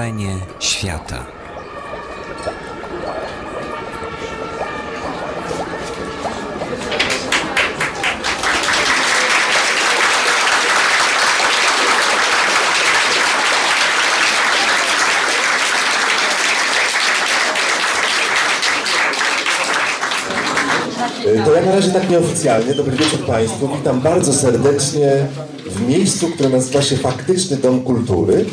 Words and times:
Wrzenie 0.00 0.36
świata. 0.60 1.26
To 21.44 21.54
ja 21.54 21.62
na 21.62 21.72
razie 21.72 21.90
tak 21.90 22.10
nieoficjalnie. 22.10 22.74
Dobry 22.74 22.96
wieczór 22.96 23.26
Państwu. 23.26 23.68
Witam 23.76 24.00
bardzo 24.00 24.32
serdecznie 24.32 25.26
w 25.66 25.88
miejscu, 25.88 26.28
które 26.28 26.48
nazywa 26.48 26.82
się 26.82 26.96
Faktyczny 26.96 27.56
Dom 27.56 27.80
Kultury. 27.80 28.44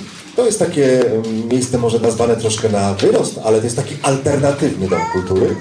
Jest 0.47 0.59
takie 0.59 0.99
miejsce 1.51 1.77
może 1.77 1.99
nazwane 1.99 2.35
troszkę 2.35 2.69
na 2.69 2.93
wyrost, 2.93 3.39
ale 3.43 3.57
to 3.57 3.63
jest 3.63 3.75
taki 3.75 3.95
alternatywny 4.01 4.87
dom 4.87 4.99
kultury. 5.13 5.55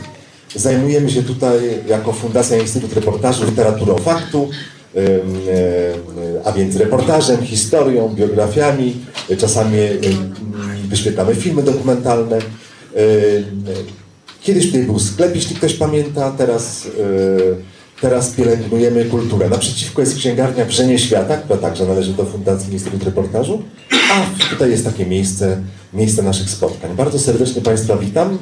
Zajmujemy 0.55 1.11
się 1.11 1.23
tutaj 1.23 1.59
jako 1.89 2.13
Fundacja 2.13 2.57
Instytut 2.57 2.93
Reportażu 2.93 3.45
Literaturą 3.45 3.99
Faktu, 3.99 4.49
e, 4.97 5.01
a 6.45 6.53
więc 6.53 6.77
reportażem, 6.77 7.43
historią, 7.43 8.09
biografiami, 8.15 8.97
czasami 9.39 9.79
wyświetlamy 10.89 11.35
filmy 11.35 11.63
dokumentalne. 11.63 12.39
Kiedyś 14.43 14.67
tutaj 14.67 14.83
był 14.83 14.99
sklep, 14.99 15.35
jeśli 15.35 15.57
ktoś 15.57 15.75
pamięta, 15.75 16.31
teraz, 16.31 16.85
yy, 16.85 17.57
teraz 18.01 18.31
pielęgnujemy 18.31 19.05
kulturę. 19.05 19.49
Naprzeciwko 19.49 20.01
jest 20.01 20.17
księgarnia 20.17 20.65
Wrzenie 20.65 20.99
Świata, 20.99 21.37
która 21.37 21.59
także 21.59 21.87
należy 21.87 22.13
do 22.13 22.25
Fundacji 22.25 22.73
Instytut 22.73 23.03
Reportażu, 23.03 23.63
a 24.13 24.51
tutaj 24.51 24.71
jest 24.71 24.85
takie 24.85 25.07
miejsce, 25.07 25.61
miejsce 25.95 26.23
naszych 26.23 26.51
spotkań. 26.51 26.97
Bardzo 26.97 27.19
serdecznie 27.19 27.63
Państwa 27.63 27.97
witam. 27.97 28.39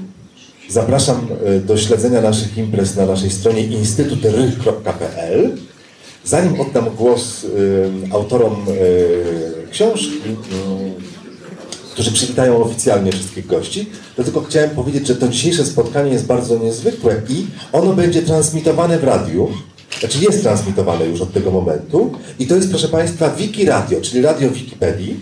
Zapraszam 0.69 1.27
yy, 1.47 1.61
do 1.61 1.77
śledzenia 1.77 2.20
naszych 2.20 2.59
imprez 2.59 2.97
na 2.97 3.06
naszej 3.06 3.31
stronie 3.31 3.65
instytutrych.pl. 3.65 5.56
Zanim 6.25 6.61
oddam 6.61 6.91
głos 6.97 7.43
yy, 7.43 7.48
autorom 8.11 8.56
yy, 8.67 9.69
książki, 9.71 10.21
którzy 11.95 12.12
przywitają 12.12 12.64
oficjalnie 12.64 13.12
wszystkich 13.12 13.47
gości, 13.47 13.87
tylko 14.17 14.41
chciałem 14.41 14.70
powiedzieć, 14.70 15.06
że 15.06 15.17
to 15.17 15.28
dzisiejsze 15.28 15.64
spotkanie 15.64 16.12
jest 16.12 16.27
bardzo 16.27 16.59
niezwykłe 16.59 17.20
i 17.28 17.47
ono 17.73 17.92
będzie 17.92 18.23
transmitowane 18.23 18.98
w 18.98 19.05
radiu, 19.05 19.48
znaczy 20.00 20.19
jest 20.19 20.42
transmitowane 20.42 21.06
już 21.06 21.20
od 21.20 21.33
tego 21.33 21.50
momentu 21.50 22.12
i 22.39 22.47
to 22.47 22.56
jest 22.56 22.70
proszę 22.70 22.89
Państwa 22.89 23.31
Wiki 23.31 23.65
Radio, 23.65 24.00
czyli 24.00 24.22
radio 24.22 24.50
Wikipedii 24.50 25.20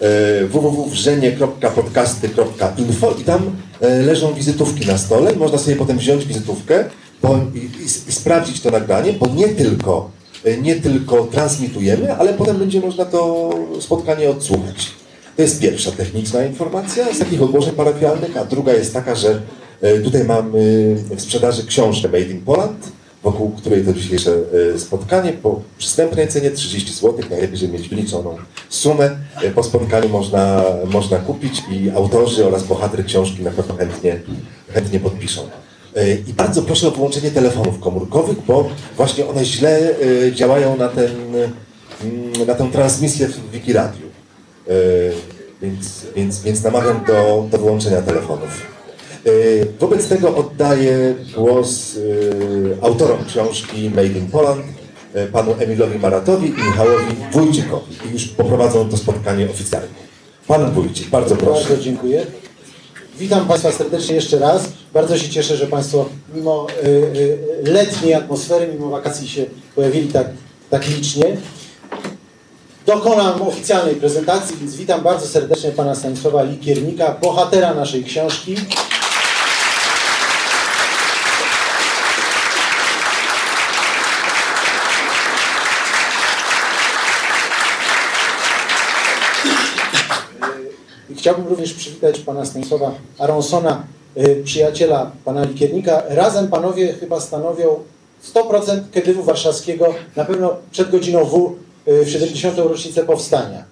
e, 0.00 0.44
www.wrzenie.podcasty.info 0.44 3.14
i 3.20 3.24
tam 3.24 3.50
e, 3.80 4.02
leżą 4.02 4.34
wizytówki 4.34 4.86
na 4.86 4.98
stole. 4.98 5.36
Można 5.36 5.58
sobie 5.58 5.76
potem 5.76 5.98
wziąć 5.98 6.24
wizytówkę 6.24 6.84
bo, 7.22 7.40
i, 7.54 7.58
i, 7.58 7.84
i 7.84 7.88
sprawdzić 8.12 8.60
to 8.60 8.70
nagranie, 8.70 9.12
bo 9.12 9.26
nie 9.26 9.48
tylko, 9.48 10.10
e, 10.44 10.56
nie 10.56 10.76
tylko 10.76 11.24
transmitujemy, 11.24 12.16
ale 12.16 12.34
potem 12.34 12.58
będzie 12.58 12.80
można 12.80 13.04
to 13.04 13.50
spotkanie 13.80 14.30
odsłuchać. 14.30 15.03
To 15.36 15.42
jest 15.42 15.60
pierwsza 15.60 15.92
techniczna 15.92 16.44
informacja 16.44 17.14
z 17.14 17.18
takich 17.18 17.42
ogłoszeń 17.42 17.74
parafialnych, 17.74 18.36
a 18.36 18.44
druga 18.44 18.72
jest 18.72 18.92
taka, 18.92 19.14
że 19.14 19.42
e, 19.80 19.98
tutaj 19.98 20.24
mamy 20.24 20.94
w 21.10 21.20
sprzedaży 21.20 21.66
książkę 21.66 22.08
Made 22.08 22.30
in 22.30 22.40
Poland, 22.40 22.92
wokół 23.22 23.50
której 23.50 23.84
to 23.84 23.92
dzisiejsze 23.92 24.36
e, 24.74 24.78
spotkanie 24.78 25.32
po 25.32 25.60
przystępnej 25.78 26.28
cenie 26.28 26.50
30 26.50 26.92
zł, 26.92 27.14
najlepiej, 27.30 27.56
żeby 27.56 27.72
mieć 27.72 27.88
wyliczoną 27.88 28.36
sumę. 28.68 29.10
E, 29.42 29.50
Po 29.50 29.62
spotkaniu 29.62 30.08
można, 30.08 30.64
można 30.90 31.18
kupić 31.18 31.62
i 31.70 31.90
autorzy 31.90 32.46
oraz 32.46 32.64
bohater 32.64 33.06
książki 33.06 33.42
na 33.42 33.50
pewno 33.50 33.76
chętnie, 33.76 34.20
chętnie 34.74 35.00
podpiszą. 35.00 35.42
I 36.26 36.32
bardzo 36.32 36.62
proszę 36.62 36.88
o 36.88 36.90
wyłączenie 36.90 37.30
telefonów 37.30 37.80
komórkowych, 37.80 38.36
bo 38.46 38.68
właśnie 38.96 39.26
one 39.26 39.44
źle 39.44 39.94
działają 40.32 40.76
na, 40.76 40.88
ten, 40.88 41.10
mm, 42.04 42.46
na 42.46 42.54
tę 42.54 42.68
transmisję 42.72 43.28
w 43.28 43.50
Wikiradiu. 43.50 44.14
Więc, 45.62 46.06
więc, 46.16 46.42
więc 46.42 46.62
namawiam 46.62 47.04
do, 47.04 47.46
do 47.50 47.58
wyłączenia 47.58 48.02
telefonów. 48.02 48.74
E, 49.26 49.30
Wobec 49.80 50.08
tego 50.08 50.36
oddaję 50.36 51.14
głos 51.34 51.96
e, 52.80 52.84
autorom 52.84 53.24
książki 53.24 53.90
Made 53.90 54.06
in 54.06 54.26
Poland, 54.26 54.64
e, 55.14 55.26
panu 55.26 55.54
Emilowi 55.58 55.98
Maratowi 55.98 56.48
i 56.48 56.52
Michałowi 56.52 57.16
Wójcikowi. 57.32 57.96
I 58.08 58.12
już 58.12 58.26
poprowadzą 58.28 58.88
to 58.88 58.96
spotkanie 58.96 59.50
oficjalnie. 59.50 59.88
Pan 60.46 60.72
Wójcik, 60.72 61.08
bardzo 61.08 61.36
proszę. 61.36 61.68
Bardzo 61.68 61.84
dziękuję. 61.84 62.26
Witam 63.18 63.48
Państwa 63.48 63.72
serdecznie 63.72 64.14
jeszcze 64.14 64.38
raz. 64.38 64.62
Bardzo 64.94 65.18
się 65.18 65.28
cieszę, 65.28 65.56
że 65.56 65.66
Państwo 65.66 66.08
mimo 66.34 66.66
letniej 67.62 68.14
atmosfery, 68.14 68.68
mimo 68.72 68.90
wakacji 68.90 69.28
się 69.28 69.46
pojawili 69.74 70.08
tak, 70.08 70.26
tak 70.70 70.88
licznie. 70.88 71.36
Dokonam 72.86 73.42
oficjalnej 73.42 73.94
prezentacji, 73.94 74.56
więc 74.56 74.76
witam 74.76 75.00
bardzo 75.02 75.26
serdecznie 75.26 75.70
Pana 75.70 75.94
Stanisława 75.94 76.42
Likiernika, 76.42 77.16
bohatera 77.22 77.74
naszej 77.74 78.04
książki. 78.04 78.56
Chciałbym 91.16 91.46
również 91.46 91.74
przywitać 91.74 92.20
pana 92.20 92.46
Stanisława 92.46 92.92
Aronsona, 93.18 93.82
y, 94.16 94.42
przyjaciela 94.44 95.10
pana 95.24 95.44
Likiernika. 95.44 96.02
Razem 96.08 96.48
panowie 96.48 96.92
chyba 96.92 97.20
stanowią 97.20 97.78
100% 98.34 98.90
Kedywu 98.92 99.22
Warszawskiego, 99.22 99.94
na 100.16 100.24
pewno 100.24 100.56
przed 100.70 100.90
godziną 100.90 101.24
W 101.24 101.63
w 101.86 102.10
70. 102.10 102.58
rocznicę 102.58 103.04
powstania. 103.04 103.64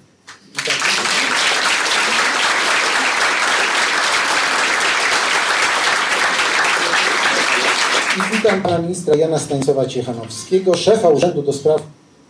I 8.17 8.37
witam 8.37 8.63
pana 8.63 8.79
ministra 8.79 9.15
Jana 9.15 9.39
Stanisława 9.39 9.87
Ciechanowskiego, 9.87 10.75
szefa 10.75 11.09
Urzędu 11.09 11.43
do 11.43 11.53
Spraw 11.53 11.83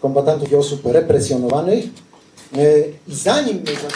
Kombatantów 0.03 0.53
i 0.53 0.57
Osób 0.57 0.81
Represjonowanych. 0.85 1.85
Y, 2.57 2.93
I 3.09 3.15
zanim 3.15 3.65
zaczniemy... 3.65 3.93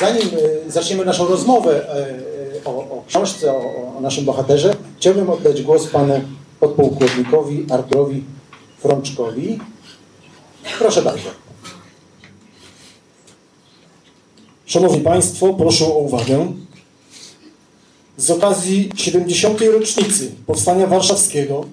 Zanim 0.00 0.30
zaczniemy 0.68 1.04
naszą 1.04 1.28
rozmowę 1.28 1.86
o, 2.64 2.70
o 2.70 3.04
książce, 3.08 3.52
o, 3.52 3.96
o 3.98 4.00
naszym 4.00 4.24
bohaterze, 4.24 4.74
chciałbym 4.98 5.30
oddać 5.30 5.62
głos 5.62 5.86
panu 5.86 6.20
podpułkownikowi 6.60 7.66
Arturowi 7.70 8.24
Frączkowi. 8.78 9.58
Proszę 10.78 11.02
bardzo. 11.02 11.30
Szanowni 14.66 15.00
Państwo, 15.00 15.54
proszę 15.54 15.86
o 15.86 15.98
uwagę. 15.98 16.52
Z 18.16 18.30
okazji 18.30 18.90
70. 18.96 19.60
rocznicy 19.60 20.32
Powstania 20.46 20.86
Warszawskiego 20.86 21.64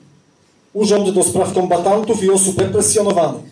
Urząd 0.73 1.09
do 1.09 1.23
Spraw 1.23 1.53
Kombatantów 1.53 2.23
i 2.23 2.29
Osób 2.29 2.59
Represjonowanych 2.59 3.45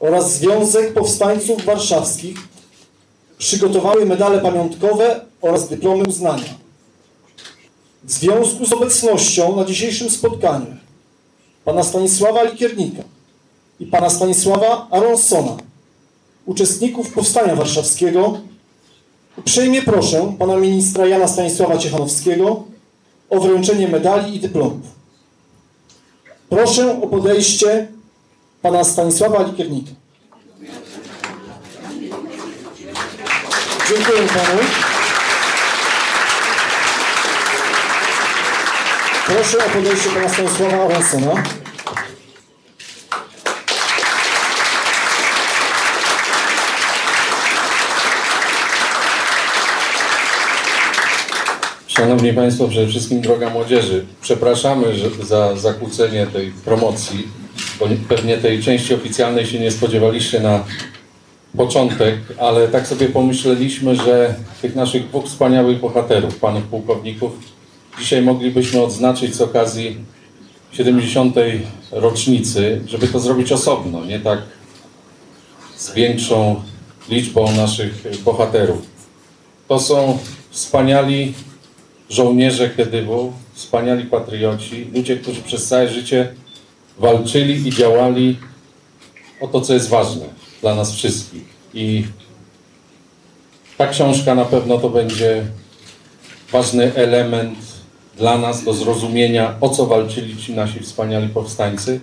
oraz 0.00 0.38
Związek 0.38 0.94
Powstańców 0.94 1.64
Warszawskich 1.64 2.36
przygotowały 3.38 4.06
medale 4.06 4.38
pamiątkowe 4.38 5.20
oraz 5.40 5.68
dyplomy 5.68 6.04
uznania. 6.04 6.63
W 8.04 8.12
związku 8.12 8.66
z 8.66 8.72
obecnością 8.72 9.56
na 9.56 9.64
dzisiejszym 9.64 10.10
spotkaniu 10.10 10.66
pana 11.64 11.82
Stanisława 11.82 12.42
Likiernika 12.42 13.02
i 13.80 13.86
pana 13.86 14.10
Stanisława 14.10 14.88
Aronsona, 14.90 15.56
uczestników 16.46 17.12
Powstania 17.12 17.56
Warszawskiego, 17.56 18.40
uprzejmie 19.36 19.82
proszę 19.82 20.34
pana 20.38 20.56
ministra 20.56 21.06
Jana 21.06 21.28
Stanisława 21.28 21.78
Ciechanowskiego 21.78 22.64
o 23.30 23.40
wręczenie 23.40 23.88
medali 23.88 24.36
i 24.36 24.40
dyplomów. 24.40 24.86
Proszę 26.48 27.02
o 27.02 27.06
podejście 27.06 27.88
pana 28.62 28.84
Stanisława 28.84 29.42
Likiernika. 29.42 29.90
Dziękuję 33.88 34.28
panu. 34.28 34.60
Proszę 39.26 39.58
o 39.66 39.70
podejście 39.70 40.10
pana 40.10 40.28
Stanisława 40.28 40.84
Aronsona. 40.84 41.42
Szanowni 51.86 52.32
Państwo, 52.32 52.68
przede 52.68 52.86
wszystkim 52.86 53.20
droga 53.20 53.50
młodzieży, 53.50 54.04
przepraszamy 54.22 54.86
za 55.22 55.56
zakłócenie 55.56 56.26
tej 56.26 56.52
promocji, 56.64 57.28
bo 57.80 57.88
nie- 57.88 57.96
pewnie 57.96 58.36
tej 58.38 58.62
części 58.62 58.94
oficjalnej 58.94 59.46
się 59.46 59.60
nie 59.60 59.70
spodziewaliście 59.70 60.40
na 60.40 60.64
początek, 61.56 62.14
ale 62.38 62.68
tak 62.68 62.86
sobie 62.86 63.08
pomyśleliśmy, 63.08 63.96
że 63.96 64.34
tych 64.62 64.74
naszych 64.76 65.08
dwóch 65.08 65.24
wspaniałych 65.26 65.80
bohaterów, 65.80 66.36
panów 66.38 66.62
pułkowników, 66.62 67.32
dzisiaj 67.98 68.22
moglibyśmy 68.22 68.82
odznaczyć 68.82 69.34
z 69.34 69.40
okazji 69.40 69.96
70. 70.72 71.36
rocznicy, 71.90 72.80
żeby 72.86 73.08
to 73.08 73.20
zrobić 73.20 73.52
osobno, 73.52 74.04
nie 74.04 74.20
tak 74.20 74.42
z 75.76 75.94
większą 75.94 76.62
liczbą 77.08 77.52
naszych 77.52 78.22
bohaterów. 78.24 78.82
To 79.68 79.80
są 79.80 80.18
wspaniali 80.50 81.34
żołnierze 82.10 82.70
KDW, 82.70 83.32
wspaniali 83.54 84.04
patrioci, 84.04 84.86
ludzie, 84.94 85.16
którzy 85.16 85.42
przez 85.42 85.66
całe 85.66 85.88
życie 85.88 86.34
walczyli 86.98 87.68
i 87.68 87.72
działali 87.72 88.38
o 89.40 89.48
to, 89.48 89.60
co 89.60 89.74
jest 89.74 89.88
ważne 89.88 90.24
dla 90.60 90.74
nas 90.74 90.94
wszystkich. 90.94 91.44
I 91.74 92.04
ta 93.76 93.86
książka 93.86 94.34
na 94.34 94.44
pewno 94.44 94.78
to 94.78 94.90
będzie 94.90 95.44
ważny 96.52 96.94
element 96.94 97.58
dla 98.16 98.38
nas 98.38 98.64
do 98.64 98.74
zrozumienia, 98.74 99.56
o 99.60 99.68
co 99.68 99.86
walczyli 99.86 100.36
ci 100.36 100.52
nasi 100.52 100.80
wspaniali 100.80 101.28
powstańcy. 101.28 102.00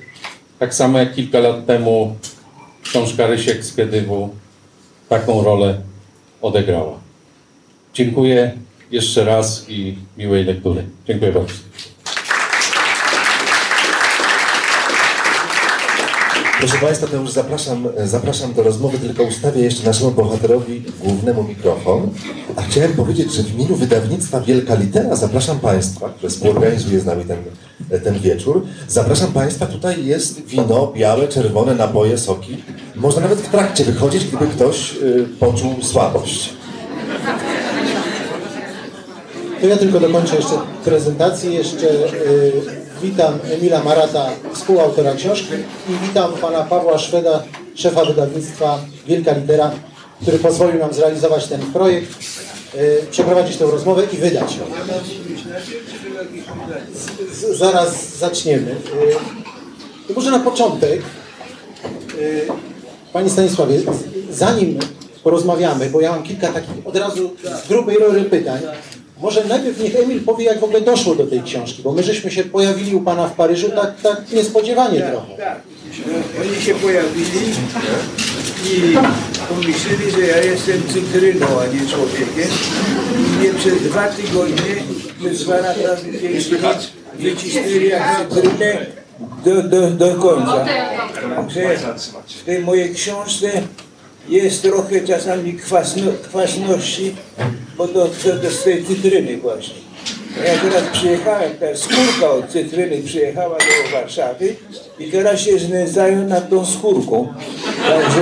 Tak 0.60 0.74
samo 0.74 1.00
jak 1.00 1.16
kilka 1.16 1.40
lat 1.40 1.66
temu 1.66 2.16
książka 2.84 3.28
Rysiek 3.28 3.66
z 3.66 3.74
Kedywu 3.74 4.30
taką 5.10 5.44
rolę 5.44 5.82
odegrała. 6.42 7.00
Dziękuję 7.94 8.52
jeszcze 8.92 9.26
raz 9.26 9.66
i 9.70 9.96
miłej 10.18 10.46
lektury. 10.46 10.84
Dziękuję 11.08 11.32
bardzo. 11.32 11.54
Proszę 16.62 16.78
Państwa, 16.78 17.08
to 17.08 17.18
już 17.18 17.32
zapraszam, 17.32 17.88
zapraszam 18.06 18.54
do 18.54 18.64
rozmowy, 18.64 19.00
tylko 19.00 19.24
ustawię 19.24 19.62
jeszcze 19.62 19.86
naszemu 19.86 20.12
bohaterowi 20.12 20.84
głównemu 21.04 21.44
mikrofon. 21.44 22.10
A 22.56 22.62
chciałem 22.62 22.94
powiedzieć, 22.94 23.34
że 23.34 23.44
w 23.44 23.54
imieniu 23.54 23.76
wydawnictwa 23.76 24.42
Wielka 24.42 24.76
Litera 24.76 25.16
zapraszam 25.16 25.60
Państwa, 25.60 26.10
które 26.10 26.30
współorganizuje 26.30 27.00
z 27.00 27.06
nami 27.06 27.24
ten, 27.26 27.38
ten 28.04 28.20
wieczór. 28.20 28.66
Zapraszam 28.88 29.32
Państwa, 29.32 29.66
tutaj 29.66 30.06
jest 30.06 30.46
wino, 30.46 30.94
białe, 30.96 31.28
czerwone, 31.28 31.76
napoje, 31.76 32.18
soki. 32.18 32.58
Można 32.96 33.22
nawet 33.22 33.40
w 33.40 33.50
trakcie 33.50 33.84
wychodzić, 33.84 34.26
gdyby 34.26 34.48
ktoś 34.48 34.96
y, 34.96 35.28
poczuł 35.40 35.76
słabość. 35.82 36.54
To 39.62 39.68
ja 39.68 39.78
tylko 39.78 40.00
dokończę 40.00 40.36
jeszcze 40.36 40.56
prezentację. 40.86 41.52
Jeszcze 41.52 41.88
y, 41.88 42.81
witam 43.02 43.40
Emila 43.52 43.84
Marata, 43.84 44.30
współautora 44.54 45.16
książki 45.16 45.54
i 45.90 46.08
witam 46.08 46.34
pana 46.34 46.64
Pawła 46.64 46.98
Szweda, 46.98 47.44
szefa 47.76 48.06
wydawnictwa 48.06 48.80
Wielka 49.08 49.34
Litera, 49.34 49.72
który 50.22 50.40
pozwolił 50.40 50.80
nam 50.80 50.94
zrealizować 50.94 51.48
ten 51.48 51.62
projekt, 51.62 52.12
y, 52.76 53.06
przeprowadzić 53.12 53.58
tę 53.58 53.66
rozmowę 53.66 54.04
i 54.14 54.18
wydać 54.18 54.56
ją. 54.56 54.64
Z, 57.32 57.58
zaraz 57.58 58.18
zaczniemy. 58.18 58.76
Y, 60.10 60.14
może 60.16 60.32
na 60.32 60.40
początek, 60.40 61.02
y, 62.20 62.48
Panie 63.14 63.30
Stanisławie, 63.30 63.80
zanim 64.32 64.80
porozmawiamy, 65.24 65.90
bo 65.90 66.02
ja 66.02 66.12
mam 66.12 66.24
kilka 66.24 66.48
takich 66.48 66.88
od 66.88 66.96
razu 66.96 67.36
z 67.64 67.68
grubej 67.68 67.98
rory 67.98 68.24
pytań, 68.24 68.62
może 69.22 69.46
najpierw 69.46 69.80
niech 69.80 69.96
Emil 69.96 70.22
powie, 70.22 70.46
jak 70.46 70.60
w 70.60 70.64
ogóle 70.64 70.82
doszło 70.82 71.16
do 71.16 71.28
tej 71.28 71.42
książki, 71.42 71.82
bo 71.84 71.92
my 71.92 72.04
żeśmy 72.04 72.32
się 72.32 72.44
pojawili 72.44 72.96
u 72.96 73.02
Pana 73.02 73.28
w 73.28 73.36
Paryżu 73.36 73.70
tak, 73.70 74.02
tak 74.02 74.32
niespodziewanie 74.32 75.02
trochę. 75.02 75.38
Tak. 75.38 75.62
Oni 76.42 76.62
się 76.62 76.76
pojawili 76.76 77.40
i 78.66 78.98
pomyśleli, 79.50 80.12
że 80.12 80.22
ja 80.22 80.38
jestem 80.44 80.84
cytryną, 80.88 81.46
a 81.46 81.66
nie 81.66 81.90
człowiekiem. 81.90 82.50
I 83.18 83.40
mnie 83.40 83.54
przez 83.54 83.82
dwa 83.84 84.08
tygodnie 84.08 84.84
bez 85.22 85.44
dwa 85.44 85.56
pięknie 86.22 86.40
wycisnęli 87.20 87.88
jak 87.88 88.30
cytrynę 88.30 88.86
do, 89.46 89.64
do, 89.64 89.92
do 89.92 90.16
końca. 90.16 90.66
Także 91.36 91.78
w 92.28 92.44
tej 92.44 92.60
mojej 92.60 92.94
książce 92.94 93.52
jest 94.30 94.62
trochę 94.62 95.02
czasami 95.02 95.54
kwasno, 95.54 96.12
kwasności, 96.24 97.16
bo 97.78 97.88
to, 97.88 98.08
to, 98.08 98.30
to 98.30 98.64
tej 98.64 98.86
cytryny 98.86 99.38
właśnie. 99.38 99.76
Ja 100.38 100.58
teraz 100.58 100.84
przyjechałem, 100.94 101.52
ta 101.60 101.76
skórka 101.76 102.32
od 102.32 102.50
cytryny 102.50 103.04
przyjechała 103.04 103.58
do 103.58 103.98
Warszawy 103.98 104.56
i 105.00 105.12
teraz 105.12 105.40
się 105.40 105.60
znęcają 105.60 106.28
nad 106.28 106.50
tą 106.50 106.66
skórką. 106.66 107.34
Także, 107.90 108.22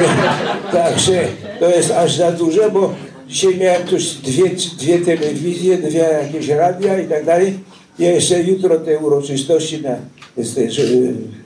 także 0.72 1.28
to 1.60 1.70
jest 1.70 1.92
aż 1.92 2.16
za 2.16 2.32
dużo, 2.32 2.72
bo 2.72 2.96
dzisiaj 3.28 3.58
miałem 3.58 3.84
tuż 3.84 4.04
dwie, 4.14 4.50
dwie 4.80 5.00
telewizje, 5.00 5.78
dwie 5.78 6.00
jakieś 6.00 6.48
radia 6.48 7.00
i 7.00 7.08
tak 7.08 7.26
dalej. 7.26 7.60
I 8.00 8.04
jeszcze 8.04 8.44
jutro 8.44 8.80
te 8.80 9.00
uroczystości 9.00 9.82
na 9.82 9.96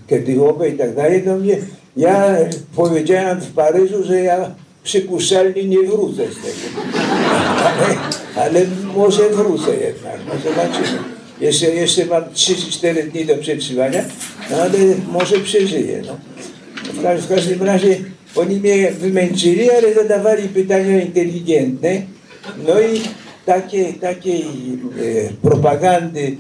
Kedychowe 0.07 0.69
i 0.69 0.77
tak 0.77 0.95
dalej. 0.95 1.23
No 1.25 1.35
mnie, 1.35 1.57
ja 1.98 2.36
powiedziałem 2.75 3.40
w 3.40 3.54
Paryżu, 3.54 4.04
że 4.04 4.22
ja 4.22 4.51
przypuszczalnie 4.84 5.63
nie 5.63 5.84
wrócę 5.84 6.24
z 6.31 6.36
tego. 6.36 6.81
Ale, 7.63 7.95
ale 8.36 8.66
może 8.95 9.30
wrócę 9.30 9.72
jednak, 9.72 10.19
no 10.28 10.34
zobaczymy. 10.50 11.00
Jeszcze, 11.42 11.69
jeszcze 11.69 12.06
mam 12.06 12.24
3-4 12.24 13.12
dni 13.12 13.25
do 13.25 13.38
przetrzywania, 13.38 14.04
no 14.51 14.57
ale 14.57 14.78
może 15.12 15.40
przeżyję. 15.40 16.01
No. 16.07 16.18
W, 16.94 17.22
w 17.22 17.30
każdym 17.30 17.63
razie 17.63 17.98
oni 18.36 18.60
mnie 18.60 18.92
wymęczyli, 18.92 19.72
ale 19.72 19.94
zadawali 19.94 20.50
pytania 20.50 21.01
inteligentne. 21.01 22.01
No 22.68 22.81
i 22.81 23.01
takie, 23.45 23.94
takiej 23.94 24.42
e, 24.42 25.34
propagandy 25.42 26.38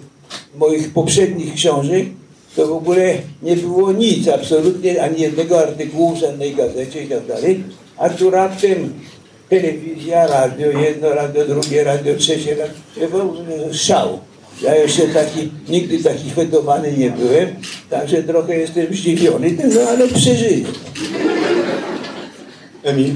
moich 0.55 0.93
poprzednich 0.93 1.53
książek 1.53 2.05
to 2.55 2.67
w 2.67 2.71
ogóle 2.71 3.17
nie 3.41 3.55
było 3.55 3.91
nic, 3.91 4.27
absolutnie 4.27 5.03
ani 5.03 5.21
jednego 5.21 5.59
artykułu 5.59 6.15
w 6.15 6.19
żadnej 6.19 6.55
gazecie 6.55 7.03
i 7.03 7.07
tak 7.07 7.25
dalej. 7.25 7.63
A 7.97 8.09
tu 8.09 8.29
raptem 8.29 8.93
telewizja, 9.49 10.27
radio, 10.27 10.79
jedno 10.79 11.09
radio, 11.09 11.45
drugie 11.45 11.83
radio, 11.83 12.15
trzecie 12.15 12.55
radio, 12.55 13.33
e, 13.69 13.73
szał. 13.73 14.19
Ja 14.61 14.75
jeszcze 14.75 15.07
taki, 15.07 15.49
nigdy 15.69 16.03
taki 16.03 16.29
fetowany 16.29 16.93
nie 16.97 17.11
byłem, 17.11 17.55
także 17.89 18.23
trochę 18.23 18.57
jestem 18.57 18.87
zdziwiony, 18.93 19.57
no 19.75 19.81
ale 19.81 20.07
przeżyję. 20.07 20.65
Emil, 22.83 23.15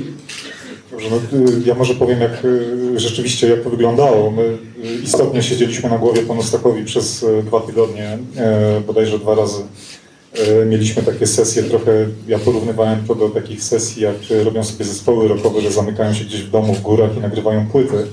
no, 1.12 1.40
y, 1.40 1.62
ja 1.66 1.76
może 1.76 1.96
powiem, 1.96 2.22
jak 2.22 2.46
y, 2.46 3.00
rzeczywiście 3.00 3.48
jak 3.50 3.64
to 3.64 3.70
wyglądało. 3.70 4.32
My 4.32 4.44
y, 4.44 4.58
istotnie 5.04 5.44
siedzieliśmy 5.44 5.90
na 5.90 5.98
głowie 5.98 6.22
panu 6.22 6.44
Stakowi 6.44 6.86
przez 6.86 7.26
dwa 7.46 7.60
tygodnie, 7.60 8.18
e, 8.38 8.82
bodajże 8.88 9.20
dwa 9.20 9.36
razy. 9.36 9.62
E, 10.62 10.66
Mieliśmy 10.66 11.04
takie 11.04 11.28
sesje, 11.28 11.64
trochę 11.64 11.92
ja 12.28 12.40
porównywałem 12.40 13.00
to 13.08 13.16
do 13.16 13.30
takich 13.30 13.64
sesji, 13.64 14.04
jak 14.04 14.16
robią 14.44 14.64
sobie 14.64 14.86
zespoły 14.86 15.28
rockowe, 15.28 15.62
że 15.62 15.72
zamykają 15.72 16.14
się 16.14 16.26
gdzieś 16.26 16.42
w 16.44 16.52
domu 16.52 16.74
w 16.74 16.82
górach 16.82 17.18
i 17.18 17.20
nagrywają 17.20 17.68
płyty. 17.68 18.08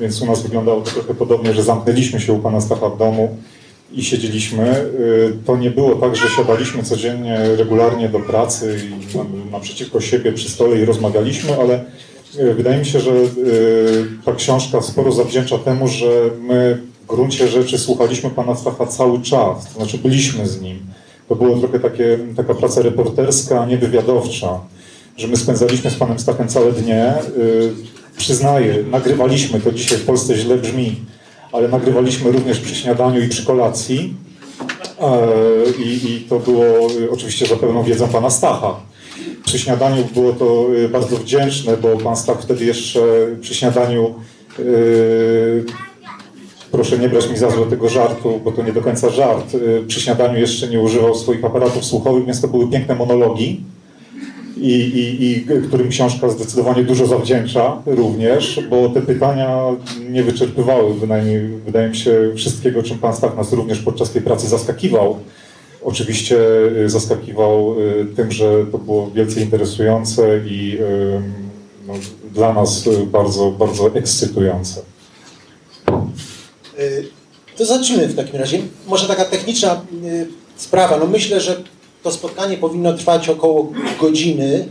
Więc 0.00 0.22
u 0.22 0.26
nas 0.26 0.42
wyglądało 0.42 0.80
to 0.80 0.90
trochę 0.90 1.14
podobnie, 1.14 1.52
że 1.54 1.62
zamknęliśmy 1.62 2.20
się 2.20 2.32
u 2.32 2.38
pana 2.38 2.60
Stacha 2.60 2.88
w 2.88 2.98
domu 2.98 3.36
i 3.92 4.04
siedzieliśmy. 4.04 4.76
Y, 4.76 5.32
To 5.46 5.56
nie 5.56 5.70
było 5.70 5.94
tak, 5.94 6.16
że 6.16 6.28
siadaliśmy 6.36 6.82
codziennie 6.82 7.38
regularnie 7.56 8.08
do 8.08 8.20
pracy 8.20 8.76
i 9.14 9.16
na- 9.16 9.24
naprzeciwko 9.52 10.00
siebie 10.00 10.32
przy 10.32 10.48
stole 10.50 10.78
i 10.80 10.84
rozmawialiśmy, 10.84 11.56
ale 11.60 11.84
wydaje 12.54 12.78
mi 12.78 12.86
się, 12.86 13.00
że 13.00 13.10
y, 13.10 13.26
ta 14.24 14.32
książka 14.32 14.82
sporo 14.82 15.12
zawdzięcza 15.12 15.58
temu, 15.58 15.88
że 15.88 16.30
my 16.40 16.82
w 17.02 17.06
gruncie 17.06 17.48
rzeczy 17.48 17.78
słuchaliśmy 17.78 18.30
pana 18.30 18.56
Stacha 18.56 18.86
cały 18.86 19.22
czas, 19.22 19.64
to 19.64 19.78
znaczy 19.78 19.98
byliśmy 19.98 20.48
z 20.48 20.60
nim. 20.60 20.78
To 21.28 21.36
było 21.36 21.58
trochę 21.58 21.80
takie, 21.80 22.18
taka 22.36 22.54
praca 22.54 22.82
reporterska, 22.82 23.66
nie 23.66 23.78
wywiadowcza, 23.78 24.60
że 25.16 25.28
my 25.28 25.36
spędzaliśmy 25.36 25.90
z 25.90 25.94
panem 25.94 26.18
Stachem 26.18 26.48
całe 26.48 26.72
dnie. 26.72 27.14
Y, 27.38 27.98
Przyznaję, 28.18 28.84
nagrywaliśmy, 28.90 29.60
to 29.60 29.72
dzisiaj 29.72 29.98
w 29.98 30.04
Polsce 30.04 30.36
źle 30.36 30.56
brzmi, 30.56 30.96
ale 31.52 31.68
nagrywaliśmy 31.68 32.32
również 32.32 32.60
przy 32.60 32.74
śniadaniu 32.74 33.22
i 33.22 33.28
przy 33.28 33.46
kolacji. 33.46 34.14
E, 35.00 35.18
I, 35.82 36.12
I 36.12 36.20
to 36.20 36.38
było 36.38 36.90
y, 36.90 37.10
oczywiście 37.10 37.46
za 37.46 37.56
pełną 37.56 37.82
wiedzą 37.82 38.08
pana 38.08 38.30
Stacha. 38.30 38.80
Przy 39.48 39.58
śniadaniu 39.58 40.04
było 40.14 40.32
to 40.32 40.66
y, 40.74 40.88
bardzo 40.88 41.16
wdzięczne, 41.16 41.76
bo 41.76 41.96
pan 41.96 42.16
Stach 42.16 42.42
wtedy 42.42 42.64
jeszcze 42.64 43.00
przy 43.40 43.54
śniadaniu, 43.54 44.14
y, 44.58 45.64
proszę 46.72 46.98
nie 46.98 47.08
brać 47.08 47.30
mi 47.30 47.36
za 47.36 47.50
złe 47.50 47.66
tego 47.66 47.88
żartu, 47.88 48.40
bo 48.44 48.52
to 48.52 48.62
nie 48.62 48.72
do 48.72 48.80
końca 48.80 49.10
żart, 49.10 49.54
y, 49.54 49.84
przy 49.86 50.00
śniadaniu 50.00 50.38
jeszcze 50.38 50.68
nie 50.68 50.80
używał 50.80 51.14
swoich 51.14 51.44
aparatów 51.44 51.84
słuchowych, 51.84 52.24
więc 52.24 52.40
to 52.40 52.48
były 52.48 52.70
piękne 52.70 52.94
monologi 52.94 53.60
i, 54.56 54.72
i, 54.72 55.26
i 55.26 55.44
którym 55.68 55.88
książka 55.88 56.28
zdecydowanie 56.28 56.84
dużo 56.84 57.06
zawdzięcza 57.06 57.82
również, 57.86 58.60
bo 58.70 58.88
te 58.88 59.02
pytania 59.02 59.58
nie 60.10 60.22
wyczerpywały, 60.22 60.94
bynajmniej 60.94 61.40
wydaje 61.66 61.88
mi 61.88 61.96
się, 61.96 62.32
wszystkiego, 62.36 62.82
czym 62.82 62.98
Pan 62.98 63.14
Stach 63.16 63.36
nas 63.36 63.52
również 63.52 63.78
podczas 63.78 64.10
tej 64.10 64.22
pracy 64.22 64.48
zaskakiwał. 64.48 65.18
Oczywiście 65.88 66.36
y, 66.84 66.90
zaskakiwał 66.90 67.74
y, 67.80 68.06
tym, 68.16 68.32
że 68.32 68.66
to 68.72 68.78
było 68.78 69.10
wielce 69.10 69.40
interesujące 69.40 70.40
i 70.46 70.78
no, 71.86 71.94
dla 72.34 72.52
nas 72.52 72.86
y, 72.86 73.06
bardzo, 73.06 73.50
bardzo 73.50 73.94
ekscytujące. 73.94 74.80
Y, 76.78 77.08
To 77.56 77.64
zacznijmy 77.64 78.06
w 78.08 78.16
takim 78.16 78.36
razie. 78.40 78.58
Może 78.86 79.08
taka 79.08 79.24
techniczna 79.24 79.82
y, 80.04 80.26
sprawa. 80.56 80.96
No 80.98 81.06
myślę, 81.06 81.40
że 81.40 81.62
to 82.02 82.12
spotkanie 82.12 82.56
powinno 82.56 82.92
trwać 82.92 83.28
około 83.28 83.72
godziny. 84.00 84.68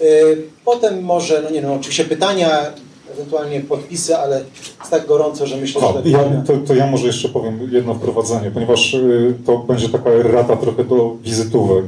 Y, 0.00 0.42
Potem 0.64 1.02
może, 1.02 1.42
no 1.42 1.50
nie 1.50 1.62
no, 1.62 1.74
oczywiście 1.74 2.04
pytania, 2.04 2.72
ewentualnie 3.12 3.60
podpisy, 3.60 4.16
ale 4.16 4.44
jest 4.78 4.90
tak 4.90 5.06
gorąco, 5.06 5.46
że 5.46 5.56
myślę, 5.56 5.80
że 5.80 5.86
O, 5.86 6.02
ja, 6.04 6.42
to, 6.46 6.52
to 6.66 6.74
ja 6.74 6.86
może 6.86 7.06
jeszcze 7.06 7.28
powiem 7.28 7.68
jedno 7.72 7.94
wprowadzenie, 7.94 8.50
ponieważ 8.50 8.94
y, 8.94 9.34
to 9.46 9.58
będzie 9.58 9.88
taka 9.88 10.10
rata 10.22 10.56
trochę 10.56 10.84
do 10.84 11.16
wizytówek, 11.22 11.84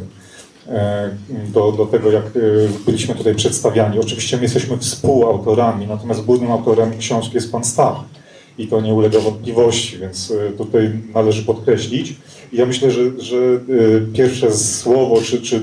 e, 0.68 1.10
do, 1.54 1.72
do 1.72 1.86
tego 1.86 2.10
jak 2.10 2.36
y, 2.36 2.68
byliśmy 2.86 3.14
tutaj 3.14 3.34
przedstawiani. 3.34 3.98
Oczywiście 3.98 4.36
my 4.36 4.42
jesteśmy 4.42 4.78
współautorami, 4.78 5.86
natomiast 5.86 6.24
głównym 6.24 6.52
autorem 6.52 6.98
książki 6.98 7.34
jest 7.34 7.52
pan 7.52 7.64
Stach 7.64 7.96
i 8.58 8.66
to 8.66 8.80
nie 8.80 8.94
ulega 8.94 9.20
wątpliwości, 9.20 9.98
więc 9.98 10.30
y, 10.30 10.52
tutaj 10.58 10.90
należy 11.14 11.42
podkreślić. 11.42 12.14
I 12.52 12.56
ja 12.56 12.66
myślę, 12.66 12.90
że, 12.90 13.00
że 13.18 13.36
y, 13.36 14.06
pierwsze 14.12 14.52
słowo 14.52 15.20
czy, 15.20 15.42
czy 15.42 15.62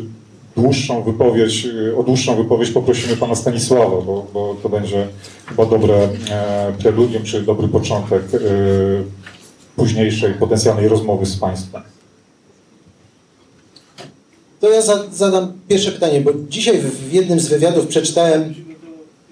dłuższą 0.62 1.04
wypowiedź, 1.04 1.66
y, 1.66 1.98
o 1.98 2.04
dłuższą 2.04 2.36
wypowiedź 2.36 2.72
poprosimy 2.72 3.18
pana 3.18 3.36
Stanisława, 3.36 4.02
bo, 4.02 4.26
bo 4.34 4.56
to 4.64 4.70
będzie 4.70 5.08
chyba 5.46 5.66
dobre 5.66 5.96
e, 6.30 6.74
preludium, 6.80 7.24
czy 7.24 7.42
dobry 7.42 7.68
początek 7.68 8.24
e, 8.34 8.40
późniejszej 9.76 10.34
potencjalnej 10.34 10.88
rozmowy 10.88 11.26
z 11.26 11.38
państwem. 11.38 11.82
To 14.60 14.70
ja 14.70 14.82
za, 14.82 15.04
zadam 15.12 15.54
pierwsze 15.68 15.92
pytanie, 15.92 16.22
bo 16.22 16.32
dzisiaj 16.50 16.80
w, 16.80 17.14
jednym 17.14 17.40
z 17.40 17.48
wywiadów 17.48 17.88
przeczytałem 17.88 18.54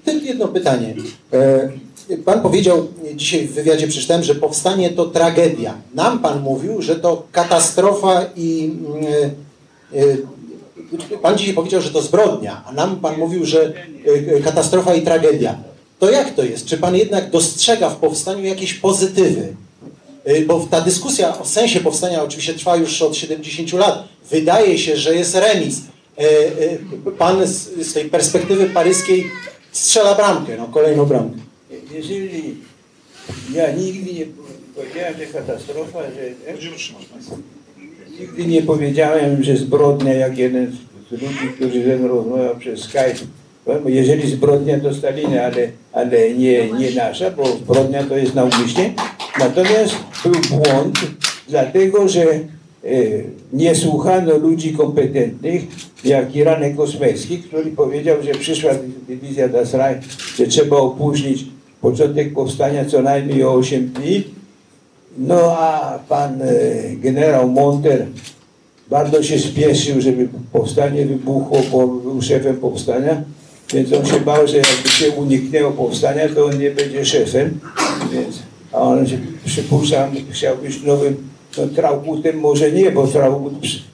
tylko 0.06 0.26
jedno 0.26 0.48
pytanie. 0.48 0.96
E, 1.34 1.70
Pan 2.26 2.42
powiedział 2.42 2.88
dzisiaj 3.16 3.48
w 3.48 3.54
wywiadzie, 3.54 3.88
przeczytałem, 3.88 4.24
że 4.24 4.36
powstanie 4.36 4.90
to 4.90 5.06
tragedia. 5.06 5.74
Nam 5.96 6.20
Pan 6.20 6.42
mówił, 6.42 6.82
że 6.82 6.96
to 6.96 7.24
katastrofa 7.32 8.26
i... 8.36 8.72
e, 10.94 11.16
e, 11.16 11.18
Pan 11.18 11.38
dzisiaj 11.38 11.54
powiedział, 11.54 11.82
że 11.82 11.90
to 11.90 12.02
zbrodnia, 12.02 12.64
a 12.66 12.72
nam 12.72 13.00
Pan 13.00 13.18
mówił, 13.18 13.46
że 13.46 13.74
e, 14.38 14.42
katastrofa 14.42 14.96
i 14.96 15.02
tragedia. 15.02 15.58
To 16.00 16.12
jak 16.12 16.36
to 16.36 16.44
jest? 16.44 16.66
Czy 16.66 16.78
Pan 16.78 16.96
jednak 16.96 17.30
dostrzega 17.30 17.90
w 17.90 17.96
powstaniu 17.96 18.44
jakieś 18.44 18.74
pozytywy? 18.74 19.54
Y, 20.30 20.46
Bo 20.46 20.68
ta 20.72 20.82
dyskusja 20.82 21.40
o 21.40 21.46
sensie 21.46 21.80
powstania 21.80 22.24
oczywiście 22.24 22.54
trwa 22.54 22.76
już 22.76 23.02
od 23.02 23.16
70 23.16 23.74
lat. 23.74 24.04
Wydaje 24.30 24.78
się, 24.78 24.98
że 24.98 25.16
jest 25.16 25.36
remis. 25.36 25.82
Pan 27.18 27.48
z, 27.48 27.88
z 27.88 27.94
tej 27.94 28.06
perspektywy 28.06 28.70
paryskiej 28.70 29.26
strzela 29.72 30.16
bramkę, 30.16 30.58
no 30.58 30.68
kolejną 30.68 31.06
bramkę. 31.06 31.38
Jeżeli 31.92 32.56
ja 33.54 33.72
nigdy 33.72 34.14
nie 34.14 34.26
powiedziałem, 34.76 35.18
że 35.18 35.26
katastrofa, 35.26 36.00
że 36.04 36.54
nigdy 38.20 38.46
nie 38.46 38.62
powiedziałem, 38.62 39.44
że 39.44 39.58
zbrodnia 39.58 40.14
jak 40.14 40.38
jeden 40.38 40.72
z 40.72 41.12
ludzi, 41.12 41.54
którzy 41.56 41.84
ze 41.84 41.98
mną 41.98 42.08
rozmawiał 42.08 42.56
przez 42.56 42.80
Skype. 42.80 43.28
Jeżeli 43.86 44.30
zbrodnia 44.32 44.80
to 44.80 44.94
Stalina, 44.94 45.42
ale, 45.44 45.70
ale 45.94 46.34
nie, 46.34 46.72
nie 46.72 46.92
nasza, 46.92 47.32
bo 47.32 47.46
zbrodnia 47.46 48.04
to 48.04 48.18
jest 48.18 48.36
naumyślnie. 48.36 48.94
Natomiast 49.40 49.96
był 50.24 50.34
błąd, 50.50 51.00
dlatego 51.50 52.08
że 52.08 52.24
e, 52.24 52.40
nie 53.54 53.76
słuchano 53.76 54.38
ludzi 54.38 54.74
kompetentnych, 54.74 55.62
jak 56.04 56.36
Iranek 56.36 56.76
Kosmecki, 56.76 57.38
który 57.38 57.72
powiedział, 57.72 58.18
że 58.24 58.32
przyszła 58.32 58.72
dywizja 59.08 59.50
Dasraj, 59.50 59.96
że 60.36 60.48
trzeba 60.48 60.78
opóźnić 60.78 61.46
początek 61.82 62.34
powstania 62.34 62.86
co 62.86 63.02
najmniej 63.02 63.44
o 63.44 63.54
8 63.54 63.88
dni. 63.88 64.37
No 65.18 65.58
a 65.58 66.00
pan 66.10 66.42
e, 66.42 66.46
generał 66.96 67.50
Monter 67.50 68.06
bardzo 68.90 69.24
się 69.24 69.40
spieszył, 69.40 70.02
żeby 70.02 70.30
powstanie 70.52 71.06
wybuchło, 71.06 71.62
bo 71.72 71.88
był 71.88 72.22
szefem 72.22 72.58
powstania, 72.58 73.24
więc 73.74 73.94
on 73.94 74.06
się 74.06 74.20
bał, 74.20 74.48
że 74.48 74.58
jakby 74.58 74.90
się 74.90 75.12
uniknęło 75.12 75.72
powstania, 75.72 76.30
to 76.30 76.46
on 76.46 76.60
nie 76.60 76.72
będzie 76.72 77.06
szefem, 77.06 77.60
więc 78.14 78.40
a 78.72 78.78
on 78.78 79.08
się 79.08 79.18
przypuszczam, 79.46 80.12
chciał 80.32 80.58
być 80.58 80.84
nowym 80.84 81.30
no, 81.58 81.68
Traugutem, 81.68 82.40
może 82.40 82.72
nie, 82.72 82.92
bo 82.92 83.08
Traugut 83.08 83.54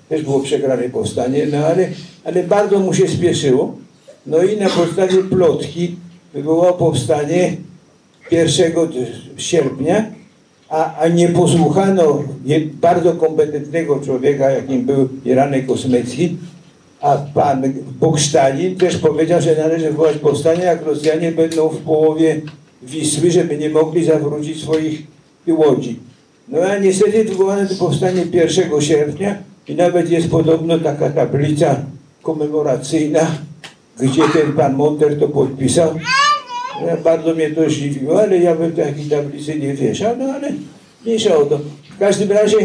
też 0.10 0.22
było 0.22 0.40
przegrane 0.40 0.90
powstanie, 0.90 1.46
no 1.52 1.58
ale, 1.58 1.90
ale 2.24 2.44
bardzo 2.44 2.80
mu 2.80 2.94
się 2.94 3.08
spieszyło. 3.08 3.76
No 4.26 4.44
i 4.44 4.58
na 4.58 4.70
podstawie 4.70 5.24
plotki 5.24 5.96
wywołał 6.34 6.78
powstanie 6.78 7.58
1 8.32 8.74
sierpnia, 9.38 10.06
a, 10.70 10.96
a 10.98 11.08
nie 11.08 11.30
posłuchano 11.30 12.24
bardzo 12.82 13.14
kompetentnego 13.14 14.00
człowieka, 14.00 14.50
jakim 14.50 14.86
był 14.86 15.10
Iranek 15.26 15.66
Kosmecki, 15.66 16.38
a 17.02 17.18
pan 17.18 17.74
Bóg 18.00 18.18
też 18.80 18.98
powiedział, 18.98 19.42
że 19.42 19.56
należy 19.56 19.86
wywołać 19.86 20.18
powstanie, 20.18 20.64
jak 20.64 20.86
Rosjanie 20.86 21.32
będą 21.32 21.70
w 21.70 21.78
połowie 21.78 22.42
Wisły, 22.84 23.32
żeby 23.32 23.58
nie 23.58 23.70
mogli 23.70 24.06
zawrócić 24.06 24.62
swoich 24.62 25.04
łodzi. 25.48 26.00
No 26.48 26.60
a 26.60 26.78
niestety 26.78 27.24
wywołano 27.24 27.70
to 27.70 27.76
powstanie 27.76 28.26
1 28.34 28.82
sierpnia 28.82 29.38
i 29.68 29.76
nawet 29.76 30.10
jest 30.10 30.30
podobno 30.30 30.80
taka 30.80 31.10
tablica 31.10 31.76
komemoracyjna, 32.22 33.28
gdzie 34.00 34.22
ten 34.34 34.54
pan 34.54 34.74
Monter 34.74 35.20
to 35.20 35.28
podpisał. 35.28 35.94
Ja, 36.82 36.98
bardzo 36.98 37.36
mnie 37.36 37.50
to 37.50 37.70
zdziwiło, 37.70 38.22
ale 38.22 38.38
ja 38.38 38.56
bym 38.56 38.72
takiej 38.72 39.06
tablicy 39.06 39.60
nie 39.60 39.74
wieszał, 39.74 40.16
no 40.18 40.26
ale 40.26 40.52
mniejsza 41.06 41.38
o 41.38 41.46
to. 41.46 41.60
W 41.96 42.00
każdym 42.00 42.32
razie, 42.32 42.58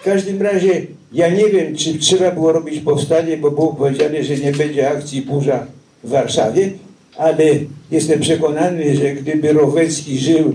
w 0.00 0.04
każdym 0.04 0.42
razie 0.42 0.86
ja 1.12 1.28
nie 1.28 1.48
wiem, 1.48 1.76
czy 1.76 1.98
trzeba 1.98 2.30
było 2.30 2.52
robić 2.52 2.80
powstanie, 2.80 3.36
bo 3.36 3.50
było 3.50 3.74
powiedziane, 3.74 4.24
że 4.24 4.36
nie 4.36 4.52
będzie 4.52 4.90
akcji 4.90 5.22
burza 5.22 5.66
w 6.04 6.10
Warszawie, 6.10 6.70
ale 7.16 7.44
jestem 7.90 8.20
przekonany, 8.20 8.96
że 8.96 9.12
gdyby 9.14 9.52
Rowecki 9.52 10.18
żył, 10.18 10.52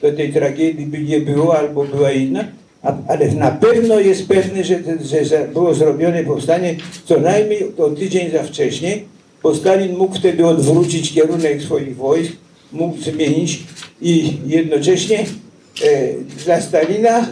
to 0.00 0.12
tej 0.12 0.32
tragedii 0.32 0.86
by 0.86 0.98
nie 0.98 1.20
było 1.20 1.58
albo 1.58 1.84
była 1.84 2.12
inna. 2.12 2.44
A, 2.82 2.96
ale 3.08 3.28
na 3.28 3.50
pewno 3.50 4.00
jest 4.00 4.28
pewne, 4.28 4.64
że, 4.64 4.78
że 5.22 5.48
było 5.52 5.74
zrobione 5.74 6.24
powstanie 6.24 6.76
co 7.04 7.20
najmniej 7.20 7.64
o 7.78 7.90
tydzień 7.90 8.30
za 8.30 8.42
wcześnie, 8.42 8.98
bo 9.42 9.54
Stalin 9.54 9.96
mógł 9.96 10.14
wtedy 10.14 10.46
odwrócić 10.46 11.12
kierunek 11.12 11.62
swoich 11.62 11.96
wojsk, 11.96 12.32
mógł 12.72 12.98
zmienić 12.98 13.62
i 14.00 14.38
jednocześnie 14.46 15.18
e, 15.18 16.14
dla 16.44 16.60
Stalina 16.60 17.26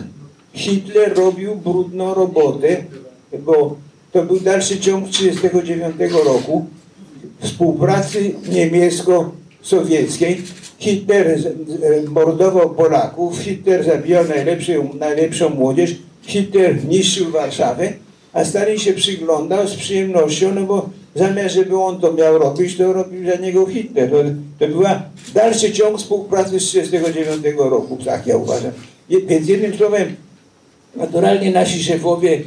Hitler 0.55 1.15
robił 1.17 1.57
brudną 1.57 2.15
robotę, 2.15 2.77
bo 3.39 3.77
to 4.13 4.23
był 4.25 4.41
dalszy 4.41 4.81
ciąg 4.81 5.09
1939 5.09 6.13
roku 6.25 6.67
współpracy 7.41 8.35
niemiecko-sowieckiej. 8.49 10.43
Hitler 10.79 11.39
mordował 12.09 12.75
Polaków, 12.75 13.39
Hitler 13.39 13.85
zabijał 13.85 14.29
najlepszą, 14.29 14.91
najlepszą 14.99 15.49
młodzież, 15.49 15.97
Hitler 16.23 16.85
niszczył 16.85 17.31
Warszawę, 17.31 17.93
a 18.33 18.45
Stalin 18.45 18.79
się 18.79 18.93
przyglądał 18.93 19.69
z 19.69 19.75
przyjemnością, 19.75 20.55
no 20.55 20.63
bo 20.63 20.91
zamiast, 21.19 21.55
żeby 21.55 21.79
on 21.79 22.01
to 22.01 22.13
miał 22.13 22.39
robić, 22.39 22.77
to 22.77 22.93
robił 22.93 23.27
za 23.31 23.37
niego 23.37 23.67
Hitler. 23.67 24.11
To, 24.11 24.17
to 24.59 24.69
była 24.69 25.03
dalszy 25.35 25.73
ciąg 25.73 25.99
współpracy 25.99 26.61
z 26.61 26.71
1939 26.71 27.57
roku, 27.71 27.99
tak 28.05 28.27
ja 28.27 28.37
uważam. 28.37 28.73
Je- 29.11 29.21
Więc 29.21 29.49
jednym 29.49 29.75
słowem, 29.77 30.17
naturalnie 30.97 31.51
nasi 31.51 31.85
szefowie 31.85 32.41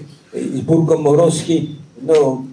Burgomorowski 0.66 1.70
no, 2.08 2.44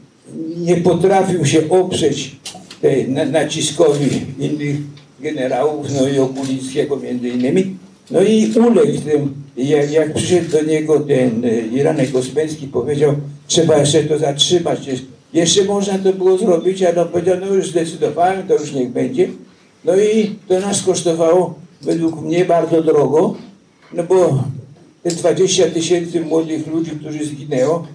nie 0.57 0.77
potrafił 0.77 1.45
się 1.45 1.69
oprzeć 1.71 2.37
tej 2.83 3.09
na, 3.09 3.25
naciskowi 3.25 4.09
innych 4.39 4.77
generałów, 5.21 5.87
no 6.01 6.09
i 6.09 6.19
Okulickiego 6.19 6.97
między 6.97 7.29
innymi. 7.29 7.77
No 8.11 8.23
i 8.23 8.53
uległ 8.57 9.01
tym, 9.01 9.35
jak, 9.57 9.91
jak 9.93 10.15
przyszedł 10.15 10.51
do 10.51 10.63
niego 10.63 11.01
ten 11.01 11.45
e, 11.45 11.61
Iranek 11.61 12.17
Ospęcki, 12.17 12.67
powiedział, 12.67 13.15
trzeba 13.47 13.79
jeszcze 13.79 14.03
to 14.05 14.19
zatrzymać, 14.19 14.79
jeszcze 15.33 15.65
można 15.65 15.99
to 15.99 16.13
było 16.13 16.39
zrobić, 16.39 16.83
ale 16.83 17.03
on 17.03 17.09
powiedział, 17.09 17.37
no 17.41 17.47
już 17.47 17.71
zdecydowałem, 17.71 18.49
to 18.49 18.55
już 18.55 18.73
niech 18.73 18.91
będzie. 18.91 19.29
No 19.85 19.97
i 19.97 20.37
to 20.49 20.61
nas 20.61 20.83
kosztowało 20.83 21.55
według 21.83 22.23
mnie 22.23 22.45
bardzo 22.45 22.83
drogo, 22.83 23.35
no 23.95 24.03
bo 24.03 24.45
te 25.03 25.11
20 25.11 25.67
tysięcy 25.71 26.21
młodych 26.21 26.67
ludzi, 26.67 26.91
którzy 26.91 27.25
zginęło, 27.25 27.87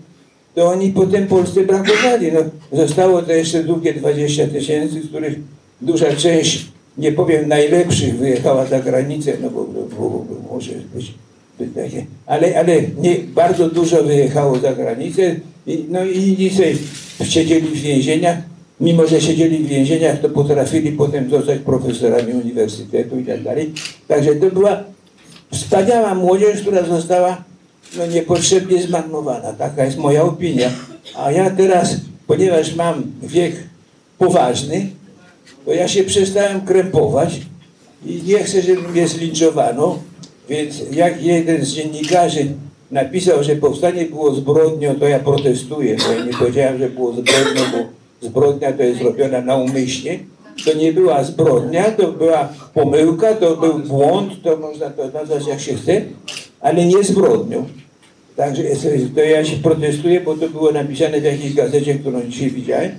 to 0.55 0.65
oni 0.65 0.89
potem 0.89 1.27
Polsce 1.27 1.61
brakowali. 1.61 2.31
No, 2.31 2.39
zostało 2.77 3.21
to 3.21 3.33
jeszcze 3.33 3.63
drugie 3.63 3.93
20 3.93 4.47
tysięcy, 4.47 5.01
z 5.01 5.07
których 5.07 5.39
duża 5.81 6.15
część, 6.15 6.65
nie 6.97 7.11
powiem 7.11 7.47
najlepszych, 7.47 8.17
wyjechała 8.17 8.65
za 8.65 8.79
granicę, 8.79 9.33
no 9.41 9.49
bo, 9.49 9.63
bo, 9.63 9.81
bo, 9.81 10.09
bo 10.09 10.53
może 10.53 10.71
być, 10.95 11.13
takie, 11.75 12.05
ale, 12.25 12.59
ale 12.59 12.81
nie, 12.81 13.15
bardzo 13.35 13.69
dużo 13.69 14.03
wyjechało 14.03 14.59
za 14.59 14.73
granicę, 14.73 15.35
i, 15.67 15.85
no 15.89 16.05
i 16.05 16.35
dzisiaj 16.37 16.77
siedzieli 17.23 17.67
w 17.67 17.81
więzieniach, 17.81 18.37
mimo 18.79 19.07
że 19.07 19.21
siedzieli 19.21 19.57
w 19.57 19.67
więzieniach, 19.67 20.21
to 20.21 20.29
potrafili 20.29 20.91
potem 20.91 21.29
zostać 21.29 21.59
profesorami 21.59 22.33
uniwersytetu 22.33 23.19
i 23.19 23.25
tak 23.25 23.43
dalej. 23.43 23.73
Także 24.07 24.35
to 24.35 24.51
była 24.51 24.83
wspaniała 25.51 26.15
młodzież, 26.15 26.61
która 26.61 26.83
została 26.83 27.43
no, 27.97 28.05
niepotrzebnie 28.05 28.83
zmarnowana. 28.83 29.53
Taka 29.53 29.85
jest 29.85 29.97
moja 29.97 30.23
opinia. 30.23 30.69
A 31.15 31.31
ja 31.31 31.49
teraz, 31.49 31.95
ponieważ 32.27 32.75
mam 32.75 33.03
wiek 33.23 33.55
poważny, 34.17 34.89
to 35.65 35.73
ja 35.73 35.87
się 35.87 36.03
przestałem 36.03 36.61
krępować 36.61 37.41
i 38.05 38.21
nie 38.25 38.43
chcę, 38.43 38.61
żeby 38.61 38.89
mnie 38.89 39.07
zlinczowano, 39.07 39.99
więc 40.49 40.81
jak 40.91 41.23
jeden 41.23 41.65
z 41.65 41.69
dziennikarzy 41.69 42.47
napisał, 42.93 43.43
że 43.43 43.55
powstanie 43.55 44.05
było 44.05 44.35
zbrodnią, 44.35 44.95
to 44.95 45.07
ja 45.07 45.19
protestuję, 45.19 45.95
bo 45.95 46.13
ja 46.13 46.25
nie 46.25 46.33
powiedziałem, 46.33 46.79
że 46.79 46.89
było 46.89 47.11
zbrodnią, 47.11 47.61
bo 47.71 47.77
zbrodnia 48.27 48.73
to 48.73 48.83
jest 48.83 48.99
zrobiona 48.99 49.41
naumyślnie. 49.41 50.19
To 50.65 50.73
nie 50.73 50.93
była 50.93 51.23
zbrodnia, 51.23 51.91
to 51.91 52.11
była 52.11 52.49
pomyłka, 52.73 53.33
to 53.33 53.57
był 53.57 53.79
błąd, 53.79 54.43
to 54.43 54.57
można 54.57 54.89
to 54.89 55.07
nazwać 55.11 55.47
jak 55.47 55.59
się 55.59 55.75
chce, 55.75 56.01
ale 56.61 56.85
nie 56.85 57.03
zbrodnią. 57.03 57.65
Także 58.35 58.63
to 59.15 59.21
ja 59.21 59.45
się 59.45 59.57
protestuję, 59.57 60.21
bo 60.21 60.35
to 60.35 60.49
było 60.49 60.71
napisane 60.71 61.21
w 61.21 61.23
jakiejś 61.23 61.53
gazecie, 61.53 61.95
którą 61.95 62.21
dzisiaj 62.21 62.51
widziałem, 62.51 62.91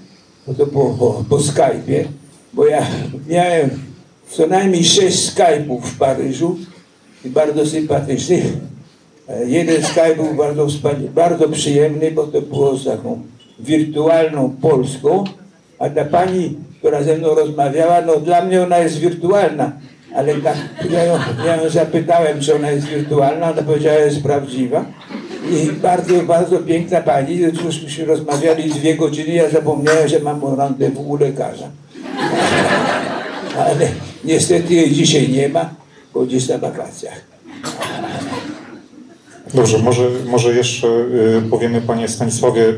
bo 0.46 0.54
to 0.54 0.66
po, 0.66 0.94
po, 0.98 1.24
po 1.28 1.36
Skype'ie, 1.36 2.04
bo 2.52 2.66
ja 2.66 2.86
miałem 3.28 3.70
co 4.30 4.46
najmniej 4.46 4.84
sześć 4.84 5.30
Skype'ów 5.30 5.80
w 5.80 5.98
Paryżu 5.98 6.56
i 7.24 7.28
bardzo 7.28 7.66
sympatycznych. 7.66 8.44
E, 9.28 9.44
Jeden 9.44 9.82
Skype 9.82 10.16
był 10.16 10.34
bardzo 10.34 10.66
bardzo 11.14 11.48
przyjemny, 11.48 12.10
bo 12.10 12.26
to 12.26 12.40
było 12.40 12.76
z 12.76 12.84
taką 12.84 13.22
wirtualną 13.58 14.56
Polską, 14.62 15.24
a 15.78 15.90
ta 15.90 16.04
pani, 16.04 16.56
która 16.78 17.02
ze 17.02 17.16
mną 17.16 17.34
rozmawiała, 17.34 18.00
no 18.00 18.16
dla 18.16 18.44
mnie 18.44 18.62
ona 18.62 18.78
jest 18.78 18.98
wirtualna, 18.98 19.72
ale 20.14 20.34
tak, 20.34 20.56
ja, 20.90 21.04
ją, 21.04 21.18
ja 21.46 21.56
ją 21.56 21.70
zapytałem, 21.70 22.40
czy 22.40 22.54
ona 22.54 22.70
jest 22.70 22.86
wirtualna, 22.86 23.50
ona 23.50 23.62
powiedziała, 23.62 23.98
że 23.98 24.04
jest 24.04 24.22
prawdziwa. 24.22 24.84
I 25.50 25.72
bardzo, 25.72 26.22
bardzo 26.22 26.58
piękna 26.58 27.00
pani, 27.00 27.38
żeśmy 27.70 28.04
rozmawiali 28.04 28.70
dwie 28.70 28.94
godziny, 28.94 29.34
ja 29.34 29.50
zapomniałem, 29.50 30.08
że 30.08 30.20
mam 30.20 30.40
rendezvous 30.58 31.06
u 31.06 31.16
lekarza. 31.16 31.68
Ale 33.58 33.88
niestety 34.24 34.74
jej 34.74 34.90
dzisiaj 34.90 35.28
nie 35.28 35.48
ma, 35.48 35.70
bo 36.14 36.20
gdzieś 36.20 36.48
na 36.48 36.58
wakacjach. 36.58 37.20
Dobrze, 39.54 39.78
może, 39.78 40.10
może 40.26 40.54
jeszcze 40.54 40.88
y, 40.88 41.42
powiemy 41.50 41.80
Panie 41.80 42.08
Stanisławie, 42.08 42.68
y, 42.68 42.74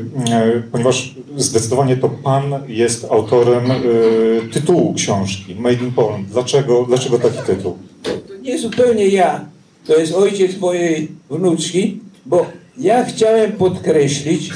ponieważ 0.71 1.15
zdecydowanie 1.37 1.97
to 1.97 2.09
Pan 2.09 2.43
jest 2.67 3.05
autorem 3.05 3.71
y, 3.71 4.49
tytułu 4.53 4.93
książki 4.93 5.55
Made 5.55 5.83
in 5.83 5.91
Poland. 5.91 6.27
Dlaczego, 6.27 6.85
dlaczego 6.87 7.19
taki 7.19 7.37
tytuł? 7.45 7.77
To 8.03 8.35
nie 8.41 8.59
zupełnie 8.59 9.07
ja, 9.07 9.45
to 9.87 9.97
jest 9.97 10.13
ojciec 10.13 10.57
mojej 10.57 11.07
wnuczki, 11.29 11.99
bo 12.25 12.45
ja 12.77 13.05
chciałem 13.05 13.51
podkreślić, 13.51 14.49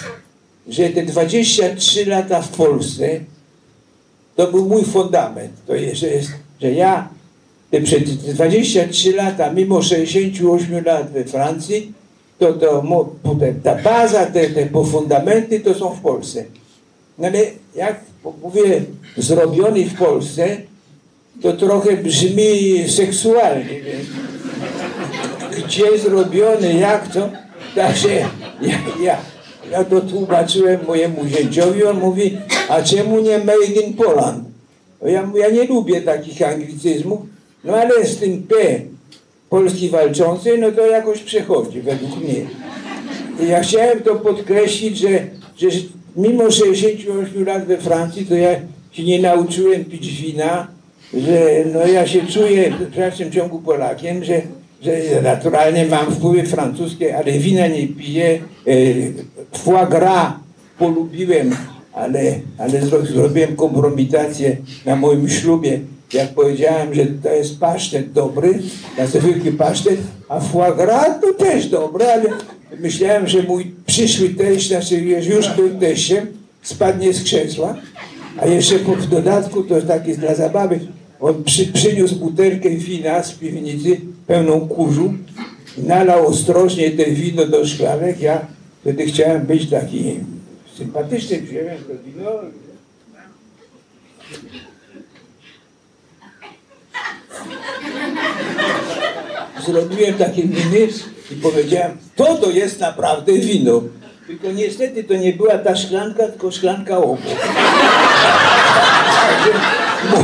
że 0.67 0.89
te 0.89 1.05
23 1.05 2.05
lata 2.05 2.41
w 2.41 2.49
Polsce 2.49 3.19
to 4.35 4.51
był 4.51 4.69
mój 4.69 4.83
fundament. 4.83 5.51
To 5.67 5.75
jest, 5.75 5.95
że, 5.95 6.07
jest, 6.07 6.29
że 6.61 6.71
ja 6.71 7.09
te 7.71 7.81
przed 7.81 8.03
23 8.03 9.13
lata, 9.13 9.53
mimo 9.53 9.81
68 9.81 10.83
lat 10.85 11.11
we 11.11 11.23
Francji, 11.23 12.00
to, 12.41 12.53
to 12.53 13.37
ta 13.63 13.75
baza, 13.75 14.25
te, 14.25 14.49
te 14.49 14.69
fundamenty 14.69 15.59
to 15.59 15.73
są 15.73 15.89
w 15.89 16.01
Polsce. 16.01 16.45
No 17.17 17.27
ale 17.27 17.39
jak 17.75 17.99
mówię, 18.41 18.81
zrobiony 19.17 19.85
w 19.85 19.97
Polsce, 19.97 20.57
to 21.41 21.53
trochę 21.53 21.97
brzmi 21.97 22.83
seksualnie. 22.89 23.81
Gdzie 25.65 25.99
zrobiony, 25.99 26.73
jak 26.73 27.13
to? 27.13 27.29
Także 27.75 28.09
ja, 28.61 28.77
ja, 29.01 29.17
ja 29.71 29.83
to 29.83 30.01
tłumaczyłem 30.01 30.85
mojemu 30.87 31.27
zięciowi, 31.27 31.83
on 31.83 31.99
mówi, 31.99 32.37
a 32.69 32.81
czemu 32.81 33.19
nie 33.19 33.37
made 33.37 33.65
in 33.65 33.93
Poland? 33.93 34.43
Ja, 35.05 35.29
ja 35.35 35.49
nie 35.49 35.63
lubię 35.63 36.01
takich 36.01 36.41
anglicyzmów, 36.41 37.19
no 37.63 37.73
ale 37.73 38.05
z 38.05 38.17
tym 38.17 38.43
P 38.43 38.55
Polski 39.51 39.89
walczącej, 39.89 40.59
no 40.59 40.71
to 40.71 40.85
jakoś 40.85 41.19
przechodzi 41.19 41.81
według 41.81 42.23
mnie. 42.23 42.35
I 43.43 43.47
ja 43.47 43.63
chciałem 43.63 43.99
to 43.99 44.15
podkreślić, 44.15 44.97
że, 44.97 45.09
że 45.57 45.67
mimo 46.15 46.51
68 46.51 47.45
lat 47.45 47.65
we 47.65 47.77
Francji, 47.77 48.25
to 48.25 48.35
ja 48.35 48.55
się 48.91 49.03
nie 49.03 49.21
nauczyłem 49.21 49.85
pić 49.85 50.21
wina, 50.21 50.67
że 51.13 51.65
no 51.73 51.87
ja 51.87 52.07
się 52.07 52.27
czuję 52.27 52.71
w 52.71 52.95
dalszym 52.95 53.31
ciągu 53.31 53.59
Polakiem, 53.59 54.23
że, 54.23 54.41
że 54.81 55.21
naturalnie 55.21 55.85
mam 55.85 56.11
wpływy 56.11 56.43
francuskie, 56.43 57.17
ale 57.17 57.31
wina 57.31 57.67
nie 57.67 57.87
piję. 57.87 58.39
E, 58.67 59.57
foie 59.57 59.87
gras 59.89 60.33
polubiłem, 60.79 61.55
ale, 61.93 62.39
ale 62.57 62.81
zro, 62.81 63.05
zrobiłem 63.05 63.55
kompromitację 63.55 64.57
na 64.85 64.95
moim 64.95 65.29
ślubie. 65.29 65.79
Jak 66.13 66.33
powiedziałem, 66.33 66.93
że 66.93 67.05
to 67.05 67.29
jest 67.29 67.59
pasztet 67.59 68.11
dobry, 68.11 68.59
na 68.97 69.07
zwykły 69.07 69.51
pasztet, 69.51 69.99
a 70.29 70.39
foie 70.39 70.75
gras 70.75 71.21
to 71.21 71.33
też 71.33 71.69
dobre, 71.69 72.13
ale 72.13 72.29
myślałem, 72.79 73.27
że 73.27 73.43
mój 73.43 73.71
przyszły 73.85 74.29
teść, 74.29 74.67
znaczy 74.67 74.95
już 74.99 75.49
był 75.49 75.69
teściem, 75.79 76.27
spadnie 76.61 77.13
z 77.13 77.23
krzesła. 77.23 77.77
A 78.37 78.45
jeszcze 78.45 78.79
w 78.79 79.07
dodatku, 79.07 79.63
to 79.63 79.81
tak 79.81 80.07
jest 80.07 80.19
dla 80.19 80.35
zabawy, 80.35 80.79
on 81.19 81.43
przy, 81.43 81.67
przyniósł 81.67 82.15
butelkę 82.15 82.69
wina 82.69 83.23
z 83.23 83.31
piwnicy, 83.31 84.01
pełną 84.27 84.67
kurzu, 84.67 85.13
nalał 85.77 86.27
ostrożnie 86.27 86.91
te 86.91 87.05
wino 87.05 87.45
do 87.45 87.67
szklanek. 87.67 88.21
Ja 88.21 88.47
wtedy 88.81 89.05
chciałem 89.05 89.41
być 89.41 89.69
taki 89.69 90.19
sympatyczny, 90.77 91.41
wziąłem 91.41 91.77
to 91.77 92.03
wino. 92.05 92.31
Zrobiłem 99.65 100.13
takie 100.13 100.43
miny 100.43 100.87
i 101.31 101.35
powiedziałem, 101.35 101.97
to 102.15 102.35
to 102.35 102.49
jest 102.49 102.79
naprawdę 102.79 103.33
wino. 103.33 103.81
Tylko 104.27 104.51
niestety 104.51 105.03
to 105.03 105.13
nie 105.13 105.33
była 105.33 105.57
ta 105.57 105.75
szklanka, 105.75 106.27
tylko 106.27 106.51
szklanka 106.51 106.97
obok. 106.97 107.19
mój, 110.11 110.23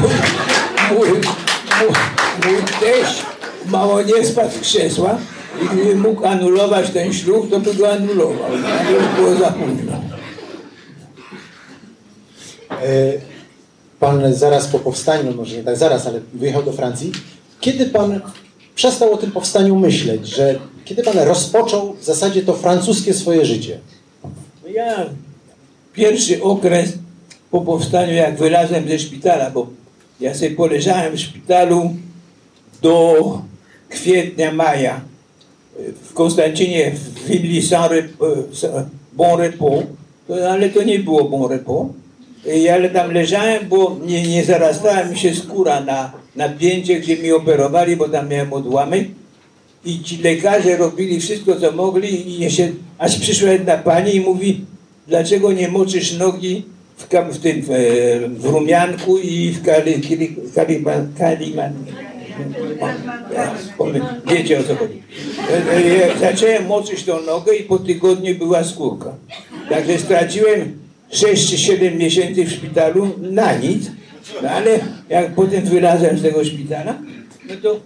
mój, 0.89 1.09
mój, 1.09 1.21
mój 2.45 2.61
teść 2.79 3.23
mało 3.65 4.01
nie 4.01 4.25
spadł 4.25 4.51
z 4.51 4.59
krzesła 4.59 5.17
i 5.61 5.65
gdyby 5.65 5.95
mógł 5.95 6.25
anulować 6.25 6.89
ten 6.89 7.13
ślub, 7.13 7.49
to 7.49 7.59
by 7.59 7.73
go 7.73 7.91
anulował, 7.91 8.45
ale 8.45 8.91
już 8.91 9.03
było 9.15 9.35
za 9.35 9.51
późno. 9.51 10.01
E, 12.71 13.13
Pan 13.99 14.33
zaraz 14.33 14.67
po 14.67 14.79
powstaniu, 14.79 15.33
może 15.33 15.57
nie 15.57 15.63
tak 15.63 15.77
zaraz, 15.77 16.07
ale 16.07 16.21
wyjechał 16.33 16.63
do 16.63 16.71
Francji. 16.71 17.11
Kiedy 17.61 17.85
pan 17.85 18.21
przestał 18.75 19.13
o 19.13 19.17
tym 19.17 19.31
powstaniu 19.31 19.75
myśleć, 19.75 20.27
że 20.27 20.59
kiedy 20.85 21.03
pan 21.03 21.17
rozpoczął 21.19 21.93
w 21.93 22.03
zasadzie 22.03 22.41
to 22.41 22.53
francuskie 22.53 23.13
swoje 23.13 23.45
życie? 23.45 23.79
No 24.63 24.69
ja 24.73 25.05
pierwszy 25.93 26.43
okres 26.43 26.93
po 27.51 27.61
powstaniu, 27.61 28.13
jak 28.13 28.37
wylazłem 28.37 28.89
ze 28.89 28.99
szpitala, 28.99 29.51
bo 29.51 29.67
ja 30.19 30.35
sobie 30.35 30.51
poleżałem 30.51 31.15
w 31.15 31.19
szpitalu 31.19 31.95
do 32.81 33.41
kwietnia, 33.89 34.51
maja. 34.51 35.01
W 36.03 36.13
Konstancinie 36.13 36.91
w 36.91 37.25
willi 37.27 37.61
Saint 37.61 37.91
Rep- 37.91 38.83
Bon 39.13 39.39
Repos, 39.39 39.83
ale 40.49 40.69
to 40.69 40.83
nie 40.83 40.99
było 40.99 41.23
Bon 41.23 41.51
Repos. 41.51 41.87
I 42.45 42.69
ale 42.69 42.89
tam 42.89 43.11
leżałem, 43.11 43.67
bo 43.69 43.97
nie, 44.05 44.27
nie 44.27 44.45
zarastała 44.45 45.03
mi 45.03 45.17
się 45.17 45.35
skóra 45.35 45.81
na, 45.81 46.11
na 46.35 46.49
pięcie, 46.49 46.99
gdzie 46.99 47.17
mi 47.17 47.31
operowali, 47.31 47.95
bo 47.95 48.09
tam 48.09 48.29
miałem 48.29 48.53
odłamek. 48.53 49.07
I 49.85 50.03
ci 50.03 50.17
lekarze 50.17 50.77
robili 50.77 51.19
wszystko, 51.19 51.55
co 51.55 51.71
mogli 51.71 52.29
i 52.29 52.39
jeszcze, 52.39 52.69
aż 52.97 53.19
przyszła 53.19 53.49
jedna 53.49 53.77
pani 53.77 54.15
i 54.15 54.21
mówi, 54.21 54.65
dlaczego 55.07 55.51
nie 55.51 55.67
moczysz 55.67 56.17
nogi 56.17 56.63
w, 56.97 57.07
kam, 57.07 57.31
w 57.31 57.39
tym, 57.39 57.59
e, 57.59 58.29
w 58.29 58.45
rumianku 58.45 59.17
i 59.17 59.51
w 59.51 59.65
kali, 59.65 60.01
kali, 60.55 60.85
kaliman, 61.17 61.73
Wiecie 64.31 64.59
o 64.59 64.63
co 64.63 64.75
chodzi. 64.75 65.03
E, 65.51 66.13
e, 66.15 66.19
Zacząłem 66.19 66.65
moczyć 66.65 67.03
tą 67.03 67.21
nogę 67.21 67.55
i 67.55 67.63
po 67.63 67.79
tygodniu 67.79 68.35
była 68.35 68.63
skórka. 68.63 69.13
Także 69.69 69.97
straciłem 69.97 70.86
6 71.09 71.49
czy 71.49 71.57
7 71.57 71.97
miesięcy 71.97 72.45
w 72.45 72.51
szpitalu 72.51 73.09
na 73.19 73.53
nic. 73.53 73.91
No 74.43 74.49
ale 74.49 74.79
jak 75.09 75.35
potem 75.35 75.65
wylazłem 75.65 76.17
z 76.17 76.21
tego 76.21 76.45
szpitala, 76.45 76.97
no 77.49 77.55
to 77.63 77.79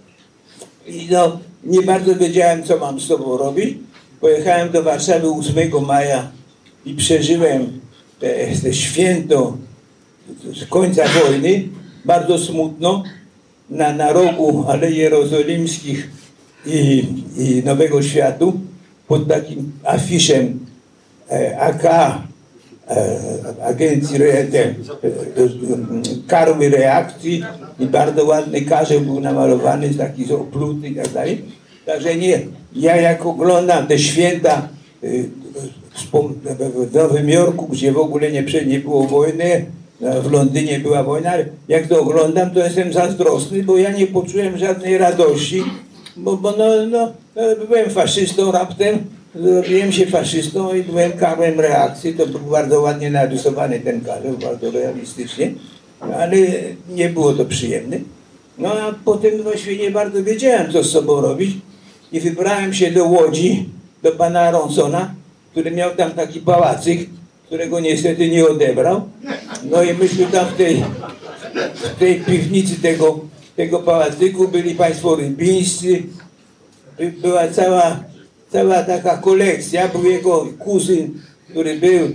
no, 1.10 1.38
nie 1.64 1.82
bardzo 1.82 2.16
wiedziałem, 2.16 2.62
co 2.62 2.78
mam 2.78 3.00
z 3.00 3.08
tobą 3.08 3.36
robić. 3.36 3.78
Pojechałem 4.20 4.70
do 4.70 4.82
Warszawy 4.82 5.28
8 5.28 5.86
maja 5.86 6.30
i 6.86 6.94
przeżyłem 6.94 7.80
te, 8.20 8.28
te 8.62 8.74
święto 8.74 9.56
z 10.54 10.66
końca 10.66 11.02
wojny, 11.08 11.68
bardzo 12.04 12.38
smutno, 12.38 13.02
na, 13.70 13.92
na 13.92 14.12
rogu 14.12 14.64
Alei 14.68 14.96
Jerozolimskich 14.96 16.10
i, 16.66 17.04
i 17.38 17.62
Nowego 17.64 18.02
Światu 18.02 18.60
pod 19.08 19.28
takim 19.28 19.72
afiszem 19.84 20.66
e, 21.30 21.60
AK 21.60 21.82
agencji 23.62 24.16
re, 24.16 24.44
te, 24.44 24.64
e, 24.64 24.74
karły 26.26 26.68
reakcji 26.68 27.42
i 27.80 27.86
bardzo 27.86 28.24
ładny 28.24 28.62
karzeł 28.62 29.00
był 29.00 29.20
namalowany, 29.20 29.94
taki 29.94 30.32
opluty 30.32 30.88
i 30.88 30.94
tak 30.94 31.08
dalej. 31.08 31.44
Także 31.86 32.16
nie, 32.16 32.40
ja 32.76 32.96
jak 32.96 33.26
oglądam 33.26 33.86
te 33.86 33.98
święta 33.98 34.68
wspom- 35.94 36.34
w 36.88 36.94
Nowym 36.94 37.28
Jorku, 37.28 37.66
gdzie 37.66 37.92
w 37.92 37.98
ogóle 37.98 38.32
nie, 38.32 38.44
nie 38.66 38.78
było 38.78 39.06
wojny, 39.06 39.66
w 40.22 40.32
Londynie 40.32 40.78
była 40.78 41.02
wojna, 41.02 41.32
jak 41.68 41.86
to 41.86 42.00
oglądam, 42.00 42.50
to 42.50 42.64
jestem 42.64 42.92
zazdrosny, 42.92 43.62
bo 43.62 43.78
ja 43.78 43.92
nie 43.92 44.06
poczułem 44.06 44.58
żadnej 44.58 44.98
radości, 44.98 45.64
bo, 46.16 46.36
bo 46.36 46.54
no, 46.58 46.86
no, 46.90 47.12
byłem 47.68 47.90
faszystą 47.90 48.52
raptem, 48.52 48.98
zrobiłem 49.34 49.92
się 49.92 50.06
faszystą 50.06 50.74
i 50.74 50.82
byłem 50.82 51.12
karłem 51.12 51.60
reakcji, 51.60 52.14
to 52.14 52.26
był 52.26 52.40
bardzo 52.40 52.80
ładnie 52.80 53.10
narysowany 53.10 53.80
ten 53.80 54.00
karzeł, 54.00 54.38
bardzo 54.38 54.70
realistycznie, 54.70 55.52
ale 56.00 56.36
nie 56.88 57.08
było 57.08 57.32
to 57.32 57.44
przyjemne. 57.44 57.98
No 58.58 58.72
a 58.72 58.94
potem 59.04 59.42
właściwie 59.42 59.76
nie 59.84 59.90
bardzo 59.90 60.24
wiedziałem, 60.24 60.72
co 60.72 60.82
z 60.84 60.90
sobą 60.90 61.20
robić 61.20 61.50
i 62.12 62.20
wybrałem 62.20 62.74
się 62.74 62.90
do 62.90 63.04
Łodzi, 63.04 63.68
do 64.02 64.12
pana 64.12 64.40
Aronsona, 64.40 65.14
który 65.50 65.70
miał 65.70 65.90
tam 65.96 66.10
taki 66.10 66.40
pałacyk, 66.40 67.08
którego 67.46 67.80
niestety 67.80 68.28
nie 68.30 68.46
odebrał. 68.48 69.08
No 69.70 69.82
i 69.82 69.94
myśmy 69.94 70.26
tam 70.26 70.46
w 70.46 70.56
tej, 70.56 70.84
w 71.74 71.98
tej 71.98 72.20
piwnicy 72.20 72.82
tego, 72.82 73.20
tego 73.56 73.78
pałacyku 73.78 74.48
byli 74.48 74.74
państwo 74.74 75.16
rybińscy, 75.16 76.02
by- 76.98 77.12
była 77.22 77.48
cała, 77.48 78.00
cała 78.52 78.82
taka 78.82 79.16
kolekcja, 79.18 79.88
był 79.88 80.04
jego 80.04 80.48
kuzyn, 80.58 81.10
który 81.50 81.74
był 81.80 82.06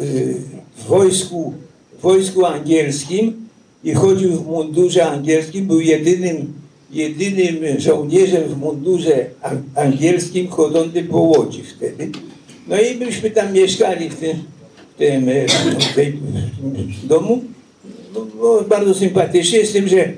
y, 0.00 0.34
w 0.76 0.84
wojsku, 0.84 1.54
w 1.98 2.02
wojsku 2.02 2.46
angielskim 2.46 3.48
i 3.84 3.92
chodził 3.94 4.32
w 4.32 4.46
mundurze 4.46 5.06
angielskim, 5.06 5.66
był 5.66 5.80
jedynym, 5.80 6.52
jedynym 6.90 7.80
żołnierzem 7.80 8.42
w 8.48 8.58
mundurze 8.58 9.26
an- 9.42 9.62
angielskim 9.74 10.48
chodzącym 10.48 11.06
po 11.06 11.18
Łodzi 11.18 11.62
wtedy. 11.62 12.10
No 12.68 12.80
i 12.80 12.96
myśmy 12.96 13.30
tam 13.30 13.52
mieszkali 13.52 14.10
w 14.10 14.14
tym, 14.16 14.36
w 14.94 14.98
tym, 14.98 15.28
e, 15.28 15.46
w 17.02 17.06
domu. 17.06 17.44
No, 18.14 18.26
bardzo 18.68 18.94
sympatycznie, 18.94 19.66
z 19.66 19.72
tym, 19.72 19.88
że 19.88 20.12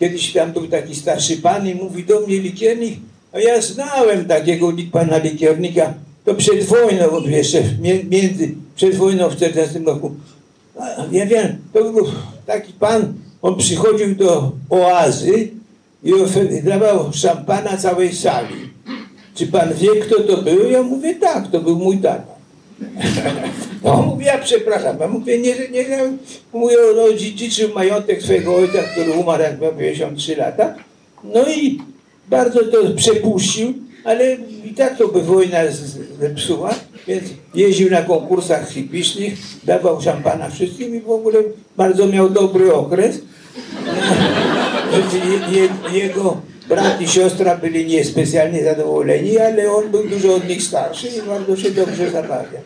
kiedyś 0.00 0.32
tam 0.32 0.52
był 0.52 0.66
taki 0.66 0.94
starszy 0.94 1.36
pan 1.36 1.68
i 1.68 1.74
mówi 1.74 2.04
do 2.04 2.20
mnie 2.20 2.38
likiernik, 2.38 2.98
a 3.32 3.40
ja 3.40 3.60
znałem 3.60 4.24
takiego 4.24 4.72
pana 4.92 5.18
likiernika, 5.18 5.94
to 6.24 6.34
przed 6.34 6.64
wojną, 6.64 7.20
jeszcze 7.26 7.62
między, 8.10 8.54
przed 8.76 8.94
wojną 8.94 9.28
w 9.28 9.36
40 9.36 9.78
roku. 9.78 10.14
Ja 11.12 11.26
wiem, 11.26 11.58
to 11.72 11.92
był 11.92 12.06
taki 12.46 12.72
pan, 12.72 13.14
on 13.42 13.56
przychodził 13.56 14.14
do 14.14 14.52
oazy 14.70 15.48
i 16.02 16.12
dawał 16.64 17.12
szampana 17.12 17.76
całej 17.76 18.14
sali. 18.14 18.54
Czy 19.34 19.46
pan 19.46 19.74
wie, 19.74 20.00
kto 20.00 20.20
to 20.20 20.42
był? 20.42 20.70
Ja 20.70 20.82
mówię, 20.82 21.14
tak, 21.14 21.50
to 21.50 21.60
był 21.60 21.76
mój 21.76 21.98
tata. 21.98 22.32
No, 23.84 24.02
mówię, 24.02 24.26
ja 24.26 24.38
przepraszam, 24.38 24.96
ja 25.00 25.08
mówię, 25.08 25.38
nie, 25.38 25.54
nie, 25.58 25.88
nie 25.88 26.12
mówię, 26.52 26.76
no, 26.96 27.12
dziedziczył 27.12 27.74
majątek 27.74 28.22
swojego 28.22 28.54
ojca, 28.54 28.78
który 28.82 29.12
umarł 29.12 29.42
jak 29.42 29.60
miał 29.60 29.72
53 29.72 30.36
lata. 30.36 30.74
No 31.24 31.44
i 31.48 31.78
bardzo 32.30 32.60
to 32.64 32.78
przepuścił, 32.96 33.74
ale 34.04 34.34
i 34.64 34.74
tak 34.74 34.98
to 34.98 35.08
by 35.08 35.22
wojna 35.22 35.58
zepsuła, 36.20 36.74
więc 37.08 37.24
jeździł 37.54 37.90
na 37.90 38.02
konkursach 38.02 38.70
hipicznych, 38.70 39.34
dawał 39.64 40.00
szampana 40.00 40.50
wszystkim 40.50 40.96
i 40.96 41.00
w 41.00 41.10
ogóle 41.10 41.38
bardzo 41.76 42.06
miał 42.06 42.30
dobry 42.30 42.74
okres. 42.74 43.18
Je, 44.90 45.60
je, 45.60 45.68
jego 46.00 46.40
brat 46.68 47.00
i 47.00 47.08
siostra 47.08 47.56
byli 47.56 47.86
niespecjalnie 47.86 48.64
zadowoleni, 48.64 49.38
ale 49.38 49.72
on 49.72 49.90
był 49.90 50.08
dużo 50.08 50.34
od 50.34 50.48
nich 50.48 50.62
starszy 50.62 51.08
i 51.08 51.22
bardzo 51.22 51.56
się 51.56 51.70
dobrze 51.70 52.10
zabawiał. 52.10 52.62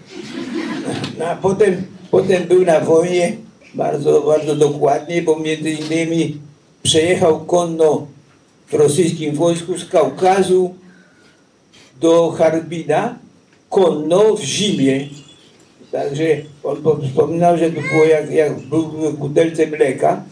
No, 1.19 1.25
a 1.27 1.37
potem, 1.37 1.83
potem 2.11 2.45
był 2.45 2.65
na 2.65 2.81
wojnie 2.81 3.37
bardzo, 3.75 4.21
bardzo 4.21 4.57
dokładnie, 4.57 5.23
bo 5.23 5.39
między 5.39 5.71
innymi 5.71 6.37
przejechał 6.83 7.45
konno 7.45 8.07
w 8.69 8.75
rosyjskim 8.75 9.35
wojsku 9.35 9.79
z 9.79 9.85
Kaukazu 9.85 10.75
do 12.01 12.31
Harbina 12.31 13.19
konno 13.71 14.37
w 14.37 14.43
zimie. 14.43 15.09
Także 15.93 16.25
on 16.65 16.77
po- 16.77 16.97
wspominał, 17.09 17.59
że 17.59 17.71
to 17.71 17.81
było 17.93 18.05
jak, 18.05 18.31
jak 18.31 18.61
był 18.61 18.83
w 18.83 19.17
butelce 19.17 19.67
mleka 19.67 20.23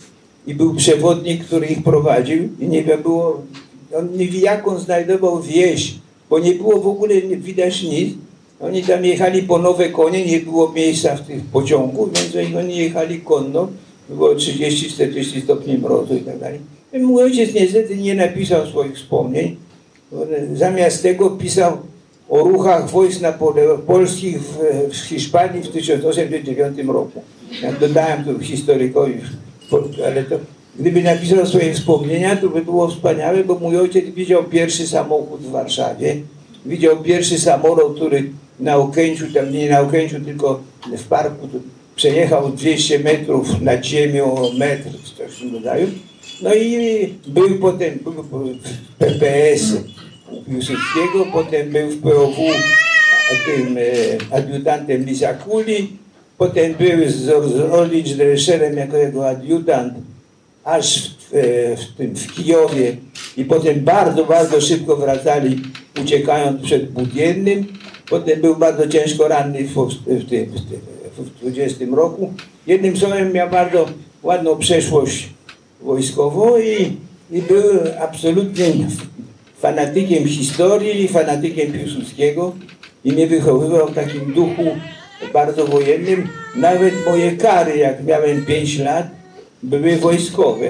i 0.46 0.54
był 0.54 0.74
przewodnik, 0.74 1.44
który 1.44 1.66
ich 1.66 1.82
prowadził 1.82 2.48
i 2.60 2.66
nie 2.68 2.82
wiem, 2.82 3.02
było, 3.02 3.42
on 3.96 4.16
nie 4.16 4.26
wie 4.26 4.40
jak 4.40 4.68
on 4.68 4.78
znajdował 4.78 5.42
wieś, 5.42 5.94
bo 6.30 6.38
nie 6.38 6.54
było 6.54 6.80
w 6.80 6.88
ogóle 6.88 7.14
widać 7.20 7.82
nic. 7.82 8.14
Oni 8.60 8.82
tam 8.82 9.04
jechali 9.04 9.42
po 9.42 9.58
nowe 9.58 9.88
konie, 9.88 10.26
nie 10.26 10.40
było 10.40 10.72
miejsca 10.72 11.16
w 11.16 11.26
tych 11.26 11.44
pociągu, 11.44 12.10
więc 12.14 12.56
oni 12.56 12.76
jechali 12.76 13.20
konno, 13.20 13.68
było 14.08 14.34
30-40 14.34 15.42
stopni 15.44 15.78
mrozu 15.78 16.14
i 16.16 16.20
tak 16.20 16.38
dalej. 16.38 16.60
Mój 17.00 17.22
ojciec 17.22 17.54
niestety 17.54 17.96
nie 17.96 18.14
napisał 18.14 18.66
swoich 18.66 18.96
wspomnień. 18.96 19.56
Zamiast 20.54 21.02
tego 21.02 21.30
pisał 21.30 21.78
o 22.28 22.38
ruchach 22.38 22.90
wojsk 22.90 23.20
polskich 23.86 24.40
w, 24.90 24.96
Hiszpanii 24.96 25.62
w 25.62 25.68
1809 25.68 26.78
roku. 26.88 27.22
Ja 27.62 27.72
dodałem 27.72 28.24
tu 28.24 28.38
historykowi, 28.38 29.14
ale 30.06 30.24
to 30.24 30.36
gdyby 30.78 31.02
napisał 31.02 31.46
swoje 31.46 31.74
wspomnienia, 31.74 32.36
to 32.36 32.48
by 32.48 32.62
było 32.62 32.88
wspaniałe, 32.88 33.44
bo 33.44 33.54
mój 33.54 33.78
ojciec 33.78 34.04
widział 34.04 34.44
pierwszy 34.44 34.86
samochód 34.86 35.40
w 35.40 35.50
Warszawie, 35.50 36.16
widział 36.66 37.02
pierwszy 37.02 37.38
samolot, 37.38 37.96
który 37.96 38.30
na 38.60 38.76
Okęciu, 38.76 39.32
tam 39.34 39.52
nie 39.52 39.70
na 39.70 39.80
Okęciu, 39.80 40.20
tylko 40.20 40.60
w 40.98 41.04
parku, 41.04 41.48
przejechał 41.96 42.48
200 42.48 42.98
metrów 42.98 43.60
nad 43.60 43.84
ziemią, 43.84 44.36
metr, 44.58 44.90
coś 45.18 45.32
w 45.32 45.38
tym 45.40 45.54
rodzaju. 45.54 45.86
No 46.40 46.54
i 46.54 47.14
był 47.26 47.58
potem 47.58 47.98
był 48.04 48.12
w 48.12 48.58
PPS 48.98 49.76
Piłsudskiego, 50.46 51.26
potem 51.32 51.70
był 51.70 51.90
w 51.90 52.00
POW 52.02 52.36
tym 53.44 53.78
e, 53.78 53.82
adiutantem 54.36 55.04
Lisakuli, 55.04 55.96
potem 56.38 56.74
był 56.74 57.10
z 57.10 57.28
Orlicz 57.72 58.08
Drescherem 58.08 58.76
jako 58.76 58.96
jego 58.96 59.28
adiutant, 59.28 59.94
aż 60.64 61.08
w, 61.08 61.34
e, 61.34 61.76
w, 61.76 61.96
tym, 61.96 62.14
w 62.14 62.34
Kijowie 62.34 62.96
i 63.36 63.44
potem 63.44 63.80
bardzo, 63.80 64.24
bardzo 64.24 64.60
szybko 64.60 64.96
wracali, 64.96 65.62
uciekając 66.02 66.62
przed 66.62 66.90
Budiennym. 66.90 67.66
Potem 68.10 68.40
był 68.40 68.56
bardzo 68.56 68.88
ciężko 68.88 69.28
ranny 69.28 69.64
w, 69.64 69.74
w, 69.74 70.04
tym, 70.06 70.46
w, 70.46 70.70
tym, 70.70 70.80
w 71.18 71.40
20 71.40 71.84
roku. 71.96 72.32
Jednym 72.66 72.96
słowem 72.96 73.32
miał 73.32 73.50
bardzo 73.50 73.86
ładną 74.22 74.58
przeszłość 74.58 75.28
wojskową 75.82 76.58
i, 76.58 76.96
i 77.30 77.42
był 77.42 77.64
absolutnym 78.00 78.86
fanatykiem 79.58 80.26
historii, 80.26 81.08
fanatykiem 81.08 81.72
Piłsudskiego 81.72 82.52
i 83.04 83.12
mnie 83.12 83.26
wychowywał 83.26 83.88
w 83.88 83.94
takim 83.94 84.32
duchu 84.32 84.64
bardzo 85.32 85.66
wojennym. 85.66 86.28
Nawet 86.56 86.94
moje 87.06 87.36
kary, 87.36 87.76
jak 87.76 88.04
miałem 88.04 88.44
5 88.44 88.78
lat, 88.78 89.06
były 89.62 89.96
wojskowe. 89.96 90.68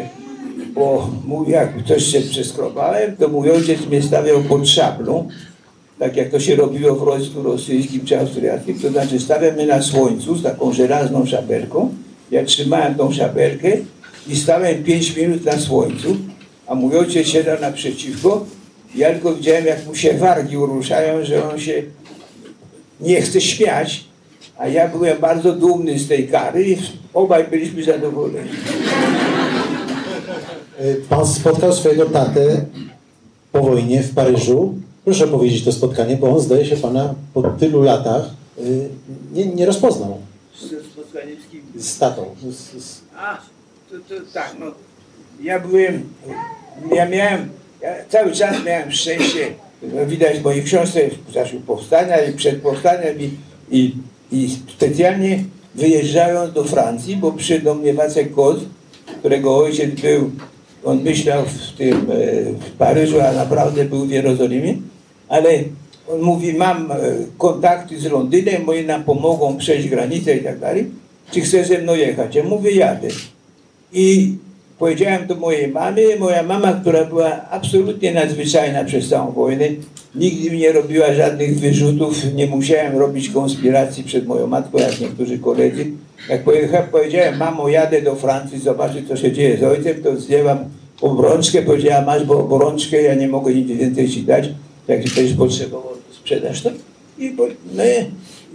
Bo 0.75 1.11
jak 1.46 1.72
coś 1.87 2.05
się 2.05 2.20
przeskrobałem, 2.20 3.16
to 3.16 3.29
mój 3.29 3.51
ojciec 3.51 3.87
mnie 3.87 4.03
stawiał 4.03 4.42
pod 4.42 4.68
szablą, 4.68 5.29
tak 5.98 6.16
jak 6.16 6.31
to 6.31 6.40
się 6.40 6.57
robiło 6.57 6.94
w 6.94 7.05
wojsku 7.05 7.42
rosyjskim 7.42 8.05
czy 8.05 8.20
austriackim, 8.20 8.79
to 8.79 8.90
znaczy 8.90 9.20
stawiał 9.20 9.53
mnie 9.53 9.66
na 9.66 9.83
słońcu 9.83 10.37
z 10.37 10.42
taką 10.42 10.72
żelazną 10.72 11.27
szabelką. 11.27 11.94
Ja 12.31 12.44
trzymałem 12.44 12.94
tą 12.94 13.12
szabelkę 13.12 13.68
i 14.29 14.37
stałem 14.37 14.85
5 14.85 15.17
minut 15.17 15.45
na 15.45 15.59
słońcu, 15.59 16.17
a 16.67 16.75
mój 16.75 16.99
ojciec 16.99 17.27
siedział 17.27 17.61
naprzeciwko. 17.61 18.47
Ja 18.95 19.11
tylko 19.11 19.35
widziałem, 19.35 19.67
jak 19.67 19.87
mu 19.87 19.95
się 19.95 20.15
wargi 20.15 20.57
uruszają, 20.57 21.25
że 21.25 21.51
on 21.51 21.59
się 21.59 21.83
nie 23.01 23.23
chce 23.23 23.41
śmiać, 23.41 24.05
a 24.59 24.69
ja 24.69 24.89
byłem 24.89 25.19
bardzo 25.19 25.53
dumny 25.53 25.99
z 25.99 26.09
tej 26.09 26.29
kary 26.29 26.65
i 26.65 26.77
obaj 27.15 27.45
byliśmy 27.49 27.85
zadowoleni. 27.85 28.51
Y, 30.81 31.03
Pan 31.09 31.27
spotkał 31.27 31.73
swojego 31.73 32.07
tatę 32.07 32.65
po 33.53 33.61
wojnie 33.61 34.03
w 34.03 34.15
Paryżu. 34.15 34.75
Proszę 35.05 35.29
powiedzieć 35.29 35.65
to 35.65 35.73
spotkanie, 35.73 36.17
bo 36.17 36.35
on 36.35 36.41
zdaje 36.41 36.67
się 36.67 36.77
pana 36.77 37.15
po 37.35 37.43
tylu 37.43 37.83
latach 37.83 38.31
y, 38.59 38.89
nie, 39.33 39.47
nie 39.47 39.67
rozpoznał. 39.67 40.19
Zaniewski. 41.13 41.61
Z 41.77 41.99
tatą. 41.99 42.27
Z, 42.51 42.85
z... 42.85 43.01
To, 43.92 43.98
to 43.98 44.14
tak, 44.33 44.57
no. 44.61 44.66
Ja 45.42 45.61
byłem, 45.61 46.09
ja 46.94 47.09
miałem, 47.09 47.48
ja 47.83 47.90
cały 48.09 48.33
czas 48.33 48.64
miałem 48.64 48.92
szczęście, 48.92 49.46
widać 50.07 50.38
w 50.38 50.44
mojej 50.44 50.62
książce 50.64 51.00
w 51.28 51.33
czasie 51.33 51.61
powstania 51.61 52.20
i 52.20 52.33
przed 52.33 52.62
powstaniem 52.62 53.20
i, 53.20 53.31
i, 53.70 53.94
i 54.33 54.50
specjalnie 54.76 55.44
wyjeżdżają 55.74 56.52
do 56.52 56.64
Francji, 56.64 57.16
bo 57.16 57.33
przyszedł 57.33 57.64
do 57.64 57.74
mnie 57.74 57.94
Wacek 57.94 58.35
Kot, 58.35 58.61
którego 59.18 59.57
ojciec 59.57 60.00
był, 60.00 60.31
on 60.85 61.02
myślał 61.02 61.44
w 61.44 61.76
tym, 61.78 61.96
e, 61.96 62.42
w 62.52 62.70
Paryżu, 62.78 63.20
a 63.20 63.33
naprawdę 63.33 63.85
był 63.85 64.07
w 64.07 64.11
Jerozolimie, 64.11 64.74
ale 65.28 65.50
on 66.09 66.20
mówi, 66.20 66.55
mam 66.55 66.92
e, 66.92 66.96
kontakty 67.38 68.00
z 68.00 68.05
Londynem, 68.05 68.64
moi 68.64 68.85
nam 68.85 69.05
pomogą 69.05 69.57
przejść 69.57 69.88
granicę 69.88 70.37
i 70.37 70.44
tak 70.44 70.59
dalej, 70.59 70.90
czy 71.31 71.40
chce 71.40 71.64
ze 71.64 71.78
mną 71.78 71.94
jechać? 71.94 72.35
Ja 72.35 72.44
mówię, 72.44 72.70
jadę. 72.70 73.09
I 73.92 74.35
powiedziałem 74.78 75.28
to 75.28 75.35
mojej 75.35 75.68
mamie, 75.68 76.16
moja 76.18 76.42
mama, 76.42 76.72
która 76.72 77.05
była 77.05 77.50
absolutnie 77.50 78.12
nadzwyczajna 78.12 78.85
przez 78.85 79.09
całą 79.09 79.33
wojnę, 79.33 79.64
nigdy 80.14 80.50
mi 80.50 80.59
nie 80.59 80.72
robiła 80.72 81.14
żadnych 81.14 81.59
wyrzutów, 81.61 82.35
nie 82.35 82.46
musiałem 82.46 82.96
robić 82.96 83.28
konspiracji 83.28 84.05
przed 84.05 84.26
moją 84.26 84.46
matką, 84.46 84.78
jak 84.78 85.00
niektórzy 85.00 85.38
koledzy. 85.38 85.87
Jak 86.28 86.90
powiedziałem, 86.90 87.37
mamo, 87.38 87.68
jadę 87.68 88.02
do 88.02 88.14
Francji, 88.14 88.59
zobaczyć, 88.59 89.09
co 89.09 89.16
się 89.16 89.33
dzieje 89.33 89.59
z 89.59 89.62
ojcem, 89.62 90.02
to 90.02 90.16
zdjęłam 90.16 90.59
obrączkę, 91.00 91.62
powiedziała, 91.62 92.05
masz 92.05 92.24
bo 92.24 92.38
obrączkę, 92.38 93.02
ja 93.02 93.14
nie 93.14 93.28
mogę 93.28 93.55
nic 93.55 93.68
więcej 93.78 94.09
ci 94.09 94.22
dać, 94.22 94.48
jak 94.88 94.98
będziesz 94.98 95.35
potrzebował, 95.37 95.92
to 95.92 96.14
sprzedasz 96.14 96.62
to. 96.62 96.70
I, 97.18 97.31
po, 97.31 97.46
no, 97.74 97.83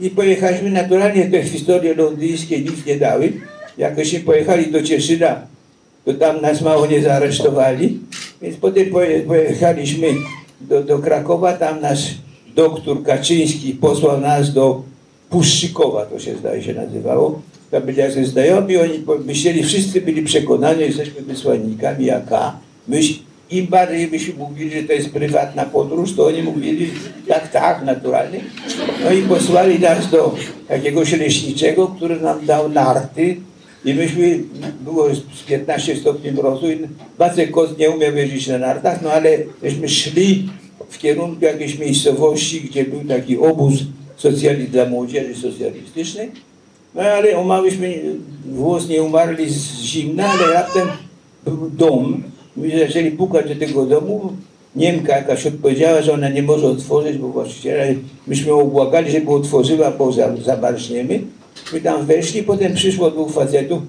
i 0.02 0.10
pojechaliśmy, 0.10 0.70
naturalnie 0.70 1.26
te 1.26 1.44
historie 1.44 1.96
londyńskie 1.96 2.62
nic 2.62 2.86
nie 2.86 2.98
dały. 2.98 3.34
Jakośmy 3.78 4.20
pojechali 4.20 4.72
do 4.72 4.84
Cieszyna, 4.84 5.42
to 6.06 6.14
tam 6.14 6.42
nas 6.42 6.62
mało 6.62 6.86
nie 6.86 7.02
zaaresztowali, 7.02 8.00
więc 8.42 8.58
potem 8.58 8.90
poje, 8.90 9.20
pojechaliśmy 9.20 10.08
do, 10.62 10.84
do 10.84 11.00
Krakowa, 11.00 11.54
tam 11.54 11.82
nasz 11.82 12.16
doktor 12.56 13.04
Kaczyński 13.04 13.74
posłał 13.74 14.22
nas 14.22 14.54
do 14.54 14.84
Puszczykowa, 15.30 16.06
to 16.06 16.20
się 16.20 16.36
zdaje 16.36 16.64
się 16.64 16.74
nazywało. 16.74 17.42
Tam 17.72 17.84
byli 17.84 17.98
jacyś 17.98 18.28
znajomi, 18.28 18.78
oni 18.78 19.04
myśleli, 19.26 19.64
wszyscy 19.64 20.02
byli 20.02 20.22
przekonani, 20.22 20.80
że 20.80 20.86
jesteśmy 20.86 21.22
wysłannikami 21.22 22.12
AK. 22.12 22.32
Myś, 22.88 23.20
Im 23.52 23.68
bardziej 23.68 24.08
byśmy 24.08 24.34
mówili, 24.34 24.82
że 24.82 24.84
to 24.84 24.94
jest 24.94 25.10
prywatna 25.10 25.66
podróż, 25.66 26.16
to 26.16 26.26
oni 26.26 26.44
mówili, 26.44 26.92
tak, 27.28 27.52
tak, 27.52 27.86
naturalnie. 27.86 28.40
No 29.04 29.12
i 29.12 29.22
posłali 29.22 29.80
nas 29.80 30.12
do 30.12 30.36
jakiegoś 30.70 31.12
leśniczego, 31.12 31.88
który 31.88 32.20
nam 32.20 32.46
dał 32.46 32.70
narty, 32.70 33.38
i 33.88 33.94
myśmy, 33.94 34.40
było 34.82 35.16
z 35.16 35.44
15 35.48 35.96
stopni 35.96 36.32
mrozu 36.32 36.72
i 36.72 36.78
Wacek 37.18 37.52
Kot 37.52 37.78
nie 37.80 37.90
umiał 37.90 38.16
jeździć 38.16 38.48
na 38.48 38.58
nartach, 38.58 39.02
no 39.02 39.12
ale 39.12 39.38
żeśmy 39.64 39.90
szli 39.90 40.50
w 40.90 40.98
kierunku 40.98 41.46
jakiejś 41.46 41.80
miejscowości, 41.80 42.62
gdzie 42.62 42.86
był 42.86 43.04
taki 43.04 43.38
obóz 43.38 43.74
socjali 44.18 44.68
dla 44.68 44.86
młodzieży 44.86 45.36
socjalistycznej. 45.42 46.32
No 46.96 47.02
ale 47.02 47.38
omałyśmy, 47.38 48.02
włos 48.46 48.90
nie 48.90 49.04
umarli 49.04 49.50
z 49.50 49.80
zimna, 49.82 50.30
ale 50.30 50.54
raptem 50.54 50.88
był 51.46 51.70
dom. 51.70 52.24
My 52.58 52.80
zaczęli 52.80 53.12
pukać 53.12 53.50
do 53.50 53.56
tego 53.66 53.86
domu. 53.86 54.34
Niemka 54.76 55.18
jakaś 55.18 55.46
odpowiedziała, 55.46 56.02
że 56.02 56.14
ona 56.14 56.30
nie 56.30 56.44
może 56.44 56.68
otworzyć, 56.68 57.18
bo 57.18 57.28
właściciela, 57.28 57.84
myśmy 58.28 58.48
ją 58.50 58.72
żeby 59.08 59.32
otworzyła, 59.32 59.92
bo 59.92 60.12
za- 60.12 60.38
zabarzniemy. 60.38 61.20
My 61.74 61.82
tam 61.82 62.06
weszli, 62.06 62.44
potem 62.44 62.74
przyszło 62.74 63.12
dwóch 63.12 63.32
facetów, 63.32 63.82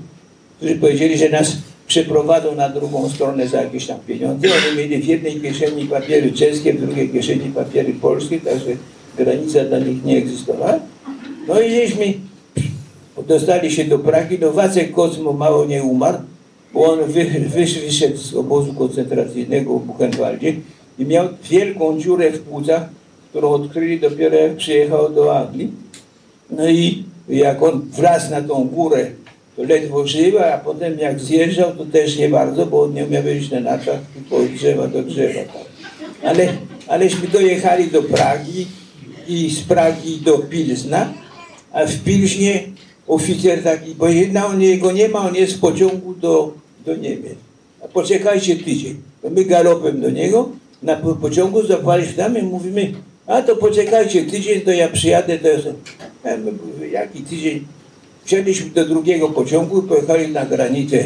którzy 0.57 0.75
powiedzieli, 0.75 1.19
że 1.19 1.29
nas 1.29 1.57
przeprowadzą 1.87 2.55
na 2.55 2.69
drugą 2.69 3.09
stronę 3.09 3.49
za 3.49 3.63
jakieś 3.63 3.87
tam 3.87 3.99
pieniądze. 4.07 4.49
Oni 4.49 4.79
mieli 4.79 5.03
w 5.03 5.07
jednej 5.07 5.41
kieszeni 5.41 5.85
papiery 5.85 6.33
czeskie, 6.33 6.75
w 6.75 6.81
drugiej 6.87 7.09
kieszeni 7.09 7.51
papiery 7.51 7.93
polskie, 7.93 8.41
także 8.41 8.71
granica 9.17 9.65
dla 9.65 9.79
nich 9.79 10.05
nie 10.05 10.17
egzystowała. 10.17 10.79
No 11.49 11.61
i 11.61 11.71
żeśmy 11.71 12.15
dostali 13.29 13.71
się 13.71 13.85
do 13.85 13.99
Pragi, 13.99 14.39
no 14.41 14.53
Wacek 14.53 14.93
Kocmo 14.93 15.33
mało 15.33 15.65
nie 15.65 15.83
umarł, 15.83 16.19
bo 16.75 16.93
on 16.93 16.99
wy, 17.05 17.25
wysz, 17.25 17.79
wyszedł 17.79 18.17
z 18.17 18.35
obozu 18.35 18.75
koncentracyjnego 18.75 19.79
w 19.79 19.87
Buchenwaldzie 19.87 20.55
i 20.99 21.05
miał 21.05 21.29
wielką 21.51 22.01
dziurę 22.01 22.31
w 22.31 22.41
płucach, 22.41 22.89
którą 23.31 23.51
odkryli 23.51 24.01
dopiero 24.01 24.37
jak 24.37 24.57
przyjechał 24.57 25.13
do 25.13 25.39
Anglii. 25.39 25.73
No 26.51 26.69
i 26.69 27.05
jak 27.29 27.63
on 27.63 27.81
wlazł 27.93 28.31
na 28.31 28.43
tą 28.43 28.65
górę, 28.65 29.07
to 29.57 29.63
ledwo 29.63 30.07
żył, 30.07 30.39
a 30.39 30.59
potem 30.59 30.99
jak 30.99 31.21
zjeżdżał, 31.21 31.77
to 31.77 31.85
też 31.85 32.17
nie 32.17 32.29
bardzo, 32.29 32.67
bo 32.67 32.83
on 32.83 32.95
nie 32.95 33.05
umiał 33.05 33.23
wejść 33.23 33.51
na 33.51 33.61
nartach 33.61 34.01
tylko 34.15 34.37
od 34.37 34.47
drzewa 34.53 34.87
do 34.87 35.03
drzewa. 35.03 35.41
Tak. 35.41 35.67
Ale, 36.25 36.49
aleśmy 36.89 37.29
dojechali 37.29 37.91
do 37.91 38.03
Pragi 38.03 38.67
i 39.29 39.51
z 39.51 39.61
Pragi 39.61 40.17
do 40.25 40.39
Pilzna, 40.39 41.13
a 41.73 41.87
w 41.87 41.99
Pilźnie 42.05 42.63
oficer 43.07 43.63
taki 43.63 43.95
powiedział, 43.95 44.27
no 44.33 44.47
on 44.47 44.63
jego 44.63 44.93
nie 44.93 45.09
ma, 45.09 45.19
on 45.19 45.35
jest 45.35 45.55
w 45.55 45.61
pociągu 45.61 46.15
do, 46.15 46.53
do 46.87 46.97
Niemiec. 46.97 47.35
A 47.85 47.89
poczekajcie 47.89 48.57
tydzień. 48.57 48.97
To 49.23 49.31
my 49.31 49.45
galopem 49.45 50.01
do 50.01 50.11
niego, 50.11 50.49
na 50.83 50.97
po- 50.97 51.15
pociągu 51.15 51.67
zapaliśmy 51.67 52.13
tam 52.15 52.39
i 52.39 52.43
mówimy, 52.43 52.93
a 53.29 53.43
to 53.43 53.57
poczekajcie 53.57 54.25
tydzień, 54.25 54.61
to 54.61 54.71
ja 54.73 54.89
przyjadę, 54.89 55.39
mówię, 56.75 56.89
jaki 56.89 57.23
tydzień? 57.23 57.67
Wsiedliśmy 58.25 58.71
do 58.71 58.85
drugiego 58.85 59.29
pociągu, 59.29 59.83
pojechali 59.83 60.33
na 60.33 60.47
granicę 60.47 61.05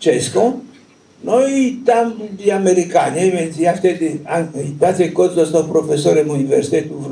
czeską, 0.00 0.60
no 1.24 1.48
i 1.48 1.72
tam 1.86 2.12
byli 2.36 2.50
Amerykanie, 2.50 3.30
więc 3.32 3.56
ja 3.58 3.76
wtedy, 3.76 4.18
Jacek 4.80 5.12
Kot 5.12 5.34
został 5.34 5.64
profesorem 5.64 6.30
Uniwersytetu 6.30 6.94
w, 6.98 7.08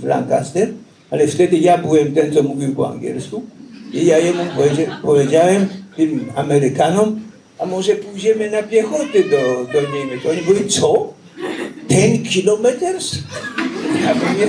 w, 0.00 0.04
Lancaster, 0.04 0.68
ale 1.10 1.26
wtedy 1.26 1.56
ja 1.58 1.78
byłem 1.78 2.12
ten, 2.14 2.32
co 2.34 2.42
mówił 2.42 2.74
po 2.74 2.90
angielsku 2.90 3.42
i 3.92 4.06
ja 4.06 4.18
jemu 4.18 4.44
powiedzia- 4.56 4.98
powiedziałem, 5.02 5.66
tym 5.96 6.32
Amerykanom, 6.36 7.20
a 7.58 7.66
może 7.66 7.96
pójdziemy 7.96 8.50
na 8.50 8.62
piechotę 8.62 9.22
do, 9.30 9.66
do 9.72 9.80
Niemiec. 9.94 10.26
Oni 10.30 10.42
mówili, 10.48 10.68
co? 10.70 11.12
Ten 11.88 12.22
kilometers? 12.22 13.18
Ja 14.04 14.14
mówię, 14.14 14.46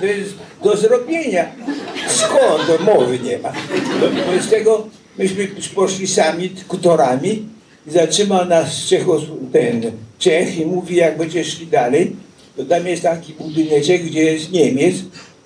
to 0.00 0.06
jest 0.06 0.34
do 0.62 0.76
zrobienia. 0.76 1.44
Skąd? 2.08 2.66
To 2.66 2.94
mowy 2.94 3.18
nie 3.18 3.38
ma. 3.38 3.52
Wobec 4.26 4.48
tego 4.50 4.86
myśmy 5.18 5.48
poszli 5.74 6.06
sami 6.06 6.50
kutorami 6.68 7.48
i 7.86 7.90
zatrzymał 7.90 8.44
nas 8.44 8.86
Czechos, 8.88 9.22
ten 9.52 9.92
Czech 10.18 10.58
i 10.58 10.66
mówi, 10.66 10.96
jak 10.96 11.18
będziecie 11.18 11.50
szli 11.50 11.66
dalej, 11.66 12.16
to 12.56 12.64
tam 12.64 12.86
jest 12.86 13.02
taki 13.02 13.32
budyneczek, 13.32 14.02
gdzie 14.02 14.22
jest 14.22 14.52
Niemiec, 14.52 14.94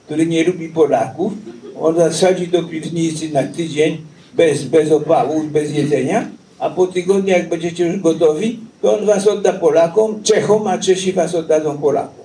który 0.07 0.27
nie 0.27 0.45
lubi 0.45 0.69
Polaków. 0.69 1.33
On 1.81 1.97
zasadzi 1.97 2.49
do 2.49 2.63
piwnicy 2.63 3.29
na 3.29 3.43
tydzień 3.43 3.99
bez, 4.35 4.65
bez 4.65 4.93
opałów, 4.93 5.53
bez 5.53 5.73
jedzenia, 5.73 6.29
a 6.59 6.71
po 6.71 6.87
tygodniu, 6.87 7.31
jak 7.31 7.49
będziecie 7.49 7.87
już 7.87 8.01
gotowi, 8.01 8.59
to 8.83 8.99
on 8.99 9.07
was 9.07 9.27
odda 9.27 9.53
Polakom, 9.53 10.23
Czechom, 10.23 10.67
a 10.67 10.79
Czesi 10.79 11.13
was 11.13 11.35
oddadzą 11.35 11.79
Polakom. 11.79 12.20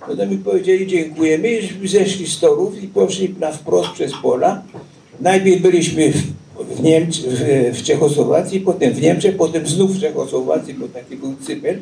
No 0.00 0.16
to 0.16 0.26
mi 0.26 0.38
powiedzieli 0.38 0.86
dziękujemy 0.86 1.48
i 1.84 1.88
zeszli 1.88 2.26
z 2.26 2.40
torów 2.40 2.82
i 2.82 2.88
poszli 2.88 3.34
na 3.40 3.52
wprost 3.52 3.90
przez 3.90 4.12
pola. 4.22 4.62
Najpierw 5.20 5.62
byliśmy 5.62 6.12
w, 6.12 6.22
w, 6.76 6.82
Niemczech, 6.82 7.24
w, 7.24 7.78
w 7.78 7.82
Czechosłowacji, 7.82 8.60
potem 8.60 8.92
w 8.92 9.02
Niemczech, 9.02 9.36
potem 9.36 9.66
znów 9.66 9.96
w 9.96 10.00
Czechosłowacji, 10.00 10.74
bo 10.74 10.88
taki 10.88 11.16
był 11.16 11.34
Cypel. 11.46 11.78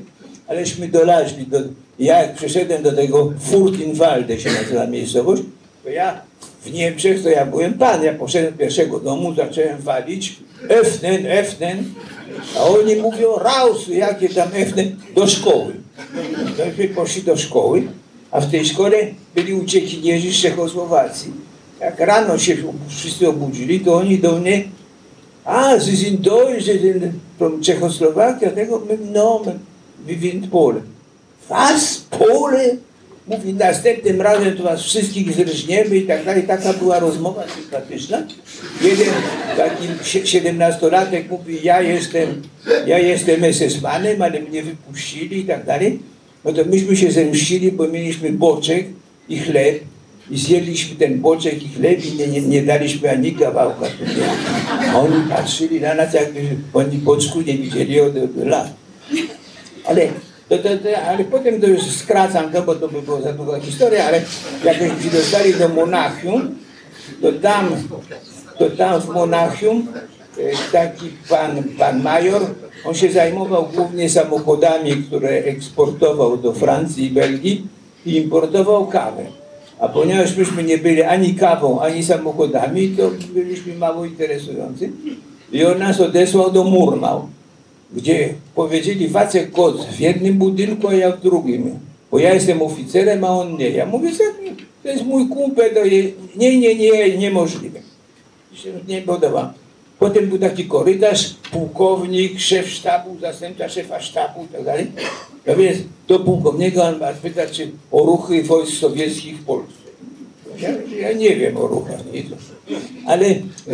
Aleśmy 0.48 0.88
dolazli 0.88 1.46
do, 1.46 1.58
ja 1.98 2.22
jak 2.22 2.34
przyszedłem 2.34 2.82
do 2.82 2.92
tego 2.92 3.32
Furtinwalde 3.40 4.40
się 4.40 4.50
nazywa 4.52 4.86
miejscowość, 4.86 5.42
to 5.84 5.90
ja 5.90 6.20
w 6.64 6.72
Niemczech 6.72 7.22
to 7.22 7.28
ja 7.28 7.46
byłem 7.46 7.74
pan, 7.74 8.04
ja 8.04 8.14
poszedłem 8.14 8.52
do 8.52 8.58
pierwszego 8.58 9.00
domu, 9.00 9.34
zacząłem 9.34 9.78
walić 9.78 10.36
Öffnen, 10.68 11.26
Öffnen, 11.26 11.76
a 12.56 12.64
oni 12.64 12.96
mówią 12.96 13.38
raus, 13.38 13.88
jakie 13.88 14.28
tam 14.28 14.48
Öffnen, 14.48 14.90
do 15.14 15.26
szkoły. 15.26 15.72
Myśmy 16.66 16.88
poszli 16.88 17.22
do 17.22 17.36
szkoły, 17.36 17.82
a 18.36 18.40
w 18.40 18.50
tej 18.50 18.64
szkole 18.66 18.96
byli 19.34 19.54
uciekinierzy 19.54 20.32
z 20.32 20.42
Czechosłowacji. 20.42 21.32
Jak 21.80 22.00
rano 22.00 22.38
się 22.38 22.56
wszyscy 22.88 23.28
obudzili, 23.28 23.80
to 23.80 23.96
oni 23.96 24.18
do 24.18 24.36
mnie, 24.38 24.64
a, 25.44 25.80
Sie 25.80 25.96
sind 25.96 26.20
Deutsch, 26.20 26.64
Sie 26.64 26.78
sind 26.78 27.04
from 27.38 27.60
Czechoslowakia, 27.60 28.50
tego, 28.50 28.82
my, 28.88 28.98
no, 29.12 29.42
my, 29.46 30.14
wir 30.14 30.30
sind 30.32 30.50
Polen. 30.50 30.82
Was? 31.48 32.04
Pole? 32.10 32.76
Mówi, 33.26 33.54
następnym 33.54 34.20
razem 34.20 34.56
to 34.56 34.62
was 34.62 34.82
wszystkich 34.82 35.32
zrżniemy 35.32 35.96
i 35.96 36.06
tak 36.06 36.24
dalej. 36.24 36.42
Taka 36.42 36.72
była 36.72 36.98
rozmowa 36.98 37.44
sympatyczna. 37.54 38.22
Jeden 38.82 39.14
taki 39.56 39.88
sie- 40.02 40.26
siedemnastolatek 40.26 41.30
mówi, 41.30 41.58
ja 41.62 41.82
jestem, 41.82 42.42
ja 42.86 42.98
jestem 42.98 43.40
SS-manem, 43.44 44.22
ale 44.22 44.40
mnie 44.40 44.62
wypuścili 44.62 45.40
i 45.40 45.44
tak 45.44 45.64
dalej. 45.66 45.98
No 46.46 46.52
to 46.52 46.64
myśmy 46.64 46.96
się 46.96 47.10
zemścili, 47.10 47.72
bo 47.72 47.88
mieliśmy 47.88 48.32
boczek 48.32 48.86
i 49.28 49.38
chleb 49.38 49.80
i 50.30 50.38
zjedliśmy 50.38 50.96
ten 50.96 51.20
boczek 51.20 51.62
i 51.62 51.68
chleb 51.68 52.04
i 52.04 52.12
nie, 52.12 52.26
nie, 52.26 52.40
nie 52.40 52.62
daliśmy 52.62 53.10
ani 53.10 53.32
kawałka. 53.32 53.86
A 54.92 55.00
oni 55.00 55.28
patrzyli 55.28 55.80
na 55.80 55.94
nas, 55.94 56.14
jakby 56.14 56.40
oni 56.74 56.98
boczku 56.98 57.40
nie 57.40 57.58
widzieli 57.58 58.00
od, 58.00 58.16
od 58.16 58.46
lat. 58.46 58.70
Ale, 59.84 60.08
to, 60.48 60.58
to, 60.58 60.68
to, 60.68 61.02
ale 61.08 61.24
potem 61.24 61.60
to 61.60 61.66
już 61.66 61.82
skracam 61.82 62.52
to, 62.52 62.62
bo 62.62 62.74
to 62.74 62.88
by 62.88 63.02
była 63.02 63.20
za 63.20 63.32
długa 63.32 63.60
historia, 63.60 64.04
ale 64.04 64.22
jak 64.64 64.76
się 64.76 65.10
dostali 65.12 65.54
do 65.54 65.68
Monachium, 65.68 66.54
to 67.22 67.32
tam, 67.32 67.68
to 68.58 68.70
tam 68.70 69.00
w 69.00 69.08
Monachium 69.08 69.86
taki 70.72 71.06
pan, 71.28 71.62
pan 71.78 72.02
major, 72.02 72.42
on 72.84 72.94
się 72.94 73.12
zajmował 73.12 73.68
głównie 73.74 74.10
samochodami, 74.10 74.96
które 74.96 75.28
eksportował 75.28 76.36
do 76.36 76.52
Francji 76.52 77.04
i 77.06 77.10
Belgii 77.10 77.66
i 78.06 78.16
importował 78.16 78.86
kawę. 78.86 79.24
A 79.78 79.88
ponieważ 79.88 80.36
myśmy 80.36 80.62
nie 80.64 80.78
byli 80.78 81.02
ani 81.02 81.34
kawą, 81.34 81.80
ani 81.80 82.04
samochodami, 82.04 82.88
to 82.88 83.10
byliśmy 83.34 83.74
mało 83.74 84.04
interesujący. 84.04 84.90
I 85.52 85.64
on 85.64 85.78
nas 85.78 86.00
odesłał 86.00 86.50
do 86.50 86.64
Murnau, 86.64 87.28
gdzie 87.92 88.28
powiedzieli 88.54 89.08
Wacek 89.08 89.52
Kot 89.52 89.84
w 89.86 90.00
jednym 90.00 90.38
budynku, 90.38 90.88
a 90.88 90.94
ja 90.94 91.12
w 91.12 91.20
drugim. 91.20 91.78
Bo 92.10 92.18
ja 92.18 92.34
jestem 92.34 92.62
oficerem, 92.62 93.24
a 93.24 93.28
on 93.28 93.56
nie. 93.56 93.70
Ja 93.70 93.86
mówię, 93.86 94.14
"Za- 94.14 94.24
to 94.82 94.88
jest 94.88 95.04
mój 95.04 95.28
kumpel, 95.28 95.74
to 95.74 95.84
je... 95.84 96.02
nie, 96.36 96.58
nie, 96.58 96.74
nie, 96.74 97.18
niemożliwe. 97.18 97.80
Się 98.54 98.72
nie 98.88 99.02
podoba. 99.02 99.54
Potem 100.06 100.28
był 100.28 100.38
taki 100.38 100.64
korytarz, 100.64 101.34
pułkownik, 101.52 102.40
szef 102.40 102.70
sztabu, 102.70 103.16
zastępca 103.20 103.68
szefa 103.68 104.00
sztabu 104.00 104.44
i 104.44 104.48
tak 104.48 104.64
dalej. 104.64 104.86
Ja 105.46 105.56
więc 105.56 105.78
do 106.08 106.18
pułkownika 106.20 106.82
on 106.82 106.98
ma 106.98 107.12
pytać, 107.12 107.50
czy 107.50 107.70
o 107.90 108.06
ruchy 108.06 108.42
wojsk 108.42 108.80
sowieckich 108.80 109.38
w 109.38 109.44
Polsce. 109.44 109.82
Ja, 110.58 110.68
ja 111.00 111.12
nie 111.12 111.36
wiem 111.36 111.56
o 111.56 111.66
ruchach, 111.66 112.00
nie 112.12 112.22
ale 113.06 113.26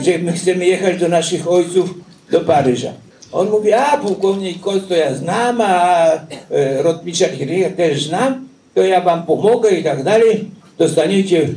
że 0.05 0.19
my 0.19 0.33
chcemy 0.33 0.67
jechać 0.67 1.01
do 1.01 1.09
naszych 1.09 1.51
ojców 1.51 1.95
do 2.31 2.41
Paryża. 2.41 2.93
On 3.33 3.51
mówi, 3.51 3.73
a 3.73 3.97
pułkownik 3.97 4.61
Kot 4.61 4.89
to 4.89 4.95
ja 4.95 5.15
znam, 5.15 5.61
a 5.61 6.07
e, 6.51 6.83
rotmistrza 6.83 7.29
Kiryja 7.29 7.71
też 7.71 8.07
znam, 8.07 8.49
to 8.75 8.83
ja 8.83 9.01
wam 9.01 9.27
pomogę 9.27 9.71
i 9.71 9.85
tak 9.85 10.03
dalej. 10.05 10.49
Dostaniecie 10.79 11.49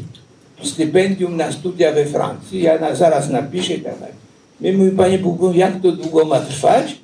stypendium 0.63 1.38
na 1.38 1.51
studia 1.51 1.91
we 1.91 2.05
Francji, 2.05 2.61
ja 2.61 2.79
na, 2.79 2.95
zaraz 2.95 3.29
napiszę 3.29 3.73
i 3.73 3.81
tak 3.81 3.99
dalej. 3.99 4.24
My 4.61 4.73
mówimy, 4.73 4.91
panie 4.97 5.19
pułkownik, 5.19 5.59
jak 5.59 5.81
to 5.81 5.91
długo 5.91 6.25
ma 6.25 6.39
trwać? 6.39 6.97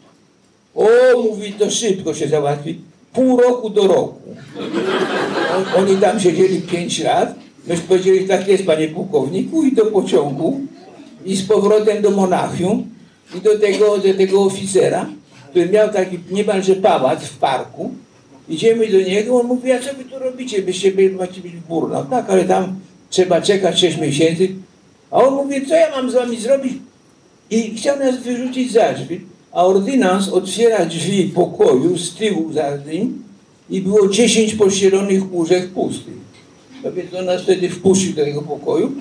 O, 0.76 0.88
mówi, 1.24 1.54
to 1.54 1.72
szybko 1.72 2.14
się 2.14 2.28
załatwi. 2.28 2.80
Pół 3.14 3.38
roku 3.38 3.70
do 3.70 3.88
roku. 3.88 4.22
On- 5.58 5.84
Oni 5.84 5.98
tam 5.98 6.20
siedzieli 6.20 6.62
pięć 6.62 7.00
lat. 7.00 7.36
Myśmy 7.68 7.84
powiedzieli, 7.88 8.28
tak 8.28 8.48
jest, 8.48 8.66
panie 8.66 8.88
pułkowniku, 8.88 9.64
i 9.64 9.72
do 9.76 9.86
pociągu, 9.86 10.62
i 11.26 11.36
z 11.36 11.48
powrotem 11.48 12.02
do 12.02 12.12
Monachium, 12.12 12.88
i 13.38 13.42
do 13.42 13.60
tego, 13.60 13.98
do 13.98 14.14
tego 14.14 14.44
oficera, 14.44 15.06
który 15.50 15.70
miał 15.70 15.90
taki 15.94 16.20
niemalże 16.32 16.76
pałac 16.76 17.24
w 17.24 17.38
parku. 17.38 17.92
Idziemy 18.50 18.88
do 18.88 18.98
niego, 19.02 19.40
on 19.40 19.48
mówi, 19.48 19.72
a 19.72 19.80
co 19.80 19.94
wy 19.94 20.04
tu 20.04 20.20
robicie? 20.20 20.62
Byście 20.62 20.92
byli, 20.92 21.16
macie 21.16 21.42
być 21.42 21.52
w 21.52 21.68
Burnau. 21.68 22.06
Tak, 22.06 22.30
ale 22.30 22.44
tam 22.46 22.76
trzeba 23.10 23.42
czekać 23.42 23.80
6 23.80 23.98
miesięcy. 23.98 24.50
A 25.12 25.18
on 25.24 25.34
mówi, 25.34 25.68
co 25.68 25.76
ja 25.76 25.92
mam 25.92 26.12
z 26.12 26.14
wami 26.14 26.38
zrobić? 26.38 26.74
I 27.52 27.76
chciał 27.76 28.00
nas 28.00 28.18
wyrzucić 28.18 28.72
za 28.72 28.94
drzwi. 28.94 29.22
A 29.52 29.66
ordynans 29.66 30.30
otwiera 30.30 30.86
drzwi 30.86 31.24
pokoju 31.24 31.98
z 31.98 32.16
tyłu 32.16 32.54
za 32.54 32.78
nim 32.92 33.24
i 33.70 33.82
było 33.82 34.08
10 34.08 34.56
pościelonych 34.56 35.34
łóżek 35.34 35.70
pustych. 35.70 36.22
Więc 36.96 37.14
on 37.14 37.26
nas 37.26 37.42
wtedy 37.42 37.70
wpuścił 37.70 38.14
do 38.14 38.26
tego 38.26 38.42
pokoju 38.42 38.92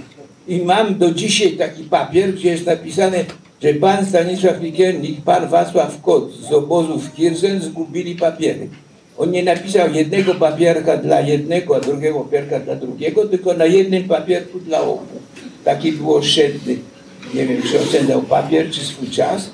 i 0.48 0.58
mam 0.58 0.98
do 0.98 1.10
dzisiaj 1.10 1.52
taki 1.52 1.84
papier, 1.84 2.34
gdzie 2.34 2.50
jest 2.50 2.66
napisane, 2.66 3.24
że 3.62 3.74
pan 3.74 4.06
Stanisław 4.06 4.60
Likiernik, 4.60 5.20
pan 5.20 5.48
Wacław 5.48 6.02
Kot 6.02 6.32
z 6.48 6.52
obozu 6.52 6.98
w 6.98 7.14
Kirzen 7.14 7.62
zgubili 7.62 8.14
papiery. 8.14 8.68
On 9.18 9.30
nie 9.30 9.42
napisał 9.42 9.92
jednego 9.94 10.34
papierka 10.34 10.96
dla 10.96 11.20
jednego, 11.20 11.76
a 11.76 11.80
drugiego 11.80 12.20
papierka 12.20 12.60
dla 12.60 12.76
drugiego, 12.76 13.28
tylko 13.28 13.54
na 13.54 13.66
jednym 13.66 14.04
papierku 14.04 14.58
dla 14.58 14.80
obu. 14.80 15.06
Taki 15.64 15.92
był 15.92 16.14
oszczędny. 16.14 16.76
Nie 17.35 17.47
wiem, 17.47 17.62
czy 17.62 17.81
oszczędzał 17.81 18.23
papier, 18.23 18.71
czy 18.71 18.81
swój 18.81 19.09
czas. 19.11 19.51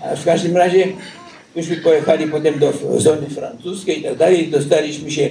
A 0.00 0.16
w 0.16 0.24
każdym 0.24 0.56
razie 0.56 0.88
myśmy 1.56 1.76
pojechali 1.76 2.26
potem 2.26 2.58
do 2.58 2.72
zony 2.98 3.26
francuskiej 3.30 4.00
i 4.00 4.02
tak 4.02 4.16
dalej. 4.16 4.48
Dostaliśmy 4.48 5.10
się 5.10 5.28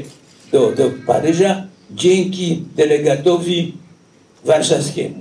do, 0.52 0.72
do 0.72 0.92
Paryża 1.08 1.68
dzięki 1.92 2.64
delegatowi 2.76 3.74
warszawskiemu. 4.46 5.16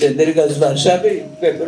Ten- 0.00 0.16
delegat 0.16 0.50
z 0.50 0.58
Warszawy, 0.58 1.22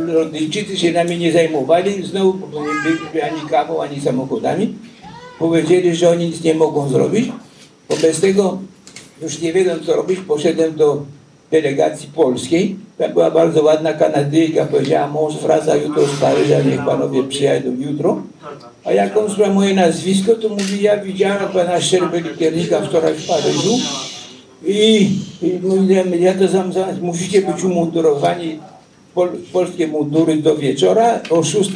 Londyńczycy 0.07 0.77
się 0.77 0.93
nami 0.93 1.19
nie 1.19 1.33
zajmowali, 1.33 2.03
znowu 2.07 2.39
nie 2.39 2.91
byliśmy 2.91 3.25
ani 3.25 3.51
kawą, 3.51 3.83
ani 3.83 4.01
samochodami. 4.01 4.75
Powiedzieli, 5.39 5.97
że 5.97 6.11
oni 6.11 6.27
nic 6.27 6.43
nie 6.43 6.55
mogą 6.55 6.89
zrobić. 6.89 7.29
Wobec 7.89 8.21
tego, 8.21 8.59
już 9.23 9.41
nie 9.41 9.53
wiedząc 9.53 9.87
co 9.87 9.97
robić, 9.97 10.21
poszedłem 10.21 10.77
do 10.77 11.03
delegacji 11.51 12.09
polskiej. 12.15 12.77
Tam 12.99 13.13
była 13.13 13.31
bardzo 13.31 13.63
ładna 13.63 13.93
Kanadyjka, 13.93 14.65
powiedziała, 14.65 15.09
mąż 15.09 15.37
wraca 15.37 15.77
jutro 15.77 16.07
z 16.07 16.21
Paryża, 16.21 16.61
niech 16.61 16.85
panowie 16.85 17.25
przyjadą 17.25 17.71
jutro. 17.79 18.23
A 18.85 18.93
jak 18.93 19.17
on 19.17 19.31
słucha 19.31 19.53
moje 19.53 19.75
nazwisko, 19.75 20.35
to 20.35 20.49
mówi, 20.49 20.83
ja 20.83 20.97
widziałem 20.97 21.49
pana 21.53 21.81
Szczerbelikiernika 21.81 22.81
wczoraj 22.81 23.15
w 23.15 23.29
Paryżu 23.29 23.79
i, 24.67 25.11
i 25.43 25.59
mówiłem, 25.63 26.15
ja 26.21 26.35
to 26.35 26.49
sam, 26.49 26.73
musicie 27.01 27.43
być 27.43 27.65
umundurowani 27.65 28.59
pol, 29.15 29.29
polskie 29.53 29.87
mundury 29.87 30.37
do 30.37 30.57
wieczora, 30.57 31.21
o 31.31 31.43
6 31.43 31.71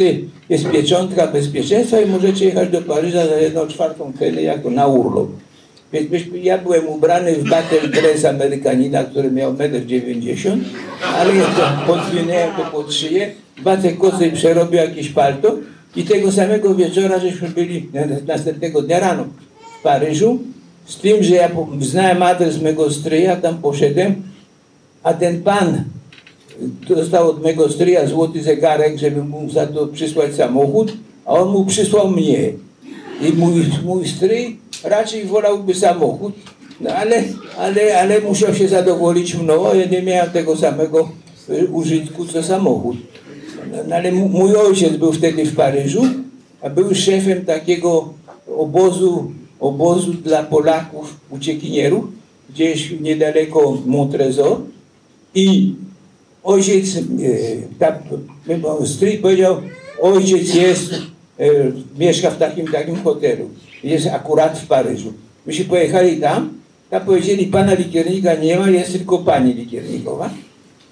jest 0.48 0.70
pieczątka 0.70 1.26
bezpieczeństwa 1.26 2.00
i 2.00 2.06
możecie 2.06 2.44
jechać 2.44 2.68
do 2.68 2.82
Paryża 2.82 3.26
za 3.26 3.36
jedną 3.36 3.66
czwartą 3.66 4.12
cenę 4.18 4.42
jako 4.42 4.70
na 4.70 4.86
urlop. 4.86 5.28
Więc 5.92 6.10
myśmy, 6.10 6.38
ja 6.38 6.58
byłem 6.58 6.88
ubrany 6.88 7.36
w 7.36 7.48
battle 7.50 7.88
dress 7.88 8.24
Amerykanina, 8.24 9.04
który 9.04 9.30
miał 9.30 9.54
1,90 9.54 10.52
m, 10.52 10.64
ale 11.16 11.36
ja 11.36 11.44
to 11.44 11.86
podwinęłem 11.92 12.50
to 12.56 12.64
pod 12.64 12.94
szyję, 12.94 13.30
Bacek 13.62 13.98
Kocej 13.98 14.32
przerobił 14.32 14.74
jakieś 14.76 15.08
palto 15.08 15.56
i 15.96 16.04
tego 16.04 16.32
samego 16.32 16.74
wieczora 16.74 17.18
żeśmy 17.18 17.48
byli, 17.48 17.88
na- 17.92 18.34
następnego 18.34 18.82
dnia 18.82 19.00
rano 19.00 19.24
w 19.80 19.82
Paryżu, 19.82 20.38
z 20.86 20.96
tym, 20.96 21.22
że 21.22 21.34
ja 21.34 21.50
znałem 21.80 22.22
adres 22.22 22.62
mego 22.62 22.90
stryja, 22.90 23.36
tam 23.36 23.58
poszedłem, 23.58 24.22
a 25.02 25.14
ten 25.14 25.42
pan 25.42 25.84
dostał 26.88 27.30
od 27.30 27.42
mego 27.42 27.68
stryja 27.68 28.06
złoty 28.06 28.42
zegarek, 28.42 28.98
żeby 28.98 29.24
mu 29.24 29.50
za 29.50 29.66
to 29.66 29.86
przysłać 29.86 30.34
samochód, 30.34 30.92
a 31.26 31.32
on 31.32 31.48
mu 31.48 31.64
przysłał 31.64 32.10
mnie. 32.10 32.52
I 33.28 33.32
mój, 33.32 33.52
mój 33.84 34.08
stryj 34.08 34.61
raczej 34.84 35.24
wolałby 35.24 35.74
samochód, 35.74 36.34
no 36.80 36.90
ale, 36.90 37.24
ale, 37.58 38.00
ale 38.00 38.20
musiał 38.20 38.54
się 38.54 38.68
zadowolić 38.68 39.34
mną, 39.34 39.68
a 39.68 39.74
ja 39.74 39.86
nie 39.86 40.02
miałem 40.02 40.30
tego 40.30 40.56
samego 40.56 41.08
y, 41.50 41.66
użytku 41.72 42.26
co 42.26 42.42
samochód. 42.42 42.96
No, 43.72 43.78
no, 43.88 43.96
ale 43.96 44.12
mój 44.12 44.56
ojciec 44.56 44.96
był 44.96 45.12
wtedy 45.12 45.44
w 45.44 45.56
Paryżu, 45.56 46.02
a 46.62 46.70
był 46.70 46.94
szefem 46.94 47.44
takiego 47.44 48.14
obozu, 48.56 49.32
obozu 49.60 50.12
dla 50.12 50.42
Polaków 50.42 51.16
uciekinierów, 51.30 52.04
gdzieś 52.50 52.94
niedaleko 53.00 53.78
Montrezor 53.86 54.60
i 55.34 55.74
ojciec, 56.44 56.96
e, 58.48 58.56
bo 58.58 58.86
stryj 58.86 59.18
powiedział, 59.18 59.56
ojciec 60.00 60.54
jest, 60.54 60.94
mieszka 61.98 62.30
w 62.30 62.38
takim, 62.38 62.66
takim 62.68 62.96
hotelu, 62.96 63.50
jest 63.84 64.06
akurat 64.06 64.58
w 64.58 64.66
Paryżu. 64.66 65.12
Myśmy 65.46 65.64
pojechali 65.64 66.16
tam, 66.16 66.50
tam 66.90 67.04
powiedzieli, 67.04 67.46
pana 67.46 67.74
likiernika 67.74 68.34
nie 68.34 68.58
ma, 68.58 68.70
jest 68.70 68.92
tylko 68.92 69.18
pani 69.18 69.52
likiernikowa. 69.54 70.30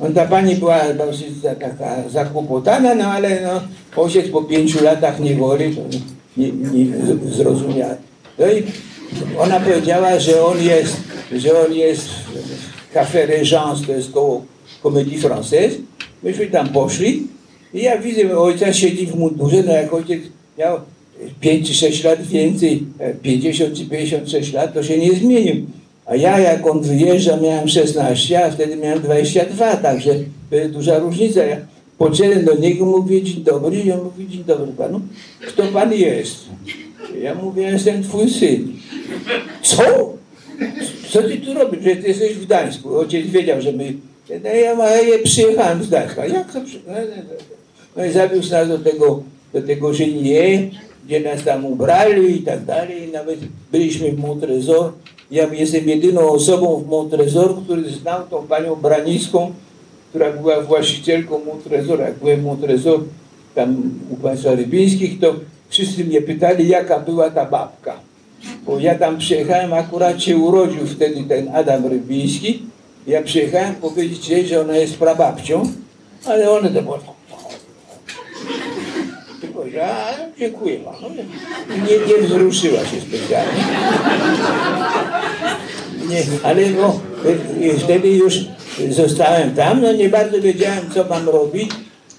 No, 0.01 0.07
ta 0.15 0.27
pani 0.27 0.57
była 0.57 0.93
dosyć 0.95 1.37
za- 1.43 1.55
taka 1.55 2.09
zakłopotana, 2.09 2.95
no 2.95 3.05
ale 3.05 3.41
no, 3.43 3.61
ojciec 4.03 4.29
po 4.29 4.43
pięciu 4.43 4.85
latach 4.85 5.21
niewoli 5.21 5.77
to 5.77 5.83
nie, 6.37 6.53
nie 6.53 6.87
zrozumiała. 7.33 7.95
No 8.39 8.47
i 8.53 8.63
ona 9.39 9.61
powiedziała, 9.61 10.19
że 10.19 10.45
on 10.45 10.63
jest, 10.63 10.97
że 11.37 11.67
on 11.67 11.73
jest 11.75 12.09
w 12.09 12.95
Café 12.95 13.27
Régence, 13.29 13.87
to 13.87 13.93
jest 13.93 14.11
koło 14.11 14.43
Comédie 14.83 15.19
Française. 15.19 15.71
Myśmy 16.23 16.47
tam 16.47 16.69
poszli 16.69 17.27
i 17.75 17.83
ja 17.83 17.99
widzę, 17.99 18.39
ojca 18.39 18.73
siedzi 18.73 19.07
w 19.07 19.17
mundurze, 19.17 19.63
no 19.63 19.73
jak 19.73 19.95
ojciec 19.95 20.21
miał 20.59 20.81
5 21.41 21.69
czy 21.69 21.75
6 21.75 22.05
lat 22.05 22.23
więcej, 22.23 22.83
e, 22.99 23.15
50 23.15 23.75
czy 23.75 23.87
56 23.87 24.53
lat, 24.53 24.75
to 24.75 24.83
się 24.83 24.99
nie 24.99 25.13
zmienił. 25.13 25.67
A 26.07 26.17
ja 26.17 26.39
jak 26.39 26.67
on 26.67 26.81
wyjeżdża 26.81 27.37
miałem 27.37 27.69
16, 27.69 28.45
a 28.45 28.51
wtedy 28.51 28.77
miałem 28.77 29.01
22, 29.01 29.77
także 29.77 30.15
to 30.51 30.57
jest 30.57 30.73
duża 30.73 30.99
różnica. 30.99 31.45
Ja 31.45 31.57
podszedłem 31.99 32.45
do 32.45 32.55
niego, 32.55 32.87
mówię 32.87 33.23
dzień 33.23 33.45
dobry 33.45 33.77
i 33.77 33.93
on 33.93 34.03
mówi 34.03 34.29
dzień 34.29 34.45
dobry 34.45 34.73
panu. 34.73 35.01
Kto 35.49 35.63
pan 35.63 35.93
jest? 35.93 36.37
Ja 37.23 37.35
mówię, 37.35 37.63
jestem 37.63 38.03
twój 38.03 38.31
syn. 38.31 38.73
Co? 39.63 40.15
co 41.11 41.23
ty 41.23 41.37
tu 41.37 41.55
robisz, 41.55 41.85
że 41.85 41.97
ty 41.97 42.09
jesteś 42.09 42.35
w 42.35 42.47
Gdańsku? 42.47 42.99
Ojciec 42.99 43.27
wiedział, 43.27 43.61
że 43.61 43.73
my, 43.73 43.93
no 44.45 44.49
ja, 44.49 45.01
ja 45.01 45.19
przyjechałem 45.25 45.85
z 45.85 45.89
Gdańska. 45.89 46.27
Jak 46.27 46.53
to 46.53 46.61
przy... 46.61 46.81
no, 47.97 48.05
i 48.05 48.13
zawiózł 48.13 48.51
nas 48.51 48.69
do 48.69 48.79
tego, 48.79 49.23
do 49.53 49.63
tego 49.63 49.91
Genie, 49.91 50.71
gdzie 51.07 51.21
nas 51.21 51.45
tam 51.45 51.67
ubrali 51.67 52.37
i 52.37 52.43
tak 52.43 52.65
dalej. 52.65 53.09
Nawet 53.13 53.39
byliśmy 53.73 54.13
w 54.13 54.19
Montrezor. 54.19 54.93
Ja 55.31 55.55
jestem 55.55 55.89
jedyną 55.89 56.21
osobą 56.29 56.77
w 56.77 56.89
Montrezor, 56.89 57.65
który 57.65 57.91
znał 57.91 58.27
tą 58.31 58.47
panią 58.47 58.77
Branicką, 58.77 59.53
która 60.09 60.33
była 60.33 60.61
właścicielką 60.61 61.45
Montrezora. 61.45 62.05
Jak 62.05 62.19
byłem 62.19 62.43
Montrezor, 62.43 63.01
tam 63.55 63.83
u 64.11 64.17
państwa 64.17 64.55
rybińskich, 64.55 65.21
to 65.21 65.35
wszyscy 65.69 66.05
mnie 66.05 66.23
pytali, 66.23 66.69
jaka 66.69 67.01
była 67.01 67.31
ta 67.31 67.45
babka. 67.45 67.95
Bo 68.67 68.79
ja 68.79 68.95
tam 68.95 69.19
przyjechałem, 69.19 69.73
akurat 69.73 70.23
się 70.23 70.37
urodził 70.37 70.87
wtedy 70.87 71.25
ten 71.29 71.49
Adam 71.55 71.87
Rybiński. 71.87 72.63
Ja 73.07 73.23
przyjechałem 73.23 73.75
powiedzieć 73.75 74.29
jej, 74.29 74.47
że 74.47 74.61
ona 74.61 74.77
jest 74.77 74.97
prababcią, 74.97 75.73
ale 76.27 76.51
ona 76.51 76.69
to 76.69 76.83
było 76.83 76.99
że 79.73 79.95
a, 79.95 80.15
dziękuję 80.39 80.77
panu. 80.79 81.15
Nie, 81.69 82.15
nie 82.15 82.23
wzruszyła 82.23 82.81
się 82.81 83.01
specjalnie. 83.01 83.65
Nie, 86.09 86.23
ale 86.43 86.71
no, 86.71 87.01
y, 87.63 87.79
wtedy 87.79 88.09
już 88.09 88.35
zostałem 88.91 89.55
tam, 89.55 89.81
no 89.81 89.93
nie 89.93 90.09
bardzo 90.09 90.41
wiedziałem, 90.41 90.91
co 90.95 91.05
mam 91.05 91.29
robić, 91.29 91.71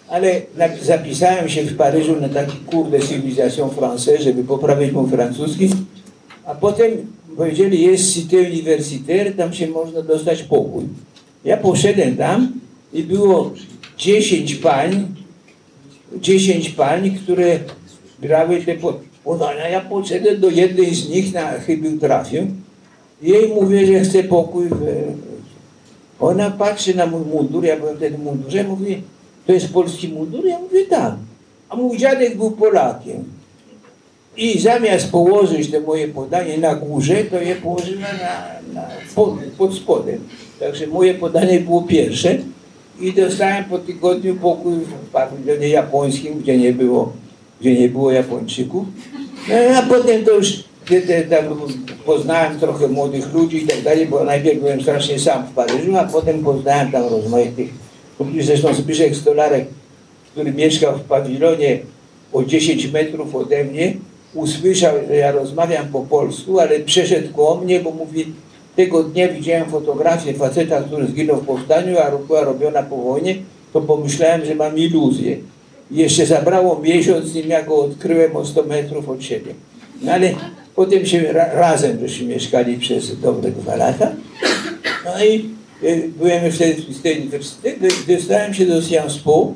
ale 0.10 0.42
zapisałem 0.82 1.50
się 1.50 1.64
w 1.64 1.78
Paryżu 1.78 2.22
na 2.22 2.30
taki 2.30 2.58
kurs 2.58 2.90
de 2.90 3.00
civilisation 3.00 3.70
française, 3.70 4.22
żeby 4.22 4.44
poprawić 4.44 4.92
mój 4.92 5.10
francuski, 5.10 5.70
a 6.46 6.56
potem 6.56 6.92
powiedzieli, 7.38 7.82
jest 7.82 8.14
cité 8.14 8.38
universitaire, 8.38 9.34
tam 9.34 9.54
się 9.54 9.68
można 9.68 10.02
dostać 10.02 10.44
pokój. 10.44 10.84
Ja 11.46 11.58
poszedłem 11.58 12.18
tam 12.18 12.52
i 12.94 13.04
było 13.04 13.52
10 13.98 14.56
pań, 14.56 15.08
10 16.20 16.70
pań, 16.70 17.12
które 17.24 17.60
grały 18.22 18.62
te 18.66 18.76
po- 18.76 19.00
podania. 19.24 19.70
Ja 19.70 19.82
poszedłem 19.82 20.40
do 20.42 20.50
jednej 20.50 20.96
z 20.96 21.10
nich, 21.10 21.34
na 21.34 21.52
chybił 21.52 22.00
trafię. 22.00 22.48
Jej 23.22 23.48
mówię, 23.48 23.88
że 23.88 24.00
chcę 24.00 24.24
pokój. 24.24 24.68
Ona 26.20 26.52
patrzy 26.52 26.96
na 26.96 27.06
mój 27.06 27.22
mundur, 27.22 27.66
ja 27.66 27.78
byłem 27.78 27.98
wtedy 27.98 28.18
w 28.18 28.24
mundurze, 28.24 28.64
mówi, 28.64 29.02
to 29.48 29.54
jest 29.54 29.74
polski 29.74 30.08
mundur? 30.10 30.46
Ja 30.46 30.60
mówię, 30.60 30.86
tak. 30.86 31.16
A 31.70 31.76
mój 31.76 31.98
dziadek 31.98 32.38
był 32.38 32.52
Polakiem. 32.52 33.24
I 34.38 34.60
zamiast 34.60 35.12
położyć 35.12 35.72
te 35.72 35.80
moje 35.82 36.08
podanie 36.08 36.58
na 36.58 36.76
górze, 36.76 37.24
to 37.24 37.42
je 37.42 37.56
położyła 37.56 38.02
na, 38.02 38.74
na, 38.82 38.88
pod, 39.16 39.34
pod 39.58 39.74
spodem. 39.76 40.20
Także 40.60 40.88
moje 40.88 41.14
podanie 41.14 41.60
było 41.60 41.82
pierwsze 41.82 42.38
i 43.02 43.14
dostałem 43.14 43.66
po 43.66 43.78
tygodniu 43.78 44.36
pokój 44.36 44.74
w 44.74 45.12
pawilonie 45.12 45.70
japońskim, 45.70 46.40
gdzie 46.40 46.58
nie 46.58 46.74
było, 46.74 47.14
gdzie 47.62 47.80
nie 47.80 47.90
było 47.90 48.12
Japończyków. 48.12 48.86
No, 49.50 49.56
a 49.78 49.82
potem 49.82 50.26
to 50.26 50.32
już 50.32 50.64
te, 51.08 51.22
tam 51.22 51.46
poznałem 52.06 52.60
trochę 52.60 52.88
młodych 52.88 53.34
ludzi 53.34 53.64
i 53.64 53.68
tak 53.68 53.82
dalej, 53.82 54.08
bo 54.08 54.24
najpierw 54.24 54.60
byłem 54.60 54.82
strasznie 54.82 55.20
sam 55.20 55.48
w 55.48 55.52
Paryżu, 55.52 55.98
a 55.98 56.04
potem 56.04 56.44
poznałem 56.44 56.92
tam 56.92 57.04
rozmaitych. 57.04 57.70
Zresztą 58.40 58.74
Zbyszek 58.74 59.16
Stolarek, 59.16 59.66
który 60.32 60.52
mieszkał 60.52 60.98
w 60.98 61.02
pawilonie 61.02 61.80
o 62.34 62.44
10 62.44 62.92
metrów 62.92 63.36
ode 63.36 63.64
mnie, 63.64 63.94
usłyszał, 64.34 64.96
że 65.08 65.16
ja 65.16 65.32
rozmawiam 65.32 65.88
po 65.88 66.02
polsku, 66.02 66.60
ale 66.60 66.80
przeszedł 66.80 67.34
koło 67.34 67.56
mnie, 67.56 67.80
bo 67.80 67.92
mówi, 67.92 68.26
tego 68.76 69.04
dnia 69.04 69.28
widziałem 69.28 69.70
fotografię 69.70 70.34
faceta, 70.34 70.82
który 70.82 71.08
zginął 71.08 71.38
w 71.38 71.46
powstaniu, 71.46 71.98
a 72.00 72.18
była 72.18 72.42
robiona 72.42 72.84
po 72.84 72.98
wojnie, 72.98 73.36
to 73.74 73.82
pomyślałem, 73.82 74.46
że 74.46 74.56
mam 74.56 74.78
iluzję. 74.78 75.38
Jeszcze 75.92 76.26
zabrało 76.26 76.80
miesiąc, 76.80 77.34
nim 77.34 77.50
ja 77.50 77.64
go 77.64 77.76
odkryłem 77.76 78.36
o 78.36 78.46
100 78.46 78.64
metrów 78.64 79.10
od 79.10 79.24
siebie. 79.24 79.54
No 80.02 80.12
ale 80.12 80.34
potem 80.76 81.06
się 81.06 81.34
ra 81.34 81.54
razem 81.54 82.00
żeśmy 82.00 82.28
mieszkali 82.28 82.78
przez 82.78 83.20
dobre 83.20 83.52
dwa 83.52 83.76
lata. 83.76 84.12
No 85.06 85.26
i 85.26 85.50
y, 85.84 86.10
byłem 86.18 86.52
wtedy 86.52 86.82
w 86.82 87.02
tej 87.02 87.20
uniwersytecie, 87.20 87.88
dostałem 88.08 88.54
się 88.54 88.66
do 88.66 88.82
Sciences 88.82 89.18
Po 89.18 89.54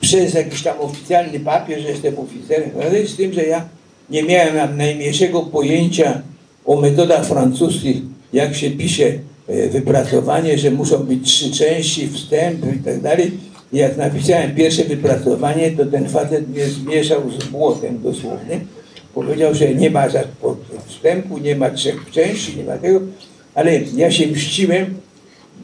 przez 0.00 0.34
jakiś 0.34 0.62
tam 0.62 0.80
oficjalny 0.80 1.40
papier, 1.40 1.80
że 1.80 1.88
jestem 1.88 2.18
oficerem, 2.18 2.70
ale 2.82 3.06
z 3.06 3.16
tym, 3.16 3.32
że 3.32 3.44
ja 3.44 3.68
nie 4.10 4.22
miałem 4.22 4.76
najmniejszego 4.76 5.42
pojęcia 5.42 6.22
o 6.66 6.80
metodach 6.80 7.26
francuskich, 7.26 7.96
jak 8.36 8.54
się 8.54 8.70
pisze 8.70 9.04
e, 9.48 9.68
wypracowanie, 9.68 10.58
że 10.58 10.70
muszą 10.70 10.98
być 10.98 11.24
trzy 11.24 11.50
części, 11.50 12.08
wstęp 12.08 12.74
i 12.76 12.78
tak 12.78 13.00
dalej. 13.00 13.30
Jak 13.72 13.96
napisałem 13.96 14.54
pierwsze 14.54 14.84
wypracowanie, 14.84 15.70
to 15.70 15.86
ten 15.86 16.08
facet 16.08 16.48
mnie 16.48 16.64
zmieszał 16.66 17.22
z 17.30 17.44
błotem 17.44 18.02
dosłownie. 18.02 18.60
Powiedział, 19.14 19.54
że 19.54 19.74
nie 19.74 19.90
ma 19.90 20.06
wstępu, 20.86 21.38
nie 21.38 21.56
ma 21.56 21.70
trzech 21.70 22.10
części, 22.10 22.56
nie 22.56 22.64
ma 22.64 22.78
tego, 22.78 23.00
ale 23.54 23.80
ja 23.96 24.10
się 24.10 24.26
mściłem, 24.26 24.94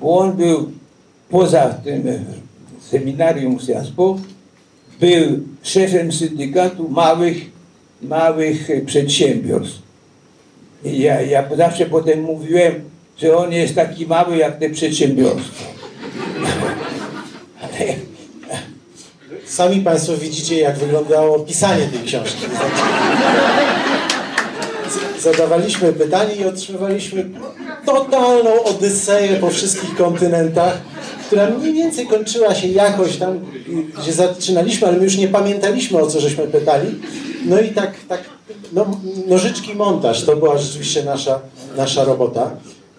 bo 0.01 0.19
on 0.19 0.37
był 0.37 0.73
poza 1.31 1.69
tym 1.85 2.09
e, 2.09 2.19
seminarium 2.91 3.59
w 3.59 3.63
Sciences 3.63 3.91
Po, 3.97 4.19
był 5.01 5.41
szefem 5.63 6.13
syndykatu 6.13 6.89
małych, 6.89 7.37
małych 8.03 8.69
przedsiębiorstw. 8.87 9.92
Ja, 10.85 11.21
ja 11.21 11.45
zawsze 11.57 11.87
potem 11.87 12.23
mówiłem, 12.23 12.91
że 13.19 13.37
on 13.37 13.53
jest 13.53 13.75
taki 13.75 14.07
mały 14.07 14.37
jak 14.37 14.59
te 14.59 14.71
przedsiębiorstwa. 14.71 15.65
Ale 17.63 17.95
Sami 19.47 19.81
Państwo 19.81 20.17
widzicie, 20.17 20.61
jak 20.61 20.79
wyglądało 20.79 21.39
pisanie 21.39 21.87
tej 21.87 22.03
książki. 22.03 22.47
Zadawaliśmy 25.21 25.93
pytanie 25.93 26.35
i 26.35 26.45
otrzymywaliśmy 26.45 27.31
totalną 27.87 28.65
odyseję 28.65 29.37
po 29.37 29.51
wszystkich 29.51 29.97
kontynentach, 29.97 30.79
która 31.27 31.51
mniej 31.51 31.73
więcej 31.73 32.07
kończyła 32.07 32.55
się 32.55 32.69
jakoś 32.69 33.17
tam, 33.17 33.41
gdzie 33.99 34.13
zaczynaliśmy, 34.13 34.89
ale 34.89 34.97
my 34.97 35.05
już 35.05 35.17
nie 35.17 35.29
pamiętaliśmy, 35.29 35.99
o 35.99 36.07
co 36.07 36.21
żeśmy 36.21 36.47
pytali. 36.47 37.01
No 37.45 37.61
i 37.61 37.69
tak, 37.69 37.93
tak 38.09 38.21
no, 38.73 38.87
nożyczki 39.29 39.75
montaż, 39.75 40.25
to 40.25 40.37
była 40.37 40.59
rzeczywiście 40.59 41.05
nasza, 41.05 41.41
nasza 41.77 42.05
robota. 42.05 42.51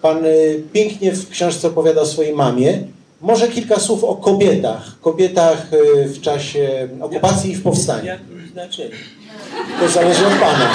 Pan 0.02 0.24
y, 0.24 0.62
pięknie 0.72 1.12
w 1.12 1.28
książce 1.28 1.68
opowiada 1.68 2.00
o 2.00 2.06
swojej 2.06 2.34
mamie. 2.34 2.78
Może 3.20 3.48
kilka 3.48 3.80
słów 3.80 4.04
o 4.04 4.14
kobietach. 4.14 5.00
Kobietach 5.00 5.72
y, 5.72 6.08
w 6.08 6.20
czasie 6.20 6.88
okupacji 7.00 7.52
i 7.52 7.54
w 7.54 7.62
powstaniu. 7.62 8.04
jakim 8.04 8.48
znaczeniu? 8.52 8.96
To 9.80 9.88
zależy 9.88 10.26
od 10.26 10.32
Pana. 10.32 10.70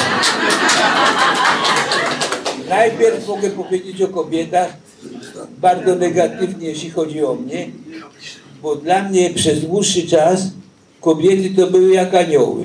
Najpierw 2.70 3.28
mogę 3.28 3.50
powiedzieć 3.50 4.02
o 4.02 4.08
kobietach 4.08 4.74
bardzo 5.58 5.96
negatywnie, 5.96 6.68
jeśli 6.68 6.90
chodzi 6.90 7.24
o 7.24 7.36
mnie, 7.36 7.68
bo 8.62 8.76
dla 8.76 9.04
mnie 9.04 9.30
przez 9.30 9.62
dłuższy 9.62 10.08
czas 10.08 10.42
kobiety 11.02 11.50
to 11.56 11.68
były 11.68 11.94
jak 11.94 12.16
anioły. 12.16 12.64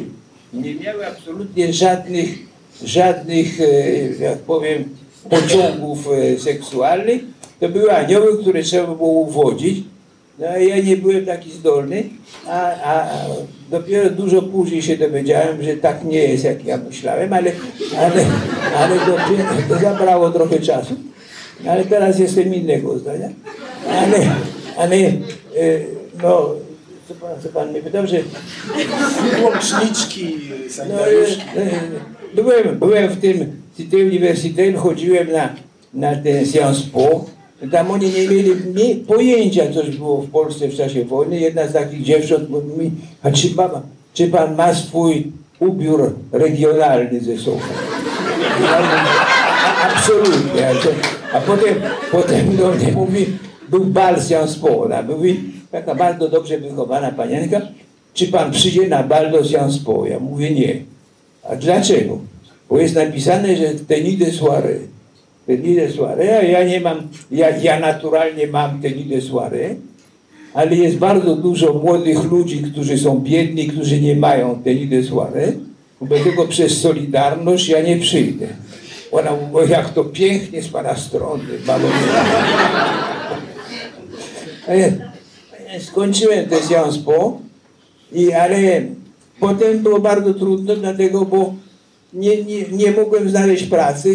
Nie 0.55 0.75
miały 0.75 1.07
absolutnie 1.07 1.73
żadnych, 1.73 2.39
żadnych, 2.85 3.61
e, 3.61 4.25
jak 4.25 4.39
powiem, 4.39 4.85
pociągów 5.31 6.09
e, 6.13 6.39
seksualnych. 6.39 7.23
To 7.61 7.69
były 7.69 7.93
anioły, 7.93 8.39
które 8.43 8.63
trzeba 8.63 8.87
było 8.87 9.09
uwodzić. 9.09 9.85
No 10.39 10.47
a 10.47 10.59
ja 10.59 10.79
nie 10.79 10.97
byłem 10.97 11.27
taki 11.27 11.51
zdolny, 11.51 12.05
a, 12.47 12.71
a 12.85 13.09
dopiero 13.71 14.11
dużo 14.11 14.43
później 14.43 14.83
się 14.83 14.97
dowiedziałem, 14.97 15.63
że 15.63 15.77
tak 15.77 16.05
nie 16.05 16.19
jest, 16.19 16.45
jak 16.45 16.65
ja 16.65 16.77
myślałem, 16.77 17.33
ale, 17.33 17.53
ale, 17.99 18.25
ale 18.77 18.97
dopiero, 18.99 19.45
to 19.69 19.79
zabrało 19.79 20.31
trochę 20.31 20.61
czasu. 20.61 20.95
Ale 21.69 21.85
teraz 21.85 22.19
jestem 22.19 22.55
innego 22.55 22.99
zdania. 22.99 23.29
Ale, 23.89 24.19
ale 24.77 24.97
e, 24.97 25.13
no, 26.23 26.55
co 27.09 27.15
pan, 27.15 27.31
co 27.43 27.49
pan 27.49 27.71
mnie 27.71 27.83
pytał, 27.83 28.07
że 28.07 28.17
Łączniczki, 29.43 30.37
no, 30.67 30.73
sanitariuszki. 30.73 31.43
e, 31.57 31.61
e, 31.63 32.43
byłem, 32.43 32.79
byłem 32.79 33.09
w 33.09 33.21
tym 33.21 33.53
Cité 33.77 33.97
Universitaire, 33.97 34.77
chodziłem 34.79 35.33
na, 35.33 35.49
na 35.95 36.17
ten 36.17 36.47
Sciences 36.47 36.83
Po. 36.83 37.25
Tam 37.73 37.91
oni 37.91 38.11
nie 38.11 38.29
mieli 38.29 38.55
pojęcia, 39.09 39.73
coś 39.73 39.97
było 39.97 40.23
w 40.23 40.31
Polsce 40.31 40.69
w 40.69 40.77
czasie 40.77 41.05
wojny. 41.05 41.41
Jedna 41.41 41.67
z 41.69 41.73
takich 41.73 42.03
dziewcząt 42.03 42.51
mówi 42.51 42.79
mi, 42.79 42.91
a 43.23 43.31
czy, 43.31 43.55
mama, 43.55 43.83
czy 44.15 44.29
pan 44.29 44.55
ma 44.57 44.75
swój 44.75 45.33
ubiór 45.61 46.15
regionalny 46.33 47.21
ze 47.21 47.39
sobą? 47.39 47.59
Ja 48.61 48.81
mówię, 48.81 49.01
"A- 49.67 49.89
Absolutnie. 49.89 50.69
A 51.35 51.41
potem, 51.41 51.75
potem 52.13 52.57
do 52.57 52.71
mnie 52.73 52.93
mówi, 52.93 53.27
był 53.69 53.85
bal 53.85 54.23
Sciences 54.23 54.61
mówi, 55.09 55.41
taka 55.71 55.95
bardzo 55.95 56.29
dobrze 56.29 56.59
wychowana 56.59 57.13
panienka, 57.13 57.61
czy 58.15 58.29
pan 58.29 58.53
przyjdzie 58.53 58.89
na 58.89 59.03
bal 59.03 59.31
do 59.31 59.45
Sciences? 59.45 59.81
Ja 60.11 60.19
mówię 60.19 60.51
nie. 60.51 60.77
A 61.43 61.57
dlaczego? 61.57 62.19
Bo 62.69 62.79
jest 62.79 62.95
napisane, 62.95 63.57
że 63.57 63.75
tenue 63.75 64.17
de 64.17 64.33
soirée. 64.33 64.95
te 65.47 65.57
Nidesłary, 65.57 66.33
a 66.33 66.43
ja 66.43 66.65
nie 66.65 66.81
mam, 66.81 67.09
ja, 67.31 67.57
ja 67.57 67.81
naturalnie 67.81 68.47
mam 68.47 68.81
te 68.81 68.91
Nidesłary, 68.91 69.77
ale 70.55 70.77
jest 70.77 70.97
bardzo 70.97 71.37
dużo 71.37 71.73
młodych 71.75 72.25
ludzi, 72.25 72.63
którzy 72.63 72.99
są 72.99 73.19
biedni, 73.19 73.67
którzy 73.67 74.01
nie 74.01 74.17
mają 74.17 74.63
te 74.63 74.75
Nidesłary, 74.75 75.59
dlatego 76.01 76.49
przez 76.49 76.81
Solidarność 76.81 77.69
ja 77.69 77.83
nie 77.83 77.97
przyjdę. 77.97 78.47
Ona 79.13 79.31
mówi, 79.53 79.71
jak 79.71 79.91
to 79.91 80.05
pięknie 80.05 80.63
z 80.63 80.69
pana 80.69 80.97
strony, 80.97 81.45
babo. 81.67 81.89
Skończyłem 85.81 86.47
te 86.47 86.57
Po, 87.05 87.39
i, 88.13 88.33
ale 88.33 88.83
potem 89.41 89.79
było 89.79 90.01
bardzo 90.01 90.35
trudno, 90.35 90.77
dlatego, 90.77 91.25
bo 91.25 91.55
nie, 92.13 92.45
nie, 92.45 92.63
nie 92.73 92.91
mogłem 92.91 93.31
znaleźć 93.31 93.65
pracy. 93.65 94.15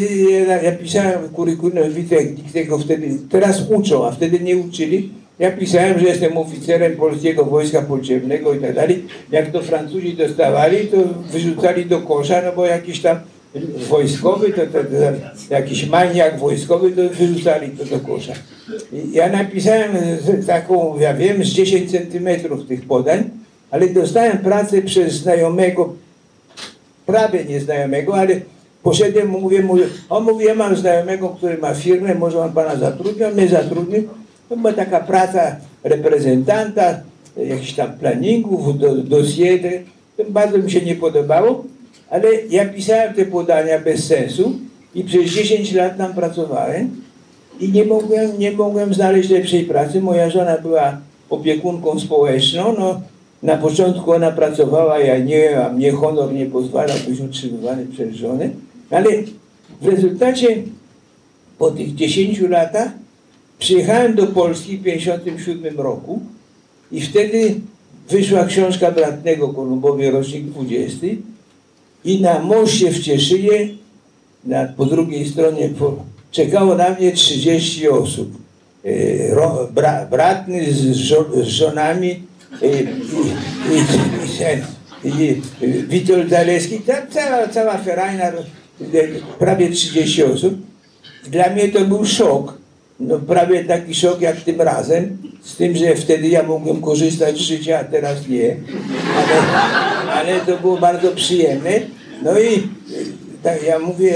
Ja, 0.64 0.72
pisałem 0.72 1.30
kurikulum 1.30 1.90
vitae 1.90 2.36
tego 2.54 2.78
wtedy, 2.78 3.10
teraz 3.30 3.64
uczą, 3.70 4.08
a 4.08 4.12
wtedy 4.12 4.40
nie 4.40 4.58
uczyli. 4.58 5.12
Ja 5.40 5.52
pisałem, 5.52 6.00
że 6.00 6.06
jestem 6.06 6.38
oficerem 6.38 6.96
polskiego 6.96 7.46
wojska 7.46 7.82
podziemnego 7.82 8.54
i 8.54 8.60
tak 8.60 8.76
dalej. 8.76 9.06
Jak 9.32 9.52
to 9.52 9.62
Francuzi 9.62 10.14
dostawali, 10.14 10.88
to 10.88 10.98
wyrzucali 11.32 11.86
do 11.86 12.02
kosza, 12.02 12.42
no 12.46 12.52
bo 12.56 12.66
jakiś 12.66 13.02
tam 13.02 13.18
wojskowy, 13.90 14.54
to, 14.54 14.62
to, 14.62 14.84
to 14.84 15.54
jakiś 15.54 15.88
maniak 15.88 16.40
wojskowy, 16.40 16.92
to 16.92 17.16
wyrzucali 17.16 17.70
to 17.70 17.86
do 17.86 18.00
kosza. 18.00 18.34
Ja 19.12 19.30
napisałem 19.30 19.92
taką, 20.48 21.00
ja 21.00 21.14
wiem, 21.14 21.44
z 21.44 21.48
10 21.48 21.92
centymetrów 21.92 22.68
tych 22.68 22.86
podań, 22.86 23.30
ale 23.72 23.88
dostałem 23.88 24.38
pracę 24.38 24.82
przez 24.82 25.14
znajomego, 25.14 25.94
prawie 27.06 27.46
nieznajomego, 27.46 28.16
ale 28.16 28.42
poszedłem, 28.84 29.28
mówię, 29.28 29.62
mówię, 29.62 29.84
on 30.10 30.24
mówi, 30.24 30.46
ja 30.46 30.56
mam 30.56 30.76
znajomego, 30.76 31.30
który 31.30 31.58
ma 31.58 31.74
firmę, 31.74 32.16
może 32.16 32.40
on 32.40 32.54
pana 32.54 32.76
zatrudni, 32.76 33.24
on 33.24 33.34
mnie 33.34 33.48
zatrudnił. 33.48 34.04
To 34.50 34.58
była 34.58 34.74
taka 34.74 35.00
praca 35.00 35.56
reprezentanta, 35.84 37.00
jakichś 37.38 37.74
tam 37.74 37.94
planningów, 37.94 38.80
do, 38.80 38.96
dossier, 38.96 39.60
to 40.18 40.24
bardzo 40.30 40.58
mi 40.58 40.72
się 40.72 40.82
nie 40.82 40.96
podobało, 40.96 41.64
ale 42.10 42.28
ja 42.50 42.66
pisałem 42.66 43.14
te 43.14 43.26
podania 43.26 43.80
bez 43.80 44.08
sensu 44.08 44.60
i 44.96 45.04
przez 45.04 45.32
10 45.32 45.74
lat 45.74 45.98
tam 45.98 46.14
pracowałem 46.14 47.02
i 47.60 47.72
nie 47.72 47.86
mogłem, 47.86 48.40
nie 48.40 48.52
mogłem 48.52 48.94
znaleźć 48.94 49.30
lepszej 49.30 49.64
pracy. 49.64 50.02
Moja 50.02 50.30
żona 50.30 50.58
była 50.58 50.98
opiekunką 51.30 52.00
społeczną, 52.00 52.76
no 52.80 53.02
na 53.44 53.58
początku 53.58 54.12
ona 54.12 54.32
pracowała, 54.32 55.00
ja 55.00 55.18
nie, 55.18 55.66
a 55.66 55.70
mnie 55.70 55.92
honor 55.92 56.34
nie 56.34 56.46
pozwala 56.46 56.94
być 57.08 57.20
utrzymywany 57.20 57.86
przez 57.86 58.16
żonę, 58.16 58.50
ale 58.90 59.10
w 59.82 59.88
rezultacie 59.88 60.64
po 61.58 61.72
tych 61.72 61.96
10 61.96 62.40
latach 62.40 62.92
przyjechałem 63.60 64.16
do 64.16 64.28
Polski 64.28 64.78
w 64.78 64.84
1957 64.84 65.80
roku 65.80 66.20
i 66.92 67.02
wtedy 67.02 67.56
wyszła 68.10 68.46
książka 68.46 68.92
Bratnego 68.92 69.48
Kolumbowie, 69.48 70.12
rocznik 70.12 70.44
20 70.44 71.08
i 72.06 72.22
na 72.22 72.40
moście 72.40 72.92
w 72.92 73.00
Cieszynie, 73.00 73.68
na, 74.46 74.66
po 74.66 74.86
drugiej 74.86 75.30
stronie 75.30 75.70
po, 75.70 75.96
czekało 76.32 76.76
na 76.76 76.90
mnie 76.90 77.12
30 77.12 77.90
osób. 77.90 78.38
E, 78.86 79.36
ro, 79.36 79.68
bra, 79.72 80.06
bratny 80.06 80.74
z, 80.74 80.96
żo, 80.96 81.26
z 81.44 81.48
żonami 81.48 82.24
e, 82.62 82.68
i, 82.68 83.80
i, 85.04 85.10
i, 85.10 85.42
i, 85.62 85.84
Witold 85.84 86.30
Zaleski, 86.30 86.80
ta, 86.80 87.08
cała, 87.08 87.48
cała 87.48 87.78
ferajna, 87.78 88.24
e, 88.24 88.34
prawie 89.40 89.70
30 89.70 90.24
osób. 90.24 90.54
Dla 91.28 91.50
mnie 91.50 91.70
to 91.70 91.86
był 91.86 92.06
szok. 92.06 92.60
No, 93.00 93.20
prawie 93.20 93.64
taki 93.64 93.96
szok 93.96 94.22
jak 94.22 94.42
tym 94.42 94.62
razem, 94.62 95.18
z 95.44 95.56
tym, 95.56 95.76
że 95.76 95.96
wtedy 95.96 96.28
ja 96.28 96.44
mogłem 96.44 96.82
korzystać 96.82 97.38
z 97.38 97.42
życia, 97.42 97.80
a 97.80 97.84
teraz 97.84 98.28
nie. 98.28 98.56
Ale, 99.20 100.12
ale 100.12 100.40
to 100.40 100.58
było 100.58 100.78
bardzo 100.78 101.12
przyjemne. 101.12 101.72
No 102.24 102.40
i 102.40 102.68
tak 103.44 103.64
ja 103.64 103.80
mówię, 103.80 104.14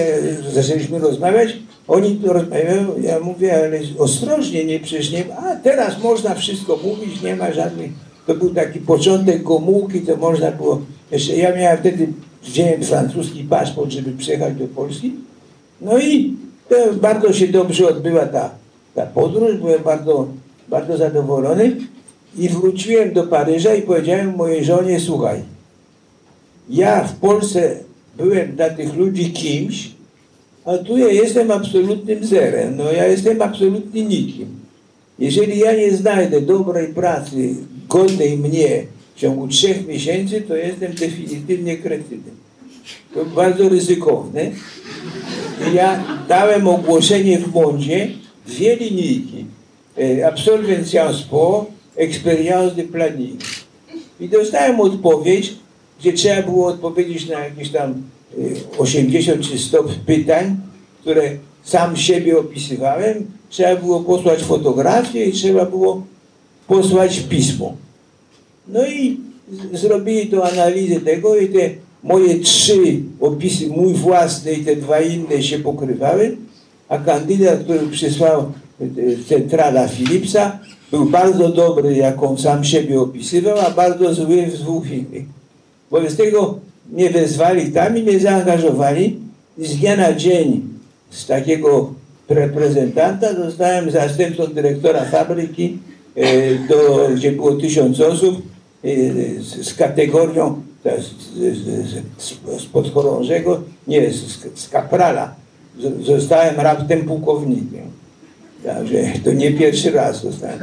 zaczęliśmy 0.53 0.99
rozmawiać, 0.99 1.57
oni 1.87 2.15
tu 2.15 2.33
rozmawiają, 2.33 2.85
ja 3.01 3.19
mówię, 3.19 3.57
ale 3.57 3.79
ostrożnie, 3.99 4.65
nie 4.65 4.79
przecież 4.79 5.11
nie 5.11 5.25
a 5.37 5.55
teraz 5.55 6.03
można 6.03 6.35
wszystko 6.35 6.79
mówić, 6.83 7.21
nie 7.21 7.35
ma 7.35 7.51
żadnych, 7.51 7.91
to 8.27 8.35
był 8.35 8.53
taki 8.53 8.79
początek 8.79 9.43
Gomułki, 9.43 10.01
to 10.01 10.17
można 10.17 10.51
było, 10.51 10.81
jeszcze 11.11 11.35
ja 11.35 11.55
miałem 11.55 11.77
wtedy, 11.77 12.07
wziąłem 12.43 12.83
francuski 12.83 13.43
paszport, 13.43 13.91
żeby 13.91 14.11
przyjechać 14.11 14.55
do 14.55 14.67
Polski, 14.67 15.13
no 15.81 15.99
i 15.99 16.35
bardzo 17.01 17.33
się 17.33 17.47
dobrze 17.47 17.87
odbyła 17.87 18.25
ta, 18.25 18.49
ta 18.95 19.05
podróż, 19.05 19.57
byłem 19.57 19.83
bardzo, 19.83 20.27
bardzo 20.69 20.97
zadowolony 20.97 21.75
i 22.37 22.49
wróciłem 22.49 23.13
do 23.13 23.23
Paryża 23.23 23.75
i 23.75 23.81
powiedziałem 23.81 24.35
mojej 24.35 24.65
żonie, 24.65 24.99
słuchaj, 24.99 25.39
ja 26.69 27.03
w 27.03 27.15
Polsce 27.15 27.75
byłem 28.17 28.55
dla 28.55 28.69
tych 28.69 28.95
ludzi 28.95 29.31
kimś, 29.31 29.91
a 30.65 30.77
tu 30.77 30.97
ja 30.97 31.07
jestem 31.07 31.51
absolutnym 31.51 32.25
zerem, 32.25 32.77
no 32.77 32.91
ja 32.91 33.07
jestem 33.07 33.41
absolutnie 33.41 34.05
nikim. 34.05 34.47
Jeżeli 35.19 35.59
ja 35.59 35.75
nie 35.75 35.91
znajdę 35.91 36.41
dobrej 36.41 36.87
pracy, 36.87 37.55
godnej 37.89 38.37
mnie 38.37 38.85
w 39.15 39.19
ciągu 39.19 39.47
trzech 39.47 39.87
miesięcy, 39.87 40.41
to 40.41 40.55
jestem 40.55 40.93
definitywnie 40.93 41.77
kretynem. 41.77 42.35
To 43.13 43.25
bardzo 43.25 43.69
ryzykowne. 43.69 44.51
I 45.71 45.75
ja 45.75 46.03
dałem 46.27 46.67
ogłoszenie 46.67 47.39
w 47.39 47.49
Bondzie, 47.49 48.09
dwie 48.47 48.75
linijki. 48.75 49.45
Absolvent 50.27 50.87
Sciences 50.87 51.21
Experience 51.95 52.75
de 52.75 52.83
Planning. 52.83 53.41
I 54.19 54.29
dostałem 54.29 54.79
odpowiedź, 54.79 55.55
gdzie 55.99 56.13
trzeba 56.13 56.41
było 56.41 56.67
odpowiedzieć 56.67 57.29
na 57.29 57.39
jakieś 57.39 57.69
tam 57.69 58.03
y, 58.37 58.55
80 58.77 59.41
czy 59.41 59.59
100 59.59 59.83
pytań, 60.05 60.57
które 61.01 61.31
sam 61.63 61.97
siebie 61.97 62.39
opisywałem. 62.39 63.25
Trzeba 63.49 63.75
było 63.75 63.99
posłać 63.99 64.43
fotografię 64.43 65.25
i 65.25 65.31
trzeba 65.31 65.65
było 65.65 66.03
posłać 66.67 67.19
pismo. 67.19 67.75
No 68.67 68.87
i 68.87 69.17
zrobili 69.73 70.27
to 70.27 70.51
analizę 70.51 70.99
tego 70.99 71.37
i 71.37 71.47
te 71.49 71.69
moje 72.03 72.39
trzy 72.39 73.01
opisy, 73.19 73.67
mój 73.67 73.93
własny 73.93 74.53
i 74.53 74.65
te 74.65 74.75
dwa 74.75 75.01
inne 75.01 75.43
się 75.43 75.59
pokrywały, 75.59 76.37
a 76.89 76.97
kandydat, 76.97 77.63
który 77.63 77.87
przysłał 77.87 78.51
y, 78.81 79.17
centrala 79.29 79.87
Philipsa, 79.87 80.59
był 80.93 81.05
bardzo 81.05 81.49
dobry, 81.49 81.95
jak 81.95 82.23
on 82.23 82.37
sam 82.37 82.63
siebie 82.63 83.01
opisywał, 83.01 83.57
a 83.57 83.71
bardzo 83.71 84.13
zły 84.13 84.45
w 84.45 84.57
dwóch 84.57 84.91
innych. 84.91 85.25
Wobec 85.91 86.17
tego 86.17 86.59
mnie 86.91 87.09
wezwali 87.09 87.71
tam 87.71 87.97
i 87.97 88.03
mnie 88.03 88.19
zaangażowali 88.19 89.19
i 89.57 89.65
z 89.65 89.77
dnia 89.77 89.95
na 89.95 90.13
dzień 90.13 90.61
z 91.09 91.25
takiego 91.25 91.93
reprezentanta 92.29 93.33
zostałem 93.33 93.91
zastępcą 93.91 94.47
dyrektora 94.47 95.05
fabryki, 95.05 95.77
e, 96.15 96.55
do, 96.67 97.09
gdzie 97.15 97.31
było 97.31 97.51
tysiąc 97.51 97.99
osób 97.99 98.41
e, 98.83 98.89
z, 99.63 99.73
kategorią 99.73 100.61
z, 102.57 102.65
podchorążego, 102.65 103.61
nie, 103.87 104.11
z, 104.11 104.49
z 104.55 104.69
kaprala. 104.69 105.35
Zostałem 106.01 106.55
raptem 106.59 107.01
pułkownikiem. 107.01 108.02
Także 108.65 108.97
to 109.23 109.33
nie 109.33 109.51
pierwszy 109.51 109.91
raz 109.91 110.21
zostałem. 110.21 110.59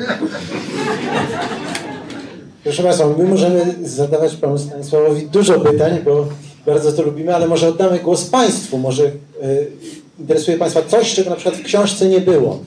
Proszę 2.65 2.83
Państwa, 2.83 3.07
my 3.19 3.25
możemy 3.25 3.75
zadawać 3.85 4.37
Panu 4.37 4.59
Stanisławowi 4.59 5.27
dużo 5.27 5.61
pytań, 5.61 5.99
bo 6.05 6.29
bardzo 6.67 6.93
to 6.93 7.03
lubimy, 7.03 7.35
ale 7.35 7.49
może 7.49 7.69
oddamy 7.69 7.99
głos 7.99 8.25
Państwu. 8.25 8.79
Może 8.79 9.05
y, 9.05 9.13
interesuje 10.19 10.59
Państwa 10.59 10.83
coś, 10.83 11.15
czego 11.15 11.31
na 11.31 11.37
przykład 11.37 11.57
w 11.57 11.63
książce 11.63 12.07
nie 12.07 12.21
było, 12.21 12.61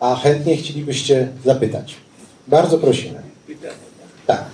a 0.00 0.16
chętnie 0.16 0.56
chcielibyście 0.56 1.28
zapytać. 1.44 1.94
Bardzo 2.48 2.78
prosimy. 2.78 3.20
Pytania. 3.46 3.74
Tak. 4.26 4.44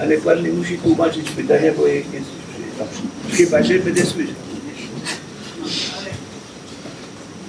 Ale 0.00 0.18
pan 0.18 0.42
mi 0.42 0.50
musi 0.50 0.78
tłumaczyć 0.78 1.30
pytania, 1.30 1.72
bo 1.76 1.86
ich 1.86 2.12
nie 2.12 2.20
słyszę. 2.20 2.90
Chyba, 3.36 3.62
że 3.62 3.74
będę 3.74 4.06
słyszał. 4.06 4.34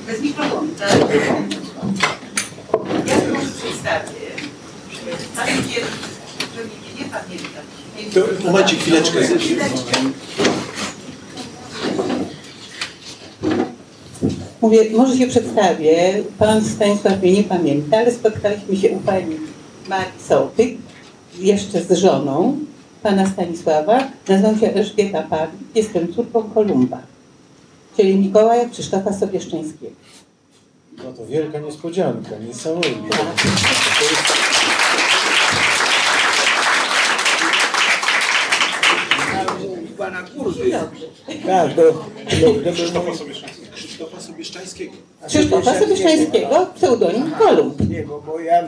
Bez 0.07 0.21
mikrofonu, 0.21 0.67
tak? 0.79 0.91
Ja 3.07 3.33
może 3.33 3.49
przedstawię. 3.49 4.27
Nie 6.99 7.05
pamiętam. 7.05 7.63
To 8.13 8.51
momencik, 8.51 8.79
chwileczkę. 8.79 9.19
Mówię, 14.61 14.89
może 14.97 15.17
się 15.17 15.27
przedstawię. 15.27 16.23
Pan 16.39 16.65
Stanisław 16.65 17.21
mnie 17.21 17.33
nie 17.33 17.43
pamięta, 17.43 17.97
ale 17.97 18.11
spotkaliśmy 18.11 18.77
się 18.77 18.89
u 18.89 18.99
pani 18.99 19.35
Marii 19.89 20.23
Sołtyk, 20.27 20.77
jeszcze 21.39 21.81
z 21.81 21.91
żoną 21.91 22.57
pana 23.03 23.29
Stanisława. 23.29 24.07
Nazywam 24.27 24.59
się 24.59 24.73
Elżbieta 24.73 25.23
Pan, 25.23 25.47
jestem 25.75 26.13
córką 26.13 26.43
Kolumba, 26.43 27.01
czyli 27.97 28.15
Mikołaja 28.15 28.69
Krzysztofa 28.69 29.13
Sobieszczyńskiego. 29.13 29.95
No 31.03 31.13
to 31.13 31.25
wielka 31.25 31.59
niespodzianka, 31.59 32.29
niesamowite. 32.47 33.17
Pana 39.97 40.23
Kurdy. 40.23 40.71
Tak, 41.45 41.73
to, 41.73 41.81
to, 41.81 41.93
to 42.29 42.53
był 42.53 42.73
Krzysztofa 42.73 44.19
Sobieszczańskiego. 44.19 44.93
Krzysztofa 45.27 45.79
Sobieszańskiego, 45.79 46.67
pseudonim 46.75 47.31
Kolumb. 47.31 47.89
Nie, 47.89 48.03
bo, 48.03 48.21
bo 48.27 48.39
ja 48.39 48.63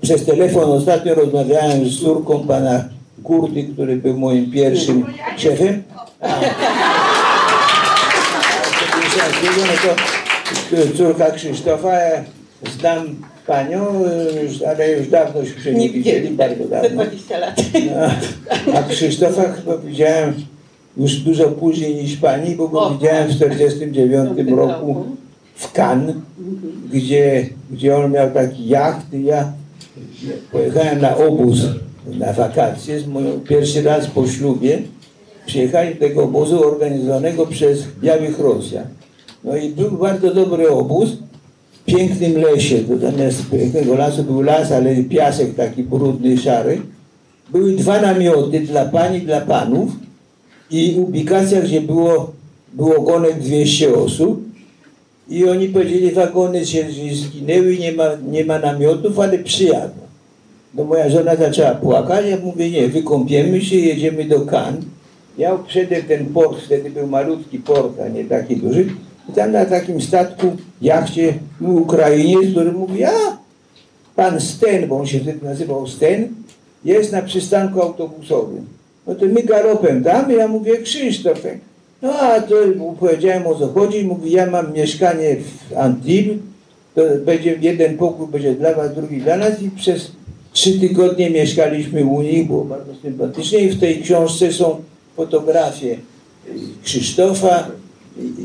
przez 0.00 0.24
telefon 0.24 0.72
ostatnio 0.72 1.14
rozmawiałem 1.14 1.88
z 1.88 2.00
córką 2.00 2.46
pana 2.46 2.84
Kurdy, 3.24 3.64
który 3.64 3.96
był 3.96 4.18
moim 4.18 4.50
pierwszym 4.50 5.14
szefem. 5.36 5.82
A, 6.20 6.28
no 9.66 9.74
to 9.82 10.17
córka 10.96 11.30
Krzysztofa, 11.30 11.92
ja 11.92 12.24
znam 12.78 13.16
panią, 13.46 13.86
już, 14.42 14.62
ale 14.62 14.92
już 14.92 15.08
dawno 15.08 15.44
się 15.44 15.74
Nie 15.74 15.90
widzieli, 15.90 16.30
bardzo 16.30 16.64
dawno. 16.64 16.88
20 16.88 17.38
lat. 17.38 17.60
A, 18.74 18.78
a 18.78 18.82
Krzysztofa 18.82 19.52
chyba 19.52 19.78
widziałem 19.78 20.34
już 20.96 21.16
dużo 21.16 21.48
później 21.48 21.94
niż 21.94 22.16
pani, 22.16 22.56
bo 22.56 22.68
go 22.68 22.80
O. 22.80 22.90
widziałem 22.90 23.28
w 23.28 23.32
1949 23.32 24.50
roku 24.50 25.04
w 25.54 25.72
Cannes, 25.72 26.16
gdzie, 26.92 27.46
gdzie 27.70 27.96
on 27.96 28.12
miał 28.12 28.30
taki 28.30 28.68
jacht 28.68 29.14
i 29.14 29.24
ja 29.24 29.52
pojechałem 30.52 31.00
na 31.00 31.16
obóz 31.16 31.58
na 32.18 32.32
wakacje 32.32 33.00
z 33.00 33.06
moją 33.06 33.40
pierwszy 33.40 33.82
raz 33.82 34.06
po 34.06 34.26
ślubie. 34.26 34.78
Przyjechałem 35.46 35.94
do 35.94 36.00
tego 36.00 36.24
obozu 36.24 36.64
organizowanego 36.64 37.46
przez 37.46 37.84
Białych 38.02 38.38
Rosjan. 38.38 38.84
No 39.44 39.56
i 39.56 39.68
był 39.68 39.90
bardzo 39.90 40.34
dobry 40.34 40.70
obóz 40.70 41.10
w 41.72 41.84
pięknym 41.84 42.36
lesie. 42.36 42.78
To 42.78 42.98
zamiast 42.98 43.50
pięknego 43.50 43.94
lasu 43.94 44.24
był 44.24 44.42
las, 44.42 44.72
ale 44.72 44.96
piasek 44.96 45.54
taki 45.54 45.82
brudny, 45.82 46.38
szary. 46.38 46.80
Były 47.52 47.72
dwa 47.72 48.00
namioty 48.00 48.60
dla 48.60 48.84
pań 48.84 49.16
i 49.16 49.20
dla 49.20 49.40
panów 49.40 49.90
i 50.70 50.96
ubikacja, 50.98 51.62
gdzie 51.62 51.80
było, 51.80 52.32
było 52.72 53.02
gonek 53.02 53.40
200 53.40 53.94
osób 53.94 54.48
i 55.28 55.48
oni 55.48 55.68
powiedzieli, 55.68 56.10
wagony 56.10 56.66
się 56.66 56.86
zginęły, 57.12 57.78
nie 57.78 57.92
ma, 57.92 58.04
nie 58.30 58.44
ma 58.44 58.58
namiotów, 58.58 59.18
ale 59.18 59.38
przyjadą. 59.38 59.94
No 60.74 60.84
moja 60.84 61.10
żona 61.10 61.36
zaczęła 61.36 61.70
płakać, 61.70 62.26
ja 62.26 62.36
mówię, 62.36 62.70
nie, 62.70 62.88
wykąpiemy 62.88 63.60
się, 63.60 63.76
jedziemy 63.76 64.24
do 64.24 64.40
Cannes. 64.40 64.84
Ja 65.38 65.54
uprzedzę 65.54 66.02
ten 66.02 66.26
port, 66.26 66.60
wtedy 66.60 66.90
był 66.90 67.06
malutki 67.06 67.58
port, 67.58 68.00
a 68.00 68.08
nie 68.08 68.24
taki 68.24 68.56
duży. 68.56 68.86
I 69.28 69.32
tam 69.32 69.52
na 69.52 69.64
takim 69.64 70.00
statku, 70.00 70.56
jachcie, 70.82 71.34
był 71.60 71.82
Ukrainiec, 71.82 72.50
który 72.50 72.72
mówi, 72.72 73.04
a 73.04 73.38
pan 74.16 74.40
Sten, 74.40 74.88
bo 74.88 74.98
on 74.98 75.06
się 75.06 75.20
wtedy 75.20 75.46
nazywał 75.46 75.86
Sten, 75.86 76.28
jest 76.84 77.12
na 77.12 77.22
przystanku 77.22 77.82
autobusowym. 77.82 78.66
No 79.06 79.14
to 79.14 79.26
my 79.26 79.42
galopem 79.42 80.04
tam, 80.04 80.30
ja 80.30 80.48
mówię 80.48 80.78
Krzysztof. 80.78 81.42
tak. 81.42 81.58
No 82.02 82.12
a 82.12 82.40
to 82.40 82.54
mu 82.76 82.92
powiedziałem 82.92 83.46
o 83.46 83.54
co 83.54 83.68
chodzi, 83.68 84.04
mówi 84.04 84.30
ja 84.30 84.46
mam 84.50 84.72
mieszkanie 84.72 85.36
w 85.36 85.76
Antibes, 85.76 86.36
to 86.94 87.02
będzie 87.24 87.58
jeden 87.60 87.96
pokój 87.96 88.26
będzie 88.26 88.54
dla 88.54 88.74
was, 88.74 88.94
drugi 88.94 89.20
dla 89.20 89.36
nas 89.36 89.62
i 89.62 89.70
przez 89.70 90.12
trzy 90.52 90.80
tygodnie 90.80 91.30
mieszkaliśmy 91.30 92.04
u 92.04 92.22
nich, 92.22 92.46
było 92.46 92.64
bardzo 92.64 92.92
sympatycznie 93.02 93.58
i 93.58 93.70
w 93.70 93.80
tej 93.80 94.02
książce 94.02 94.52
są 94.52 94.76
fotografie 95.16 95.96
Krzysztofa, 96.84 97.68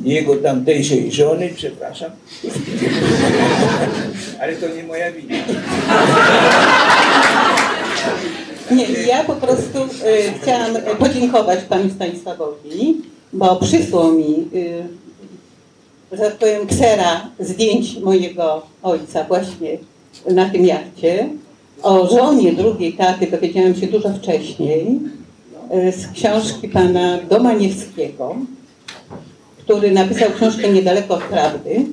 jego 0.03 0.35
tamtejszej 0.35 1.11
żony, 1.11 1.49
przepraszam. 1.55 2.11
Ale 4.41 4.55
to 4.55 4.67
nie 4.75 4.83
moja 4.83 5.11
wina. 5.11 5.35
Nie, 8.71 8.85
ja 9.07 9.23
po 9.23 9.33
prostu 9.35 9.77
y, 9.83 9.87
chciałam 10.41 10.75
podziękować 10.99 11.59
panu 11.63 11.89
Stanisławowi, 11.89 13.01
bo 13.33 13.55
przysłał 13.55 14.13
mi, 14.13 14.47
y, 14.55 14.83
że 16.11 16.17
tak 16.17 16.35
powiem, 16.35 16.67
ksera 16.67 17.29
zdjęć 17.39 17.97
mojego 17.97 18.65
ojca 18.83 19.23
właśnie 19.23 19.77
na 20.31 20.49
tym 20.49 20.65
jachcie. 20.65 21.29
O 21.83 22.07
żonie 22.07 22.53
drugiej 22.53 22.93
taty 22.93 23.27
dowiedziałam 23.27 23.75
się 23.75 23.87
dużo 23.87 24.09
wcześniej 24.13 24.99
y, 25.87 25.91
z 25.91 26.07
książki 26.07 26.69
pana 26.69 27.17
Domaniewskiego, 27.29 28.35
który 29.63 29.91
napisał 29.91 30.31
książkę 30.31 30.69
Niedaleko 30.69 31.13
od 31.13 31.23
prawdy. 31.23 31.85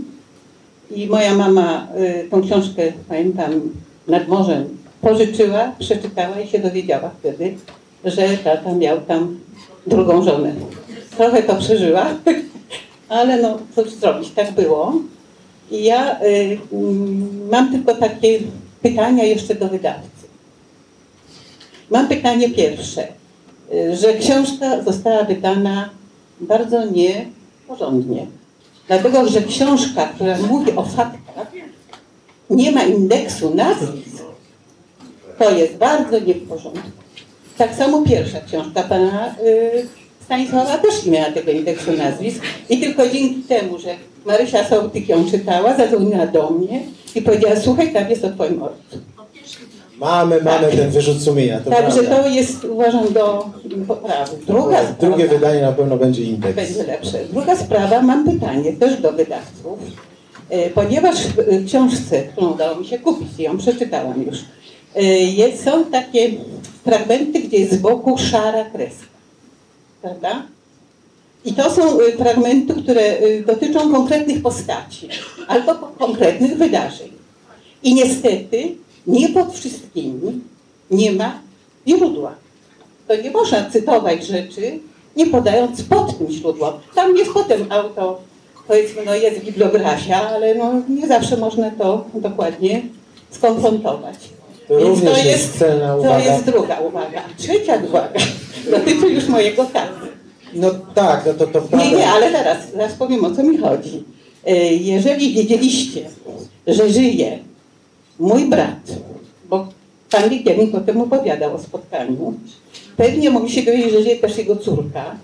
I 0.90 1.06
moja 1.06 1.34
mama 1.34 1.88
y, 2.24 2.28
tą 2.30 2.42
książkę, 2.42 2.82
pamiętam, 3.08 3.60
nad 4.08 4.28
morzem 4.28 4.78
pożyczyła, 5.00 5.72
przeczytała 5.78 6.40
i 6.40 6.48
się 6.48 6.58
dowiedziała 6.58 7.10
wtedy, 7.20 7.54
że 8.04 8.28
tata 8.44 8.74
miał 8.74 9.00
tam 9.00 9.38
drugą 9.86 10.22
żonę. 10.24 10.54
Trochę 11.16 11.42
to 11.42 11.56
przeżyła, 11.56 12.06
ale 13.08 13.42
no 13.42 13.58
cóż 13.74 13.90
zrobić, 13.90 14.30
tak 14.30 14.52
było. 14.52 14.94
I 15.70 15.84
ja 15.84 16.20
y, 16.22 16.58
mm, 16.72 17.48
mam 17.50 17.72
tylko 17.72 17.94
takie 17.94 18.38
pytania 18.82 19.24
jeszcze 19.24 19.54
do 19.54 19.68
wydawcy. 19.68 20.10
Mam 21.90 22.08
pytanie 22.08 22.50
pierwsze, 22.50 23.08
y, 23.74 23.96
że 23.96 24.14
książka 24.14 24.82
została 24.82 25.24
wydana 25.24 25.90
bardzo 26.40 26.86
nieporządnie. 27.70 28.26
Dlatego, 28.88 29.28
że 29.28 29.42
książka, 29.42 30.06
która 30.06 30.38
mówi 30.38 30.72
o 30.72 30.82
faktach, 30.82 31.52
nie 32.50 32.72
ma 32.72 32.82
indeksu 32.82 33.54
nazwisk, 33.54 34.22
to 35.38 35.50
jest 35.50 35.76
bardzo 35.76 36.20
nie 36.20 36.34
w 36.34 36.48
porządku. 36.48 36.88
Tak 37.58 37.74
samo 37.74 38.02
pierwsza 38.02 38.40
książka 38.40 38.82
pana 38.82 39.34
y, 39.44 39.86
Stanisława 40.24 40.78
też 40.78 41.04
nie 41.04 41.12
miała 41.12 41.32
tego 41.32 41.50
indeksu 41.50 41.92
nazwisk 41.92 42.42
i 42.68 42.80
tylko 42.80 43.08
dzięki 43.08 43.42
temu, 43.42 43.78
że 43.78 43.94
Marysia 44.26 44.68
Sołtyk 44.68 45.08
ją 45.08 45.30
czytała, 45.30 45.76
zadzwoniła 45.76 46.26
do 46.26 46.50
mnie 46.50 46.80
i 47.14 47.22
powiedziała, 47.22 47.56
słuchaj, 47.56 47.92
tam 47.92 48.10
jest 48.10 48.24
o 48.24 48.30
twoim 48.30 48.62
ojcu. 48.62 48.98
Mamy, 50.00 50.42
mamy 50.42 50.68
ten 50.70 50.90
wyrzut 50.90 51.22
sumienia. 51.22 51.60
To 51.60 51.70
Także 51.70 52.02
prawda. 52.02 52.22
to 52.22 52.28
jest, 52.28 52.64
uważam, 52.64 53.12
do 53.12 53.50
poprawy. 53.88 54.36
Druga 54.46 54.84
Drugie 54.84 55.24
sprawa- 55.24 55.38
wydanie 55.38 55.60
na 55.62 55.72
pewno 55.72 55.96
będzie 55.96 56.22
indeks. 56.22 56.56
będzie 56.56 56.82
lepsze. 56.82 57.18
Druga 57.32 57.56
sprawa, 57.56 58.02
mam 58.02 58.24
pytanie 58.24 58.72
też 58.72 59.00
do 59.00 59.12
wydawców, 59.12 59.78
e, 60.50 60.70
ponieważ 60.70 61.26
w 61.26 61.38
e, 61.38 61.64
książce, 61.66 62.22
którą 62.22 62.52
udało 62.52 62.76
mi 62.76 62.86
się 62.86 62.98
kupić, 62.98 63.38
ją 63.38 63.58
przeczytałam 63.58 64.22
już, 64.22 64.38
e, 64.96 65.02
jest, 65.04 65.64
są 65.64 65.84
takie 65.84 66.30
fragmenty, 66.84 67.40
gdzie 67.40 67.56
jest 67.58 67.72
z 67.72 67.76
boku 67.76 68.18
szara 68.18 68.64
kreska. 68.64 69.06
Prawda? 70.02 70.42
I 71.44 71.52
to 71.52 71.70
są 71.70 71.82
fragmenty, 72.18 72.74
które 72.82 73.02
dotyczą 73.46 73.92
konkretnych 73.92 74.42
postaci 74.42 75.08
albo 75.48 75.74
konkretnych 75.74 76.56
wydarzeń. 76.56 77.08
I 77.82 77.94
niestety 77.94 78.74
nie 79.06 79.28
pod 79.28 79.54
wszystkimi 79.54 80.40
nie 80.90 81.12
ma 81.12 81.38
źródła 81.88 82.34
to 83.10 83.22
nie 83.22 83.30
można 83.30 83.70
cytować 83.70 84.26
rzeczy, 84.26 84.78
nie 85.16 85.26
podając 85.26 85.82
pod 85.82 86.18
tym 86.18 86.30
źródło. 86.30 86.80
Tam 86.94 87.16
jest 87.16 87.32
potem 87.32 87.66
auto, 87.72 88.20
powiedzmy, 88.68 89.02
no 89.06 89.14
jest 89.14 89.44
bibliografia, 89.44 90.28
ale 90.28 90.54
no 90.54 90.72
nie 90.88 91.06
zawsze 91.06 91.36
można 91.36 91.70
to 91.70 92.04
dokładnie 92.14 92.82
skonfrontować. 93.30 94.16
To 94.68 94.78
Więc 94.78 94.88
również 95.00 95.24
jest 95.24 95.58
celna 95.58 95.88
To 95.88 95.98
uwaga. 95.98 96.18
jest 96.24 96.44
druga 96.44 96.80
uwaga. 96.80 97.22
Trzecia 97.38 97.76
uwaga 97.88 98.20
dotyczy 98.70 99.08
już 99.08 99.28
mojego 99.28 99.64
taty. 99.64 100.06
No 100.54 100.70
tak, 100.94 101.26
no 101.26 101.34
to, 101.34 101.46
to 101.46 101.60
prawda. 101.62 101.76
Nie, 101.76 101.90
nie, 101.96 102.08
ale 102.08 102.32
teraz, 102.32 102.58
teraz 102.72 102.92
powiem 102.92 103.24
o 103.24 103.30
co 103.30 103.42
mi 103.42 103.58
chodzi. 103.58 104.04
E, 104.46 104.56
Jeżeli 104.74 105.34
wiedzieliście, 105.34 106.10
że 106.66 106.90
żyje 106.90 107.38
mój 108.20 108.46
brat, 108.46 108.84
bo 109.48 109.66
pan 110.10 110.28
Wikiernik 110.28 110.74
o 110.74 110.80
tym 110.80 111.00
opowiadał 111.00 111.54
o 111.54 111.58
spotkaniu, 111.58 112.34
pewnie 112.96 113.30
mogli 113.30 113.50
się 113.50 113.62
dowiedzieć, 113.62 113.92
że 113.92 114.02
żyje 114.02 114.16
też 114.16 114.38
jego 114.38 114.56
córka, 114.56 115.16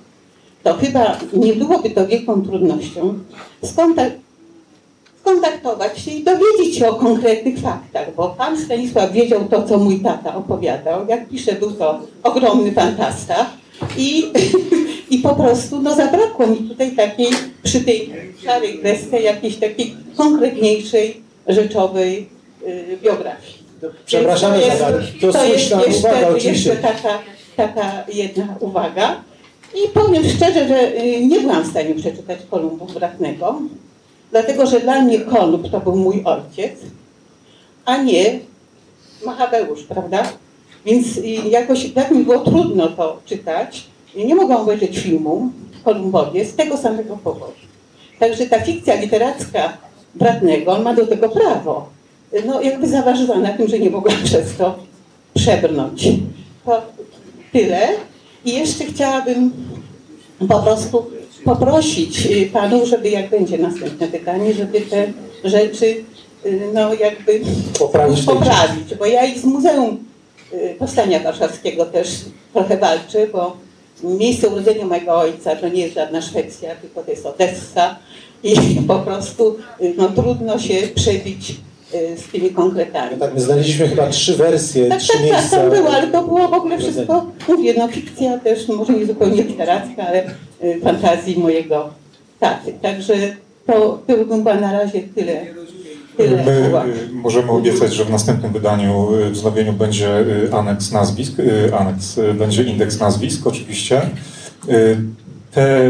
to 0.62 0.74
chyba 0.74 1.18
nie 1.32 1.54
byłoby 1.54 1.90
to 1.90 2.06
wielką 2.06 2.42
trudnością 2.42 3.18
skontak- 3.62 4.18
skontaktować 5.20 5.98
się 5.98 6.10
i 6.10 6.24
dowiedzieć 6.24 6.76
się 6.78 6.88
o 6.88 6.94
konkretnych 6.94 7.58
faktach, 7.58 8.14
bo 8.16 8.28
pan 8.28 8.58
Stanisław 8.58 9.12
wiedział 9.12 9.44
to, 9.44 9.62
co 9.62 9.78
mój 9.78 10.00
tata 10.00 10.34
opowiadał. 10.34 11.06
Jak 11.08 11.28
pisze, 11.28 11.52
był 11.52 11.72
to 11.72 12.00
ogromny 12.22 12.72
fantasta 12.72 13.46
i, 13.96 14.24
i 15.14 15.18
po 15.18 15.34
prostu 15.34 15.82
no, 15.82 15.94
zabrakło 15.94 16.46
mi 16.46 16.56
tutaj 16.56 16.96
takiej, 16.96 17.28
przy 17.62 17.80
tej 17.80 18.12
szarej 18.44 18.78
kresce, 18.78 19.20
jakiejś 19.20 19.56
takiej 19.56 19.94
konkretniejszej, 20.16 21.20
rzeczowej 21.48 22.35
biografii. 23.02 23.66
Przepraszamy 24.06 24.58
Więc 24.60 24.78
za 24.78 24.86
to 24.86 24.92
to. 24.92 25.00
jest, 25.00 25.20
To 25.20 25.32
to 25.32 25.44
jest 25.44 25.72
jeszcze, 25.72 25.76
uwaga, 25.98 26.36
jeszcze 26.36 26.76
taka, 26.76 27.18
taka 27.56 27.92
jedna 28.12 28.54
uwaga. 28.60 29.20
I 29.74 29.88
powiem 29.88 30.24
szczerze, 30.36 30.68
że 30.68 31.02
y, 31.04 31.26
nie 31.26 31.40
byłam 31.40 31.62
w 31.62 31.70
stanie 31.70 31.94
przeczytać 31.94 32.38
Kolumbu 32.50 32.86
Bratnego, 32.86 33.60
dlatego 34.30 34.66
że 34.66 34.80
dla 34.80 35.00
mnie 35.00 35.20
Kolumb 35.20 35.70
to 35.70 35.80
był 35.80 35.96
mój 35.96 36.22
ojciec, 36.24 36.72
a 37.84 37.96
nie 37.96 38.38
Machabeusz, 39.26 39.82
prawda? 39.82 40.32
Więc 40.86 41.16
y, 41.16 41.22
jakoś 41.50 41.90
tak 41.92 42.10
mi 42.10 42.24
było 42.24 42.38
trudno 42.38 42.88
to 42.88 43.20
czytać. 43.24 43.86
Nie 44.16 44.34
mogłam 44.34 44.60
obejrzeć 44.60 44.98
filmu 44.98 45.50
Kolumbowie 45.84 46.44
z 46.44 46.56
tego 46.56 46.76
samego 46.76 47.16
powodu. 47.16 47.52
Także 48.18 48.46
ta 48.46 48.60
fikcja 48.60 48.94
literacka 48.94 49.76
Bratnego, 50.14 50.72
on 50.72 50.82
ma 50.82 50.94
do 50.94 51.06
tego 51.06 51.28
prawo. 51.28 51.95
No 52.46 52.62
jakby 52.62 52.88
zaważyła 52.88 53.38
na 53.38 53.52
tym, 53.52 53.68
że 53.68 53.78
nie 53.78 53.90
mogłam 53.90 54.16
przez 54.24 54.56
to 54.56 54.78
przebrnąć. 55.34 56.08
To 56.64 56.82
tyle. 57.52 57.88
I 58.44 58.52
jeszcze 58.52 58.84
chciałabym 58.84 59.52
po 60.48 60.58
prostu 60.58 61.06
poprosić 61.44 62.26
y, 62.26 62.50
panów, 62.52 62.88
żeby 62.88 63.10
jak 63.10 63.30
będzie 63.30 63.58
następne 63.58 64.08
pytanie, 64.08 64.54
żeby 64.54 64.80
te 64.80 65.12
rzeczy 65.44 66.04
y, 66.46 66.60
no 66.74 66.94
jakby 66.94 67.40
Poprawić 67.78 68.22
poprawić. 68.22 68.94
Bo 68.94 69.06
ja 69.06 69.24
i 69.24 69.38
z 69.38 69.44
Muzeum 69.44 70.04
y, 70.52 70.76
Powstania 70.78 71.20
Warszawskiego 71.20 71.86
też 71.86 72.08
trochę 72.52 72.78
walczę, 72.78 73.26
bo 73.32 73.56
miejsce 74.02 74.48
urodzenia 74.48 74.86
mojego 74.86 75.18
ojca 75.18 75.56
to 75.56 75.68
nie 75.68 75.82
jest 75.82 75.94
żadna 75.94 76.22
Szwecja, 76.22 76.74
tylko 76.74 77.02
to 77.02 77.10
jest 77.10 77.26
Odessa 77.26 77.96
i 78.42 78.56
po 78.88 78.98
prostu 78.98 79.56
no, 79.96 80.08
trudno 80.08 80.58
się 80.58 80.74
przebić 80.94 81.54
z 81.92 82.22
tymi 82.32 82.50
konkretami. 82.50 83.16
Tak, 83.16 83.34
my 83.34 83.40
znaleźliśmy 83.40 83.88
chyba 83.88 84.08
trzy 84.08 84.36
wersje, 84.36 84.88
Tak, 84.88 85.00
trzy 85.00 85.12
tak, 85.12 85.22
tak, 85.22 85.30
miejsca. 85.30 85.56
tam 85.56 85.70
było, 85.70 85.90
ale 85.90 86.06
to 86.06 86.22
było 86.22 86.48
w 86.48 86.52
ogóle 86.52 86.78
wszystko, 86.78 87.26
mówię, 87.48 87.74
no 87.78 87.88
fikcja 87.88 88.38
też, 88.38 88.68
może 88.68 88.92
nie 88.92 89.06
zupełnie 89.06 89.42
literacka, 89.42 90.06
ale 90.08 90.24
y, 90.64 90.80
fantazji 90.84 91.38
mojego 91.38 91.90
taty. 92.40 92.72
Także 92.82 93.14
to, 93.66 94.02
to 94.06 94.54
na 94.60 94.72
razie 94.72 95.00
tyle, 95.14 95.46
tyle 96.16 96.44
My 96.44 96.68
uwag. 96.68 96.86
y, 96.86 97.08
możemy 97.12 97.50
obiecać, 97.50 97.94
że 97.94 98.04
w 98.04 98.10
następnym 98.10 98.52
wydaniu, 98.52 99.14
y, 99.14 99.30
wznowieniu 99.30 99.72
będzie 99.72 100.18
y, 100.18 100.54
aneks 100.54 100.92
nazwisk, 100.92 101.38
y, 101.38 101.74
aneks, 101.78 102.18
y, 102.18 102.34
będzie 102.34 102.62
indeks 102.62 103.00
nazwisk 103.00 103.46
oczywiście. 103.46 104.00
Y, 105.56 105.60
Te 105.60 105.86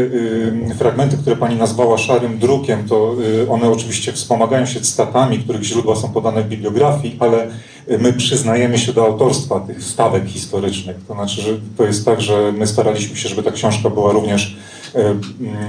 y, 0.71 0.75
fragmenty, 0.77 1.17
które 1.17 1.35
Pani 1.35 1.55
nazwała 1.55 1.97
szarym 1.97 2.39
drukiem, 2.39 2.87
to 2.87 3.15
y, 3.43 3.51
one 3.51 3.69
oczywiście 3.69 4.13
wspomagają 4.13 4.65
się 4.65 4.81
cytatami, 4.81 5.39
których 5.39 5.63
źródła 5.63 5.95
są 5.95 6.09
podane 6.09 6.43
w 6.43 6.47
bibliografii, 6.47 7.17
ale 7.19 7.47
y, 7.91 7.97
my 7.99 8.13
przyznajemy 8.13 8.77
się 8.77 8.93
do 8.93 9.05
autorstwa 9.05 9.59
tych 9.59 9.83
stawek 9.83 10.25
historycznych. 10.25 10.97
To 11.07 11.13
znaczy, 11.13 11.41
że 11.41 11.49
to 11.77 11.83
jest 11.83 12.05
tak, 12.05 12.21
że 12.21 12.53
my 12.57 12.67
staraliśmy 12.67 13.15
się, 13.15 13.29
żeby 13.29 13.43
ta 13.43 13.51
książka 13.51 13.89
była 13.89 14.11
również 14.11 14.57
e, 14.95 14.99
m, 14.99 15.21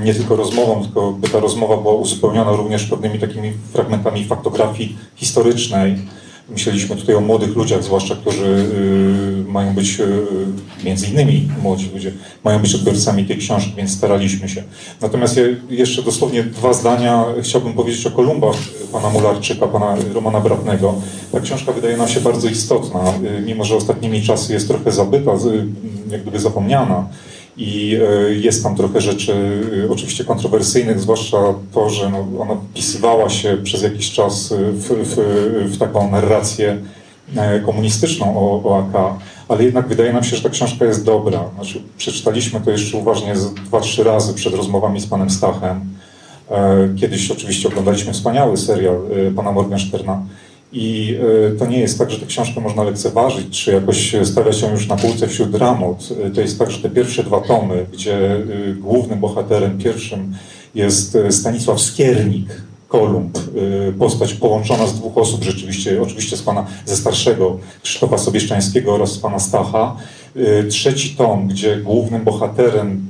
nie 0.04 0.14
tylko 0.14 0.36
rozmową, 0.36 0.82
tylko 0.82 1.12
by 1.12 1.28
ta 1.28 1.40
rozmowa 1.40 1.76
była 1.76 1.94
uzupełniona 1.94 2.52
również 2.52 2.86
pewnymi 2.86 3.18
takimi 3.18 3.52
fragmentami 3.72 4.24
faktografii 4.24 4.96
historycznej. 5.16 5.98
Myśleliśmy 6.48 6.96
tutaj 6.96 7.14
o 7.14 7.20
młodych 7.20 7.56
ludziach, 7.56 7.82
zwłaszcza, 7.82 8.16
którzy 8.16 8.46
y, 8.46 9.37
mają 9.48 9.74
być, 9.74 10.00
y, 10.00 10.84
między 10.84 11.06
innymi 11.06 11.48
młodzi 11.62 11.90
ludzie, 11.94 12.12
mają 12.44 12.58
być 12.58 12.74
odbiorcami 12.74 13.24
tej 13.24 13.38
książki, 13.38 13.72
więc 13.76 13.90
staraliśmy 13.90 14.48
się. 14.48 14.62
Natomiast 15.00 15.36
ja 15.36 15.42
jeszcze 15.70 16.02
dosłownie 16.02 16.42
dwa 16.42 16.72
zdania 16.72 17.24
chciałbym 17.42 17.72
powiedzieć 17.72 18.06
o 18.06 18.10
Kolumbach 18.10 18.56
pana 18.92 19.10
Mularczyka, 19.10 19.66
pana 19.66 19.96
Romana 20.14 20.40
Bratnego. 20.40 20.94
Ta 21.32 21.40
książka 21.40 21.72
wydaje 21.72 21.96
nam 21.96 22.08
się 22.08 22.20
bardzo 22.20 22.48
istotna, 22.48 23.00
y, 23.38 23.42
mimo 23.46 23.64
że 23.64 23.76
ostatnimi 23.76 24.22
czasy 24.22 24.52
jest 24.52 24.68
trochę 24.68 24.92
zabyta, 24.92 25.30
jak 26.10 26.22
gdyby 26.22 26.38
zapomniana. 26.38 27.08
I 27.58 27.98
e, 28.02 28.34
jest 28.34 28.62
tam 28.62 28.76
trochę 28.76 29.00
rzeczy 29.00 29.62
e, 29.86 29.90
oczywiście 29.90 30.24
kontrowersyjnych, 30.24 31.00
zwłaszcza 31.00 31.36
to, 31.72 31.90
że 31.90 32.10
no, 32.10 32.42
ona 32.42 32.54
wpisywała 32.54 33.28
się 33.28 33.56
przez 33.62 33.82
jakiś 33.82 34.10
czas 34.10 34.52
e, 34.52 34.56
w, 34.72 34.88
w, 34.88 35.16
w 35.74 35.78
taką 35.78 36.10
narrację 36.10 36.70
e, 36.70 36.97
komunistyczną 37.66 38.36
o, 38.38 38.62
o 38.64 38.78
AK, 38.78 39.18
ale 39.48 39.64
jednak 39.64 39.88
wydaje 39.88 40.12
nam 40.12 40.24
się, 40.24 40.36
że 40.36 40.42
ta 40.42 40.48
książka 40.48 40.84
jest 40.84 41.04
dobra. 41.04 41.44
Znaczy, 41.54 41.82
przeczytaliśmy 41.98 42.60
to 42.60 42.70
jeszcze 42.70 42.96
uważnie 42.98 43.34
dwa, 43.66 43.80
trzy 43.80 44.04
razy 44.04 44.34
przed 44.34 44.54
rozmowami 44.54 45.00
z 45.00 45.06
panem 45.06 45.30
Stachem. 45.30 45.80
E, 46.50 46.88
Kiedyś 47.00 47.30
oczywiście 47.30 47.68
oglądaliśmy 47.68 48.12
wspaniały 48.12 48.56
serial 48.56 48.96
e, 49.28 49.30
pana 49.30 49.52
Morgensterna. 49.52 50.22
I 50.72 51.16
e, 51.54 51.58
to 51.58 51.66
nie 51.66 51.78
jest 51.78 51.98
tak, 51.98 52.10
że 52.10 52.18
tę 52.18 52.26
książkę 52.26 52.60
można 52.60 52.82
lekceważyć, 52.82 53.64
czy 53.64 53.72
jakoś 53.72 54.16
stawiać 54.24 54.62
ją 54.62 54.70
już 54.70 54.88
na 54.88 54.96
półce 54.96 55.28
wśród 55.28 55.50
dramot. 55.50 56.08
E, 56.26 56.30
To 56.30 56.40
jest 56.40 56.58
tak, 56.58 56.70
że 56.70 56.78
te 56.78 56.90
pierwsze 56.90 57.24
dwa 57.24 57.40
tomy, 57.40 57.86
gdzie 57.92 58.32
e, 58.36 58.42
głównym 58.80 59.18
bohaterem 59.20 59.78
pierwszym 59.78 60.34
jest 60.74 61.16
e, 61.16 61.32
Stanisław 61.32 61.80
Skiernik, 61.80 62.62
Kolumb, 62.88 63.38
e, 63.38 63.92
postać 63.92 64.34
połączona 64.34 64.86
z 64.86 64.94
dwóch 64.94 65.18
osób 65.18 65.44
rzeczywiście, 65.44 66.02
oczywiście 66.02 66.36
z 66.36 66.42
pana 66.42 66.66
ze 66.86 66.96
starszego 66.96 67.58
Krzysztofa 67.82 68.18
Sobieszczańskiego 68.18 68.94
oraz 68.94 69.12
z 69.12 69.18
pana 69.18 69.38
Stacha. 69.38 69.96
E, 70.36 70.64
Trzeci 70.64 71.16
tom, 71.16 71.48
gdzie 71.48 71.76
głównym 71.76 72.24
bohaterem 72.24 73.08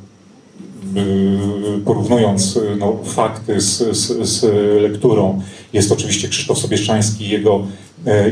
y, 0.96 1.80
porównując 1.84 2.56
y, 2.56 2.76
no, 2.78 2.96
fakty 3.04 3.60
z, 3.60 3.96
z, 3.96 4.28
z 4.28 4.44
lekturą, 4.82 5.42
jest 5.72 5.92
oczywiście 5.92 6.28
Krzysztof 6.28 6.58
Sobieszczański 6.58 7.24
i 7.24 7.28
jego, 7.28 7.66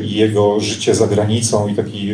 jego 0.03 0.61
życie 0.61 0.95
za 0.95 1.07
granicą 1.07 1.69
i 1.69 1.75
taki 1.75 2.09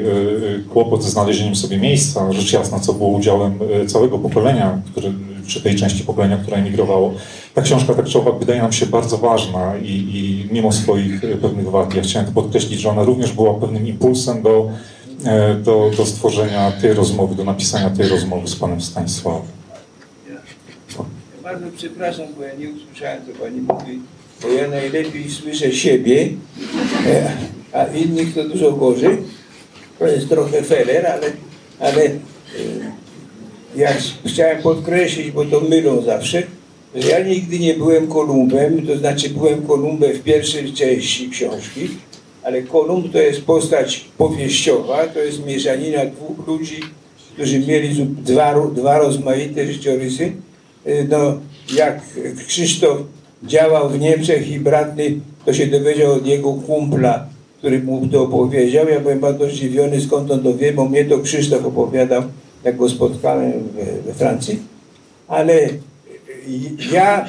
kłopot 0.72 1.02
ze 1.02 1.10
znalezieniem 1.10 1.56
sobie 1.56 1.78
miejsca, 1.78 2.32
rzecz 2.32 2.52
jasna, 2.52 2.80
co 2.80 2.92
było 2.92 3.08
udziałem 3.08 3.58
całego 3.86 4.18
pokolenia, 4.18 4.82
które, 4.92 5.12
czy 5.46 5.62
tej 5.62 5.76
części 5.76 6.04
pokolenia, 6.04 6.36
która 6.36 6.56
emigrowało. 6.56 7.14
Ta 7.54 7.62
książka 7.62 7.94
tak 7.94 8.06
czy 8.06 8.18
owak 8.18 8.38
wydaje 8.38 8.62
nam 8.62 8.72
się 8.72 8.86
bardzo 8.86 9.18
ważna 9.18 9.76
i, 9.76 9.92
i 9.92 10.48
mimo 10.54 10.72
swoich 10.72 11.24
e, 11.24 11.36
pewnych 11.36 11.70
wad, 11.70 11.94
ja 11.94 12.02
chciałem 12.02 12.32
podkreślić, 12.32 12.80
że 12.80 12.90
ona 12.90 13.02
również 13.02 13.32
była 13.32 13.54
pewnym 13.54 13.86
impulsem 13.86 14.42
do, 14.42 14.70
e, 15.24 15.54
do, 15.54 15.90
do 15.96 16.06
stworzenia 16.06 16.72
tej 16.72 16.92
rozmowy, 16.92 17.34
do 17.34 17.44
napisania 17.44 17.90
tej 17.90 18.08
rozmowy 18.08 18.48
z 18.48 18.56
panem 18.56 18.80
Stanisławem. 18.80 19.42
Bardzo 21.42 21.66
przepraszam, 21.76 22.26
bo 22.36 22.42
ja 22.42 22.54
nie 22.54 22.70
usłyszałem, 22.70 23.22
co 23.26 23.44
pani 23.44 23.60
mówi, 23.60 24.00
bo 24.42 24.48
ja 24.48 24.68
najlepiej 24.68 25.30
słyszę 25.30 25.72
siebie, 25.72 26.28
e, 27.06 27.32
a 27.72 27.84
innych 27.86 28.34
to 28.34 28.48
dużo 28.48 28.72
gorzej. 28.72 29.18
To 29.98 30.06
jest 30.06 30.28
trochę 30.28 30.62
feler, 30.62 31.06
ale, 31.06 31.26
ale 31.80 32.10
ja 33.76 33.88
chciałem 34.26 34.62
podkreślić, 34.62 35.30
bo 35.30 35.44
to 35.44 35.60
mylą 35.60 36.02
zawsze, 36.02 36.42
że 36.94 37.08
ja 37.08 37.26
nigdy 37.26 37.58
nie 37.58 37.74
byłem 37.74 38.06
Kolumbem, 38.06 38.86
to 38.86 38.96
znaczy 38.96 39.30
byłem 39.30 39.62
Kolumbem 39.62 40.12
w 40.12 40.22
pierwszej 40.22 40.72
części 40.72 41.30
książki, 41.30 41.88
ale 42.42 42.62
Kolumb 42.62 43.12
to 43.12 43.18
jest 43.18 43.42
postać 43.42 44.04
powieściowa, 44.18 45.06
to 45.06 45.18
jest 45.18 45.46
mieszanina 45.46 46.06
dwóch 46.06 46.46
ludzi, 46.46 46.80
którzy 47.34 47.58
mieli 47.58 48.06
dwa, 48.06 48.66
dwa 48.74 48.98
rozmaite 48.98 49.66
życiorysy. 49.66 50.32
Y, 50.86 51.06
No, 51.10 51.38
jak 51.76 52.00
Krzysztof 52.46 52.98
działał 53.42 53.88
w 53.88 54.00
Niemczech 54.00 54.50
i 54.50 54.60
Bratny, 54.60 55.20
to 55.44 55.52
się 55.52 55.66
dowiedział 55.66 56.12
od 56.12 56.26
jego 56.26 56.52
kumpla, 56.52 57.26
który 57.58 57.82
mu 57.82 58.08
to 58.08 58.22
opowiedział. 58.22 58.88
Ja 58.88 59.00
byłem 59.00 59.20
bardzo 59.20 59.48
zdziwiony, 59.48 60.00
skąd 60.00 60.30
on 60.30 60.42
to 60.42 60.54
wie, 60.54 60.72
bo 60.72 60.88
mnie 60.88 61.04
to 61.04 61.18
Krzysztof 61.18 61.64
opowiadał, 61.66 62.22
jak 62.64 62.76
go 62.76 62.88
spotkałem 62.88 63.52
we, 64.06 64.14
Francji. 64.14 64.58
Ale 65.28 65.54
ja 66.92 67.28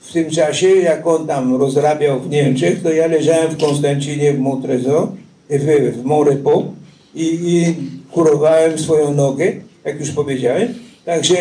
w 0.00 0.12
tym 0.12 0.30
czasie, 0.30 0.68
jak 0.68 1.06
on 1.06 1.26
tam 1.26 1.56
rozrabiał 1.56 2.20
w 2.20 2.30
Niemczech, 2.30 2.82
to 2.82 2.92
ja 2.92 3.06
leżałem 3.06 3.50
w 3.50 3.60
Konstancinie 3.60 4.32
w 4.32 4.38
Montrezo, 4.38 5.12
w, 5.50 5.92
w 5.96 6.04
Montrepo 6.04 6.66
i, 7.14 7.24
i 7.24 7.74
kurowałem 8.12 8.78
swoją 8.78 9.14
nogę, 9.14 9.52
jak 9.84 10.00
już 10.00 10.10
powiedziałem. 10.10 10.74
Także 11.04 11.34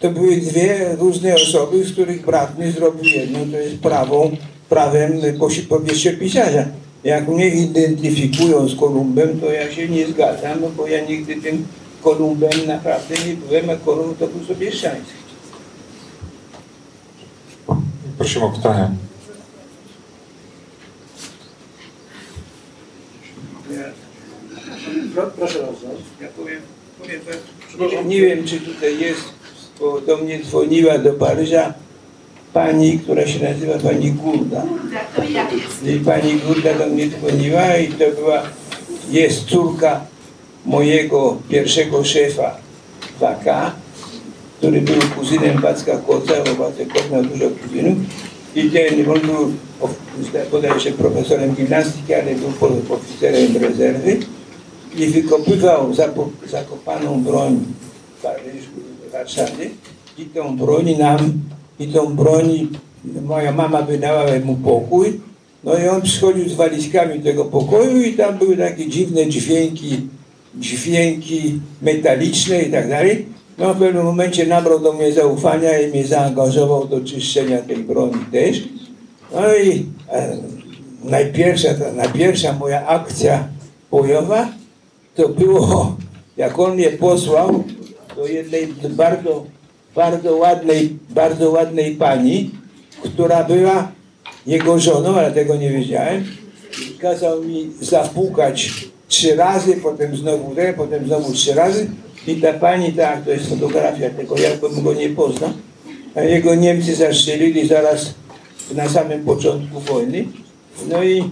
to 0.00 0.10
były 0.10 0.36
dwie 0.36 0.96
różne 0.98 1.34
osoby, 1.34 1.84
z 1.84 1.92
których 1.92 2.24
bratny 2.24 2.72
zrobił 2.72 3.04
jedno, 3.04 3.38
to 3.52 3.58
jest 3.58 3.78
prawą, 3.78 4.36
prawem 4.68 5.12
posi- 5.38 5.66
powieściopisarza. 5.68 6.64
Jak 7.04 7.28
mnie 7.28 7.48
identyfikują 7.48 8.68
z 8.68 8.76
Kolumbem, 8.76 9.40
to 9.40 9.52
ja 9.52 9.72
się 9.72 9.88
nie 9.88 10.06
zgadzam, 10.06 10.60
no 10.60 10.68
bo 10.76 10.86
ja 10.86 11.04
nigdy 11.04 11.36
tym 11.36 11.64
Kolumbem 12.02 12.66
naprawdę 12.66 13.14
nie 13.26 13.34
byłem, 13.34 13.70
a 13.70 13.76
Kolumb 13.76 14.18
to 14.18 14.26
był 14.26 14.44
sobie 14.46 14.72
szczęście. 14.72 15.12
Prosimy 18.18 18.44
o 18.44 18.50
pytania. 18.50 18.90
Proszę 25.36 25.58
bardzo. 25.58 25.86
Ja 26.20 26.28
powiem, 26.36 26.60
powiem 27.02 27.20
tak, 27.20 27.38
nie, 27.80 27.88
wiem- 27.88 28.08
nie 28.08 28.20
wiem, 28.20 28.44
czy 28.44 28.60
tutaj 28.60 28.98
jest, 29.00 29.20
bo 29.80 30.00
do 30.00 30.16
mnie 30.16 30.40
dzwoniła 30.44 30.98
do 30.98 31.12
Paryża 31.12 31.74
pani, 32.52 32.98
która 32.98 33.26
się 33.26 33.44
nazywa 33.52 33.78
pani 33.78 34.10
Gurda. 34.12 34.62
I 35.86 36.00
pani 36.00 36.34
Gurda 36.34 36.74
do 36.74 36.86
mnie 36.86 37.08
dzwoniła 37.08 37.76
i 37.76 37.88
to 37.88 38.10
była, 38.16 38.42
jest 39.10 39.44
córka 39.44 40.00
mojego 40.66 41.36
pierwszego 41.48 42.04
szefa 42.04 42.56
Waka, 43.20 43.72
który 44.58 44.80
był 44.80 44.94
kuzynem 45.18 45.60
Wacka 45.60 45.96
Koca, 45.96 46.32
bo 46.46 46.64
Wacek 46.64 46.92
Koc 46.92 47.02
miał 47.12 47.22
dużo 47.24 47.44
kuzynów. 47.62 47.98
I 48.54 48.70
ten, 48.70 49.10
on 49.10 49.20
był 49.20 49.52
of- 49.80 50.50
bodajże 50.50 50.90
profesorem 50.90 51.54
gimnastyki, 51.54 52.14
ale 52.14 52.34
był 52.34 52.48
oficerem 52.96 53.56
rezerwy 53.56 54.18
i 54.98 55.06
wykopywał 55.06 55.94
zakopaną 56.50 57.22
broń 57.22 57.60
w 59.08 59.12
Warszawie 59.12 59.70
i 60.18 60.24
tą 60.24 60.56
broń 60.56 60.96
nam, 60.98 61.32
i 61.80 61.86
tą 61.88 62.16
broń 62.16 62.68
moja 63.24 63.52
mama 63.52 63.82
wydała 63.82 64.24
mu 64.44 64.56
pokój, 64.56 65.20
no 65.64 65.78
i 65.78 65.88
on 65.88 66.02
przychodził 66.02 66.48
z 66.48 66.54
walizkami 66.54 67.20
tego 67.20 67.44
pokoju 67.44 68.02
i 68.02 68.12
tam 68.12 68.38
były 68.38 68.56
takie 68.56 68.88
dziwne 68.88 69.26
dźwięki, 69.26 70.00
dźwięki 70.60 71.60
metaliczne 71.82 72.62
i 72.62 72.70
tak 72.72 72.88
dalej. 72.88 73.26
No 73.58 73.74
w 73.74 73.78
pewnym 73.78 74.04
momencie 74.04 74.46
nabrał 74.46 74.78
do 74.80 74.92
mnie 74.92 75.12
zaufania 75.12 75.78
i 75.78 75.90
mnie 75.90 76.06
zaangażował 76.06 76.88
do 76.88 77.00
czyszczenia 77.00 77.58
tej 77.58 77.76
broni 77.76 78.24
też. 78.32 78.62
No 79.34 79.56
i 79.56 79.86
e, 80.12 80.36
najpierwsza, 81.04 81.74
ta, 81.74 81.92
najpierwsza 81.92 82.52
moja 82.52 82.86
akcja 82.86 83.48
bojowa 83.90 84.48
to 85.14 85.28
było, 85.28 85.96
jak 86.36 86.58
on 86.58 86.74
mnie 86.74 86.90
posłał 86.90 87.64
do 88.16 88.26
jednej 88.26 88.66
bardzo, 88.90 89.44
bardzo 89.94 90.36
ładnej, 90.36 90.96
bardzo 91.10 91.50
ładnej 91.50 91.96
pani, 91.96 92.50
która 93.04 93.44
była 93.44 93.92
jego 94.46 94.78
żoną, 94.78 95.14
ale 95.14 95.32
tego 95.32 95.56
nie 95.56 95.70
wiedziałem. 95.70 96.24
Kazał 96.98 97.44
mi 97.44 97.70
zapukać 97.80 98.70
trzy 99.12 99.36
razy, 99.36 99.76
potem 99.76 100.16
znowu 100.16 100.54
te, 100.54 100.72
potem 100.72 101.06
znowu 101.06 101.32
trzy 101.32 101.54
razy. 101.54 101.86
I 102.26 102.36
ta 102.36 102.52
pani, 102.52 102.92
tak, 102.92 103.24
to 103.24 103.30
jest 103.30 103.48
fotografia 103.48 104.10
tego, 104.10 104.38
ja 104.38 104.50
bym 104.56 104.84
go 104.84 104.94
nie 104.94 105.08
poznał. 105.08 105.50
A 106.14 106.20
jego 106.20 106.54
Niemcy 106.54 106.94
zastrzelili 106.94 107.68
zaraz 107.68 108.14
na 108.74 108.88
samym 108.88 109.24
początku 109.24 109.80
wojny. 109.80 110.24
No 110.88 111.02
i 111.02 111.20
e, 111.20 111.24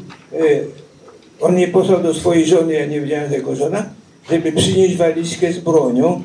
on 1.40 1.52
mnie 1.54 1.68
posłał 1.68 2.02
do 2.02 2.14
swojej 2.14 2.46
żony, 2.46 2.72
ja 2.72 2.86
nie 2.86 3.00
wiedziałem 3.00 3.30
tego 3.30 3.56
żona, 3.56 3.86
żeby 4.30 4.52
przynieść 4.52 4.96
walizkę 4.96 5.52
z 5.52 5.58
bronią 5.58 6.22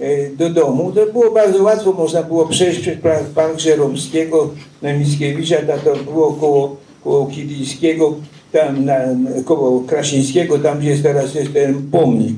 e, 0.00 0.30
do 0.30 0.50
domu. 0.50 0.92
To 0.92 1.06
było 1.06 1.30
bardzo 1.30 1.62
łatwo, 1.62 1.92
można 1.92 2.22
było 2.22 2.46
przejść 2.46 2.80
przez 2.80 3.00
Park 3.34 3.58
Żeromskiego 3.58 4.50
na 4.82 4.92
Mickiewicza, 4.92 5.56
to 5.84 5.96
było 5.96 6.32
koło, 6.32 6.76
koło 7.04 7.26
Kilijskiego, 7.26 8.14
tam 8.54 8.84
na, 8.84 8.94
koło 9.44 9.80
Krasińskiego, 9.80 10.58
tam 10.58 10.78
gdzie 10.78 10.90
jest 10.90 11.02
teraz 11.02 11.34
jest 11.34 11.52
ten 11.52 11.74
pomnik 11.90 12.36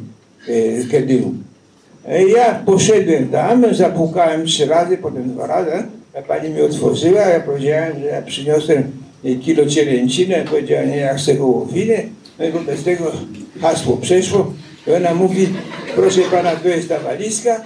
e. 0.49 2.13
E, 2.13 2.29
Ja 2.29 2.55
poszedłem 2.67 3.29
tam, 3.29 3.75
zapukałem 3.75 4.47
trzy 4.47 4.67
razy, 4.67 4.99
potem 4.99 5.31
dwa 5.31 5.47
razy. 5.47 5.71
A 6.19 6.23
pani 6.23 6.51
mi 6.51 6.61
otworzyła, 6.61 7.21
ja 7.21 7.41
powiedziałem, 7.41 7.93
że 8.01 8.07
ja 8.07 8.23
przyniosłem 8.23 8.83
jej 9.25 9.39
kilo 9.39 9.67
cielęciny, 9.67 10.43
a 10.43 10.51
powiedziała, 10.51 10.83
nie, 10.83 10.97
ja 10.97 11.15
chcę 11.15 11.35
wołowinę. 11.35 12.03
No 12.39 12.47
i 12.47 12.51
wobec 12.53 12.83
tego 12.83 13.13
hasło 13.61 13.97
przeszło. 13.97 14.53
I 14.87 14.91
ona 14.91 15.15
mówi, 15.15 15.49
proszę 15.95 16.21
pana, 16.31 16.57
tu 16.57 16.69
jest 16.69 16.89
ta 16.89 16.99
walizka, 16.99 17.61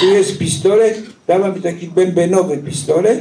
tu 0.00 0.06
jest 0.06 0.38
pistolet. 0.38 0.98
Dała 1.26 1.48
mi 1.48 1.60
taki 1.60 1.86
bębenowy 1.86 2.58
pistolet. 2.58 3.18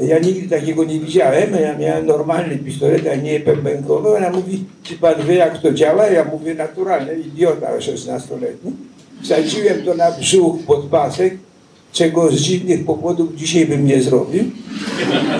Ja 0.00 0.18
nigdy 0.18 0.48
takiego 0.48 0.84
nie 0.84 1.00
widziałem, 1.00 1.54
ja 1.62 1.78
miałem 1.78 2.06
normalny 2.06 2.58
pistolet, 2.58 3.06
a 3.12 3.14
nie 3.14 3.40
bębenkowy. 3.40 4.16
Ona 4.16 4.30
mówi, 4.30 4.64
czy 4.82 4.94
pan 4.94 5.26
wie 5.26 5.34
jak 5.34 5.58
to 5.58 5.72
działa? 5.72 6.06
Ja 6.06 6.24
mówię, 6.24 6.54
naturalnie, 6.54 7.12
idiota 7.12 7.78
16-letni. 7.78 8.72
Wsadziłem 9.22 9.82
to 9.82 9.94
na 9.94 10.10
brzuch 10.10 10.56
pod 10.66 10.84
pasek, 10.86 11.36
czego 11.92 12.30
z 12.30 12.34
dziwnych 12.34 12.84
powodów 12.84 13.34
dzisiaj 13.34 13.66
bym 13.66 13.86
nie 13.86 14.02
zrobił. 14.02 14.44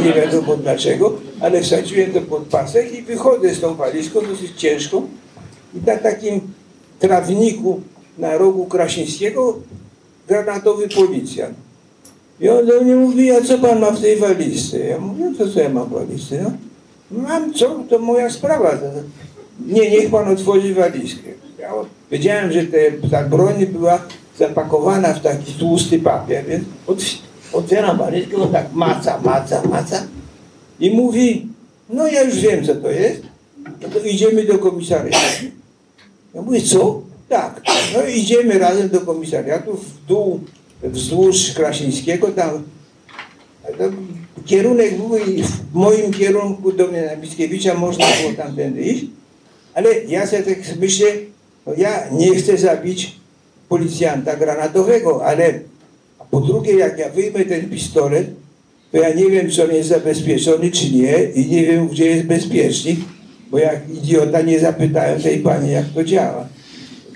Nie 0.04 0.12
wiadomo 0.12 0.56
dlaczego, 0.56 1.18
ale 1.40 1.62
wsadziłem 1.62 2.12
to 2.12 2.20
pod 2.20 2.42
pasek 2.42 2.94
i 2.98 3.02
wychodzę 3.02 3.54
z 3.54 3.60
tą 3.60 3.74
walizką 3.74 4.20
dosyć 4.20 4.52
ciężką 4.56 5.08
i 5.74 5.86
na 5.86 5.96
takim 5.96 6.40
trawniku 6.98 7.80
na 8.18 8.38
rogu 8.38 8.66
Krasińskiego 8.66 9.58
granatowy 10.28 10.88
policjant. 10.88 11.69
I 12.40 12.48
on 12.48 12.66
do 12.66 12.80
mnie 12.80 12.96
mówi, 12.96 13.30
a 13.30 13.40
co 13.40 13.58
pan 13.58 13.80
ma 13.80 13.90
w 13.90 14.00
tej 14.00 14.16
walizce? 14.16 14.78
Ja 14.78 14.98
mówię, 14.98 15.24
to 15.38 15.48
co 15.48 15.60
ja 15.60 15.68
mam 15.68 15.88
w 15.88 15.92
walizce? 15.92 16.42
No, 16.42 17.22
mam 17.28 17.54
co, 17.54 17.80
to 17.90 17.98
moja 17.98 18.30
sprawa. 18.30 18.78
Nie, 19.66 19.90
niech 19.90 20.10
pan 20.10 20.28
otworzy 20.28 20.74
walizkę. 20.74 21.28
Ja 21.58 21.72
wiedziałem, 22.10 22.52
że 22.52 22.64
te, 22.64 22.92
ta 23.10 23.24
broń 23.24 23.66
była 23.66 23.98
zapakowana 24.38 25.14
w 25.14 25.20
taki 25.22 25.52
tłusty 25.52 25.98
papier, 25.98 26.44
więc 26.46 26.64
otw- 26.86 27.18
otwieram 27.52 27.98
walizkę, 27.98 28.36
on 28.36 28.52
tak 28.52 28.72
maca, 28.72 29.20
maca, 29.24 29.62
maca 29.68 30.02
i 30.80 30.90
mówi, 30.90 31.46
no 31.90 32.06
ja 32.08 32.22
już 32.22 32.38
wiem 32.38 32.66
co 32.66 32.74
to 32.74 32.90
jest, 32.90 33.22
no 33.82 33.88
to 33.88 33.98
idziemy 33.98 34.44
do 34.44 34.58
komisariatu. 34.58 35.46
Ja 36.34 36.42
mówię, 36.42 36.60
co? 36.62 37.02
Tak. 37.28 37.60
No 37.96 38.06
idziemy 38.06 38.58
razem 38.58 38.88
do 38.88 39.00
komisariatu 39.00 39.76
w 39.76 40.06
dół, 40.08 40.40
wzdłuż 40.82 41.52
Krasińskiego, 41.52 42.28
tam 42.28 42.62
to 43.78 43.84
kierunek 44.46 44.96
był 44.96 45.16
i 45.16 45.42
w 45.42 45.74
moim 45.74 46.12
kierunku 46.12 46.72
do 46.72 46.86
mnie 46.86 47.02
na 47.02 47.16
Mickiewicza 47.16 47.74
można 47.74 48.06
było 48.20 48.32
tamtędy 48.36 48.80
iść, 48.82 49.04
ale 49.74 50.04
ja 50.08 50.26
sobie 50.26 50.42
tak 50.42 50.58
myślę, 50.80 51.06
no 51.66 51.72
ja 51.76 52.10
nie 52.12 52.34
chcę 52.34 52.58
zabić 52.58 53.16
policjanta 53.68 54.36
granatowego, 54.36 55.24
ale 55.26 55.60
po 56.30 56.40
drugie, 56.40 56.72
jak 56.72 56.98
ja 56.98 57.08
wyjmę 57.08 57.44
ten 57.44 57.70
pistolet, 57.70 58.26
to 58.92 58.98
ja 58.98 59.14
nie 59.14 59.26
wiem, 59.26 59.50
czy 59.50 59.64
on 59.64 59.74
jest 59.74 59.88
zabezpieczony, 59.88 60.70
czy 60.70 60.90
nie 60.90 61.24
i 61.24 61.46
nie 61.46 61.66
wiem, 61.66 61.88
gdzie 61.88 62.06
jest 62.06 62.26
bezpiecznik, 62.26 63.00
bo 63.50 63.58
jak 63.58 63.90
idiota 63.90 64.40
nie 64.40 64.60
zapytałem 64.60 65.22
tej 65.22 65.38
pani, 65.38 65.72
jak 65.72 65.88
to 65.94 66.04
działa. 66.04 66.48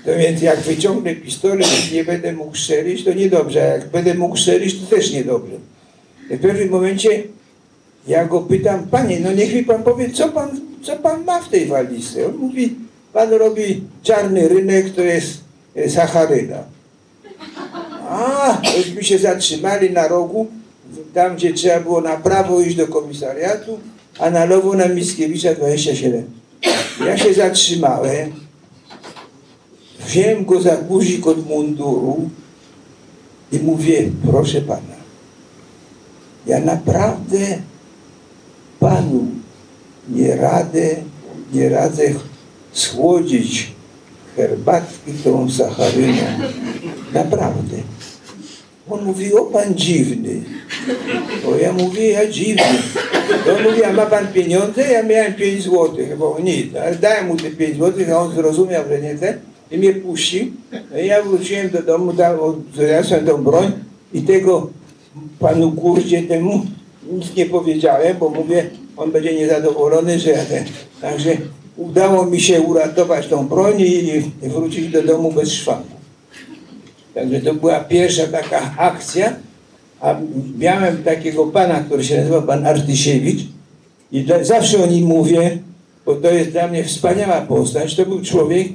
To 0.04 0.10
więc 0.18 0.42
jak 0.42 0.60
wyciągnę 0.60 1.14
pistolet 1.14 1.90
i 1.90 1.94
nie 1.94 2.04
będę 2.04 2.32
mógł 2.32 2.56
strzelić, 2.56 3.04
to 3.04 3.12
niedobrze, 3.12 3.62
a 3.62 3.66
jak 3.66 3.88
będę 3.88 4.14
mógł 4.14 4.36
strzelić, 4.36 4.80
to 4.80 4.96
też 4.96 5.12
niedobrze. 5.12 5.56
I 6.30 6.36
w 6.36 6.40
pewnym 6.40 6.70
momencie 6.70 7.22
ja 8.08 8.24
go 8.24 8.40
pytam, 8.40 8.86
panie, 8.90 9.20
no 9.20 9.32
niech 9.32 9.54
mi 9.54 9.64
pan 9.64 9.82
powie, 9.82 10.10
co 10.10 10.28
pan, 10.28 10.60
co 10.82 10.96
pan 10.96 11.24
ma 11.24 11.40
w 11.40 11.48
tej 11.48 11.66
walizce? 11.66 12.26
On 12.26 12.36
mówi, 12.36 12.74
pan 13.12 13.32
robi 13.32 13.82
czarny 14.02 14.48
rynek, 14.48 14.94
to 14.94 15.02
jest 15.02 15.38
e, 15.76 15.90
sacharyna. 15.90 16.64
A, 18.08 18.60
myśmy 18.78 19.04
się 19.04 19.18
zatrzymali 19.18 19.90
na 19.90 20.08
rogu, 20.08 20.46
tam 21.14 21.36
gdzie 21.36 21.52
trzeba 21.52 21.80
było 21.80 22.00
na 22.00 22.16
prawo 22.16 22.60
iść 22.60 22.76
do 22.76 22.88
komisariatu, 22.88 23.78
a 24.18 24.30
na 24.30 24.44
lewo 24.44 24.74
na 24.74 24.88
Mickiewicza 24.88 25.54
27. 25.54 26.24
Ja 27.06 27.18
się 27.18 27.34
zatrzymałem, 27.34 28.32
wziąłem 30.06 30.44
go 30.44 30.60
za 30.60 30.76
guzik 30.76 31.26
od 31.26 31.48
munduru 31.48 32.30
i 33.52 33.58
mówię, 33.58 34.10
proszę 34.30 34.60
pana, 34.60 34.96
ja 36.46 36.60
naprawdę 36.60 37.38
panu 38.80 39.26
nie 40.08 40.36
radę, 40.36 40.96
nie 41.52 41.68
radzę 41.68 42.02
schłodzić 42.72 43.72
herbatki 44.36 45.12
tą 45.24 45.50
sacharyną. 45.50 46.22
Naprawdę. 47.14 47.76
On 48.90 49.04
mówi, 49.04 49.34
o 49.34 49.44
pan 49.44 49.74
dziwny. 49.74 50.42
O 51.48 51.56
ja 51.56 51.72
mówię, 51.72 52.10
ja 52.10 52.26
dziwny. 52.26 52.62
On 53.56 53.62
mówi, 53.62 53.84
a 53.84 53.92
ma 53.92 54.06
pan 54.06 54.26
pieniądze? 54.26 54.92
Ja 54.92 55.02
miałem 55.02 55.34
5 55.34 55.62
złotych, 55.62 56.18
bo 56.18 56.38
nic. 56.42 56.76
Ale 56.76 56.96
dałem 56.96 57.26
mu 57.26 57.36
te 57.36 57.50
5 57.50 57.76
złotych, 57.76 58.10
a 58.10 58.18
on 58.18 58.34
zrozumiał, 58.34 58.84
że 58.88 59.00
nie 59.00 59.14
te 59.14 59.38
i 59.70 59.78
mnie 59.78 59.92
puścił. 59.92 60.46
No 60.90 60.98
ja 60.98 61.22
wróciłem 61.22 61.70
do 61.70 61.82
domu, 61.82 62.12
zaniosłem 62.76 63.26
tą 63.26 63.44
broń 63.44 63.72
i 64.12 64.22
tego 64.22 64.70
panu 65.38 65.72
kurdzie 65.72 66.22
temu 66.22 66.66
nic 67.12 67.36
nie 67.36 67.46
powiedziałem, 67.46 68.16
bo 68.18 68.28
mówię, 68.28 68.70
on 68.96 69.12
będzie 69.12 69.34
niezadowolony, 69.34 70.18
że 70.18 70.30
ja 70.30 70.44
ten. 70.44 70.64
Także 71.00 71.36
udało 71.76 72.26
mi 72.26 72.40
się 72.40 72.60
uratować 72.60 73.26
tą 73.26 73.48
broń 73.48 73.80
i, 73.80 74.22
wrócić 74.42 74.88
do 74.88 75.02
domu 75.02 75.32
bez 75.32 75.52
szwanku. 75.52 75.94
Także 77.14 77.40
to 77.40 77.54
była 77.54 77.80
pierwsza 77.80 78.26
taka 78.26 78.74
akcja, 78.78 79.36
a 80.00 80.16
miałem 80.58 81.02
takiego 81.02 81.46
pana, 81.46 81.80
który 81.80 82.04
się 82.04 82.16
nazywa 82.16 82.42
pan 82.42 82.66
Artysiewicz 82.66 83.42
i 84.12 84.26
zawsze 84.42 84.84
o 84.84 84.86
nim 84.86 85.04
mówię, 85.04 85.58
bo 86.06 86.14
to 86.14 86.30
jest 86.30 86.50
dla 86.50 86.68
mnie 86.68 86.84
wspaniała 86.84 87.40
postać. 87.40 87.96
To 87.96 88.06
był 88.06 88.22
człowiek, 88.22 88.68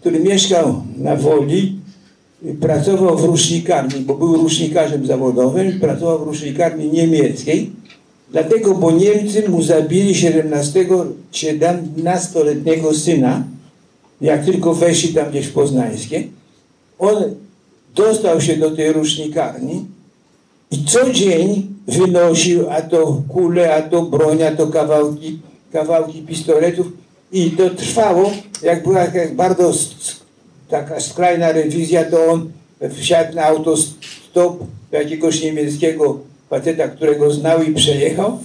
który 0.00 0.20
mieszkał 0.20 0.82
na 0.96 1.16
Woli, 1.16 1.76
pracował 2.60 3.18
w 3.18 3.24
rusznikarni, 3.24 4.00
bo 4.00 4.14
był 4.14 4.36
rusznikarzem 4.36 5.06
zawodowym, 5.06 5.80
pracował 5.80 6.18
w 6.18 6.28
rusznikarni 6.28 6.90
niemieckiej, 6.90 7.70
dlatego, 8.32 8.74
bo 8.74 8.90
Niemcy 8.90 9.48
mu 9.48 9.62
zabili 9.62 10.14
17, 10.14 10.86
17-letniego 11.32 12.94
syna, 12.94 13.44
jak 14.20 14.44
tylko 14.44 14.74
weszli 14.74 15.14
tam 15.14 15.30
gdzieś 15.30 15.46
w 15.46 15.52
Poznańskie. 15.52 16.24
On 16.98 17.16
dostał 17.94 18.40
się 18.40 18.56
do 18.56 18.70
tej 18.70 18.92
rusznikarni 18.92 19.84
I 20.70 20.84
co 20.84 21.10
dzień 21.10 21.66
wynosił, 21.86 22.70
a 22.70 22.82
to 22.82 23.22
kule, 23.28 23.74
a 23.74 23.82
to 23.82 24.02
broń, 24.02 24.42
a 24.42 24.56
to 24.56 24.66
kawałki, 24.66 25.38
kawałki 25.72 26.22
pistoletów. 26.22 26.86
I 27.32 27.50
to 27.50 27.70
trwało, 27.70 28.32
jak 28.62 28.82
była 28.82 28.98
jakaś 29.00 29.30
bardzo 29.30 29.72
taka 30.68 31.00
skrajna 31.00 31.52
rewizja, 31.52 32.04
to 32.04 32.26
on 32.26 32.50
wsiadł 32.90 33.34
na 33.34 33.44
autostop 33.44 34.64
jakiegoś 34.92 35.42
niemieckiego 35.42 36.20
faceta, 36.50 36.88
którego 36.88 37.30
znał 37.30 37.62
i 37.62 37.74
przejechał. 37.74 38.38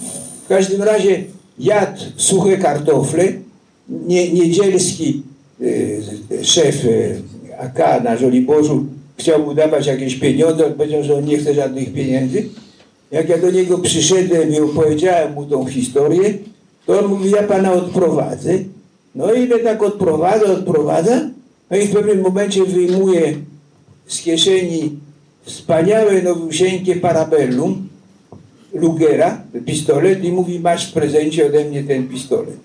W 0.44 0.48
każdym 0.48 0.82
razie 0.82 1.24
jadł 1.58 2.00
suche 2.16 2.58
kartofle. 2.58 3.24
Nie, 3.88 4.32
niedzielski 4.32 5.22
y, 5.60 6.02
szef 6.42 6.84
y, 6.84 7.22
AK 7.58 8.04
na 8.04 8.16
Żoliborzu 8.16 8.84
chciał 9.18 9.42
mu 9.42 9.54
dawać 9.54 9.86
jakieś 9.86 10.16
pieniądze, 10.16 10.66
on 10.66 10.74
powiedział, 10.74 11.02
że 11.02 11.14
on 11.14 11.24
nie 11.24 11.38
chce 11.38 11.54
żadnych 11.54 11.92
pieniędzy. 11.92 12.48
Jak 13.10 13.28
ja 13.28 13.38
do 13.38 13.50
niego 13.50 13.78
przyszedłem 13.78 14.52
i 14.52 14.60
opowiedziałem 14.60 15.32
mu 15.32 15.46
tą 15.46 15.66
historię, 15.66 16.34
to 16.86 16.98
on 16.98 17.06
mówi, 17.06 17.30
ja 17.30 17.42
pana 17.42 17.72
odprowadzę. 17.72 18.58
No 19.16 19.32
i 19.32 19.46
mnie 19.46 19.58
tak 19.58 19.82
odprowadza, 19.82 20.52
odprowadza. 20.52 21.20
No 21.70 21.76
i 21.76 21.86
w 21.86 21.92
pewnym 21.92 22.20
momencie 22.20 22.64
wyjmuje 22.64 23.34
z 24.06 24.20
kieszeni 24.20 24.90
wspaniałe, 25.42 26.22
nowusieńkie 26.22 26.96
parabellum 26.96 27.88
Lugera, 28.74 29.42
pistolet 29.66 30.24
i 30.24 30.32
mówi, 30.32 30.60
masz 30.60 30.90
w 30.90 30.92
prezencie 30.92 31.46
ode 31.46 31.64
mnie 31.64 31.84
ten 31.84 32.08
pistolet. 32.08 32.56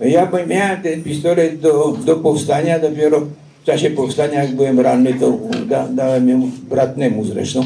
No 0.00 0.06
ja 0.06 0.30
miałem 0.46 0.82
ten 0.82 1.02
pistolet 1.02 1.60
do, 1.60 1.96
do 2.04 2.16
powstania, 2.16 2.78
dopiero 2.78 3.20
w 3.62 3.64
czasie 3.64 3.90
powstania, 3.90 4.42
jak 4.42 4.54
byłem 4.54 4.80
ranny, 4.80 5.14
to 5.14 5.38
da, 5.66 5.88
dałem 5.88 6.28
ją 6.28 6.50
bratnemu 6.68 7.24
zresztą, 7.24 7.64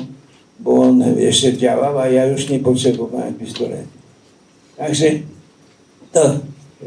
bo 0.61 0.73
on 0.73 1.19
jeszcze 1.19 1.57
działał, 1.57 1.99
a 1.99 2.09
ja 2.09 2.27
już 2.27 2.49
nie 2.49 2.59
potrzebowałem 2.59 3.35
pistoletu. 3.35 3.89
Także 4.77 5.07
to, 6.13 6.35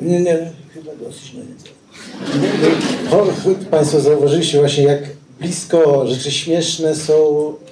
nie, 0.01 0.21
nie, 0.21 0.37
chyba 0.75 0.91
dosyć. 1.05 1.31
Cho- 3.09 3.31
cho- 3.43 3.65
Państwo 3.71 4.01
zauważyliście 4.01 4.59
właśnie, 4.59 4.83
jak 4.83 4.99
blisko 5.39 6.07
rzeczy 6.07 6.31
śmieszne 6.31 6.95
są 6.95 7.13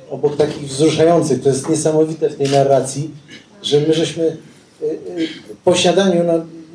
obok 0.10 0.38
takich 0.38 0.64
wzruszających. 0.68 1.42
To 1.44 1.50
jest 1.50 1.70
niesamowite 1.70 2.30
w 2.30 2.36
tej 2.36 2.50
narracji, 2.50 3.10
że 3.64 3.80
my 3.80 3.94
żeśmy 3.94 4.24
y, 4.82 4.86
y, 4.86 5.28
po 5.64 5.76
śniadaniu 5.76 6.24
no, 6.24 6.34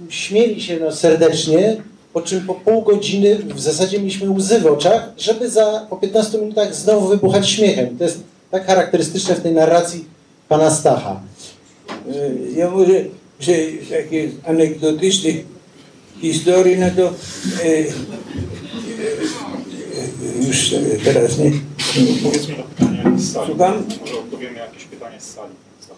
śmieli 0.08 0.62
się 0.62 0.78
no, 0.80 0.92
serdecznie, 0.92 1.76
po 2.12 2.20
czym 2.22 2.46
po 2.46 2.54
pół 2.54 2.82
godziny 2.82 3.38
w 3.54 3.60
zasadzie 3.60 3.98
mieliśmy 3.98 4.30
łzy 4.30 4.60
w 4.60 4.66
oczach, 4.66 5.10
żeby 5.18 5.50
za 5.50 5.86
po 5.90 5.96
15 5.96 6.38
minutach 6.38 6.74
znowu 6.74 7.08
wybuchać 7.08 7.48
śmiechem. 7.50 7.98
To 7.98 8.04
jest 8.04 8.20
tak 8.50 8.66
charakterystyczne 8.66 9.34
w 9.34 9.40
tej 9.40 9.52
narracji 9.52 10.04
pana 10.48 10.70
Stacha. 10.70 11.20
E, 11.90 12.58
Ja 12.58 12.70
może, 12.70 12.92
że 13.40 13.52
z 13.86 13.90
takiej 13.90 14.30
anegdotycznej 14.46 15.44
historii, 16.20 16.76
no 16.76 16.90
to 16.90 17.02
e, 17.02 17.66
e, 17.66 17.84
e, 20.42 20.46
już 20.46 20.74
teraz 21.04 21.38
nie. 21.38 21.52
Powiedzmy 22.22 22.56
na 22.56 22.62
pytanie 22.62 23.18
z 23.18 23.32
sali. 23.32 23.46
Słucham? 23.46 23.84
Może 24.00 24.18
odpowiemy 24.18 24.54
na 24.54 24.60
jakieś 24.60 24.84
pytanie 24.84 25.20
z 25.20 25.34
sali. 25.34 25.52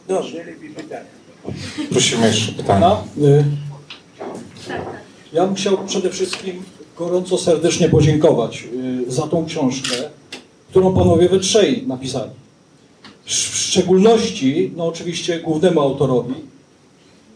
Dobrze, 0.09 0.37
lepiej 0.37 0.71
pytanie. 0.71 1.05
Prosimy 1.91 2.27
jeszcze 2.27 2.53
pytanie. 2.53 2.81
No, 2.81 3.05
ja 5.33 5.47
bym 5.47 5.55
chciał 5.55 5.79
przede 5.87 6.11
wszystkim 6.11 6.63
gorąco 6.97 7.39
serdecznie 7.39 7.89
podziękować 7.89 8.65
za 9.09 9.23
tą 9.23 9.47
książkę, 9.47 9.97
którą 10.71 10.95
panowie 10.95 11.29
we 11.29 11.39
trzej 11.39 11.87
napisali. 11.87 12.31
W 13.25 13.33
szczególności, 13.57 14.73
no 14.77 14.87
oczywiście 14.87 15.41
głównemu 15.41 15.81
autorowi, 15.81 16.35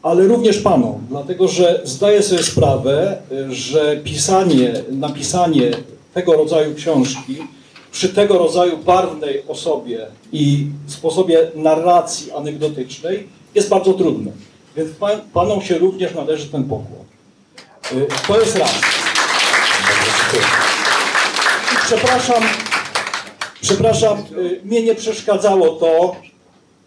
ale 0.05 0.27
również 0.27 0.59
panom, 0.59 1.07
dlatego 1.09 1.49
że 1.49 1.81
zdaję 1.85 2.23
sobie 2.23 2.43
sprawę, 2.43 3.17
że 3.49 3.97
pisanie, 3.97 4.73
napisanie 4.91 5.71
tego 6.15 6.33
rodzaju 6.33 6.75
książki 6.75 7.37
przy 7.93 8.09
tego 8.09 8.39
rodzaju 8.39 8.77
barwnej 8.77 9.43
osobie 9.49 10.07
i 10.33 10.67
sposobie 10.87 11.51
narracji 11.55 12.33
anegdotycznej 12.33 13.29
jest 13.55 13.69
bardzo 13.69 13.93
trudne. 13.93 14.33
Więc 14.77 14.91
pan, 14.91 15.21
panom 15.33 15.63
się 15.63 15.79
również 15.79 16.15
należy 16.15 16.47
ten 16.49 16.65
pokłon. 16.65 17.05
Y, 17.93 18.07
To 18.27 18.41
jest 18.41 18.57
raz. 18.57 18.81
Przepraszam, 21.87 22.43
przepraszam, 23.61 24.19
y, 24.39 24.61
mnie 24.65 24.83
nie 24.83 24.95
przeszkadzało 24.95 25.69
to, 25.69 26.17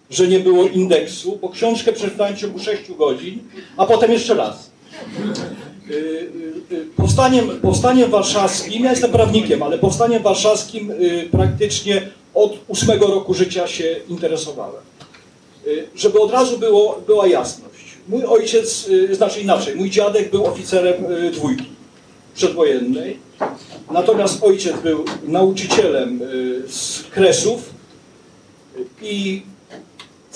że 0.09 0.27
nie 0.27 0.39
było 0.39 0.67
indeksu, 0.67 1.39
bo 1.41 1.49
książkę 1.49 1.93
przeczytałem 1.93 2.35
w 2.35 2.39
ciągu 2.39 2.59
6 2.59 2.91
godzin, 2.97 3.39
a 3.77 3.85
potem 3.85 4.11
jeszcze 4.11 4.33
raz. 4.33 4.71
Y, 5.89 5.93
y, 5.93 6.75
y, 6.75 6.85
Powstaniem, 6.95 7.59
powstaniem 7.61 8.11
warszawskim, 8.11 8.83
ja 8.83 8.91
jestem 8.91 9.11
prawnikiem, 9.11 9.63
ale 9.63 9.77
powstaniem 9.77 10.23
warszawskim 10.23 10.91
praktycznie 11.31 12.07
od 12.33 12.57
ósmego 12.67 13.07
roku 13.07 13.33
życia 13.33 13.67
się 13.67 13.95
interesowałem. 14.09 14.81
Żeby 15.95 16.19
od 16.19 16.31
razu 16.31 16.59
było, 16.59 17.01
była 17.07 17.27
jasność. 17.27 17.85
Mój 18.07 18.25
ojciec, 18.25 18.89
znaczy 19.11 19.41
inaczej, 19.41 19.75
mój 19.75 19.89
dziadek 19.89 20.31
był 20.31 20.45
oficerem 20.45 20.95
dwójki 21.33 21.65
przedwojennej, 22.35 23.19
natomiast 23.91 24.43
ojciec 24.43 24.81
był 24.81 25.05
nauczycielem 25.23 26.19
z 26.67 27.03
Kresów 27.03 27.69
i 29.01 29.41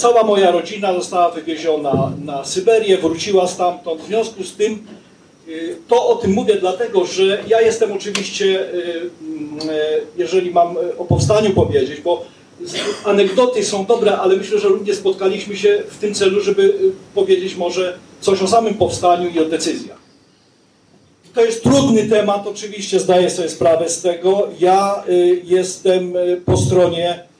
cała 0.01 0.23
moja 0.23 0.51
rodzina 0.51 0.93
została 0.93 1.31
wywieziona 1.31 2.11
na 2.25 2.45
Syberię, 2.45 2.97
wróciła 2.97 3.47
stamtąd. 3.47 4.01
W 4.01 4.07
związku 4.07 4.43
z 4.43 4.55
tym 4.55 4.85
y, 5.47 5.77
to 5.87 6.07
o 6.07 6.15
tym 6.15 6.31
mówię 6.31 6.55
dlatego, 6.55 7.05
że 7.05 7.43
ja 7.47 7.61
jestem 7.61 7.91
oczywiście, 7.91 8.45
y, 8.45 9.09
mm, 9.21 9.69
e, 9.69 9.73
jeżeli 10.17 10.51
mam 10.51 10.77
e, 10.77 10.97
o 10.97 11.05
powstaniu 11.05 11.53
powiedzieć, 11.53 12.01
bo 12.01 12.25
anegdoty 13.05 13.65
są 13.65 13.85
dobre, 13.85 14.17
ale 14.17 14.35
myślę, 14.35 14.59
że 14.59 14.67
również 14.67 14.97
spotkaliśmy 14.97 15.57
się 15.57 15.83
w 15.89 15.97
tym 15.97 16.13
celu, 16.13 16.41
żeby 16.41 16.63
y, 16.63 16.91
powiedzieć 17.15 17.55
może 17.55 17.97
coś 18.21 18.41
o 18.41 18.47
samym 18.47 18.73
powstaniu 18.73 19.29
i 19.29 19.39
o 19.39 19.45
decyzjach. 19.45 20.01
To 21.33 21.45
jest 21.45 21.63
trudny 21.63 22.03
temat, 22.03 22.47
oczywiście 22.47 22.99
zdaję 22.99 23.29
sobie 23.29 23.49
sprawę 23.49 23.89
z 23.89 24.01
tego. 24.01 24.47
Ja 24.59 25.03
jestem 25.43 26.13
po 26.45 26.57
stronie 26.57 27.30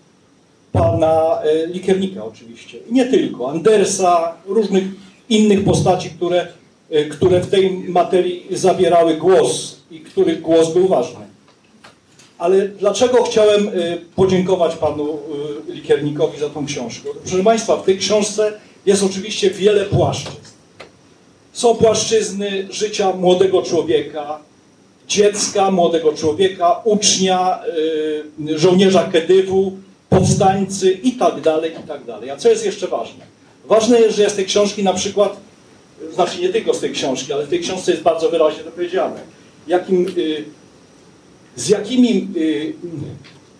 pana 0.71 1.39
y, 1.45 1.67
Likernika 1.67 2.25
oczywiście. 2.25 2.77
I 2.77 2.93
nie 2.93 3.05
tylko. 3.05 3.49
Andersa, 3.49 4.33
różnych 4.45 4.83
innych 5.29 5.63
postaci, 5.63 6.09
które, 6.09 6.47
y, 6.91 7.05
które 7.05 7.41
w 7.41 7.49
tej 7.49 7.71
materii 7.71 8.47
zabierały 8.51 9.17
głos 9.17 9.75
i 9.91 9.99
których 9.99 10.41
głos 10.41 10.73
był 10.73 10.87
ważny. 10.87 11.25
Ale 12.37 12.67
dlaczego 12.67 13.23
chciałem 13.23 13.67
y, 13.67 14.01
podziękować 14.15 14.75
panu 14.75 15.19
Likernikowi 15.67 16.39
za 16.39 16.49
tą 16.49 16.65
książkę? 16.65 17.09
Proszę 17.23 17.43
Państwa, 17.43 17.77
w 17.77 17.83
tej 17.83 17.97
książce 17.97 18.53
jest 18.85 19.03
oczywiście 19.03 19.49
wiele 19.49 19.85
płaszczyzn. 19.85 20.37
Są 21.53 21.75
płaszczyzny 21.75 22.67
życia 22.69 23.13
młodego 23.13 23.61
człowieka, 23.61 24.39
dziecka, 25.07 25.71
młodego 25.71 26.13
człowieka, 26.13 26.81
ucznia, 26.83 27.59
żołnierza 28.55 29.03
Kedywu, 29.03 29.77
powstańcy 30.11 30.91
i 30.91 31.11
tak 31.11 31.41
dalej, 31.41 31.71
i 31.83 31.87
tak 31.87 32.05
dalej. 32.05 32.29
A 32.29 32.37
co 32.37 32.49
jest 32.49 32.65
jeszcze 32.65 32.87
ważne? 32.87 33.25
Ważne 33.65 34.01
jest, 34.01 34.17
że 34.17 34.29
z 34.29 34.35
tej 34.35 34.45
książki 34.45 34.83
na 34.83 34.93
przykład, 34.93 35.37
znaczy 36.13 36.41
nie 36.41 36.49
tylko 36.49 36.73
z 36.73 36.79
tej 36.79 36.91
książki, 36.91 37.33
ale 37.33 37.45
w 37.45 37.49
tej 37.49 37.59
książce 37.59 37.91
jest 37.91 38.03
bardzo 38.03 38.29
wyraźnie 38.29 38.63
to 38.63 38.71
powiedziane, 38.71 39.19
jakim, 39.67 40.07
y, 40.17 40.45
z 41.55 41.69
jakimi, 41.69 42.27
y, 42.37 42.73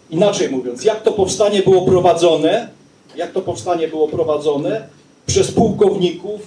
inaczej 0.10 0.50
mówiąc, 0.50 0.84
jak 0.84 1.04
to 1.04 1.12
powstanie 1.12 1.62
było 1.64 1.82
prowadzone, 1.82 2.70
jak 3.16 3.32
to 3.32 3.42
powstanie 3.42 3.88
było 3.88 4.08
prowadzone 4.08 4.88
przez 5.26 5.52
pułkowników, 5.52 6.42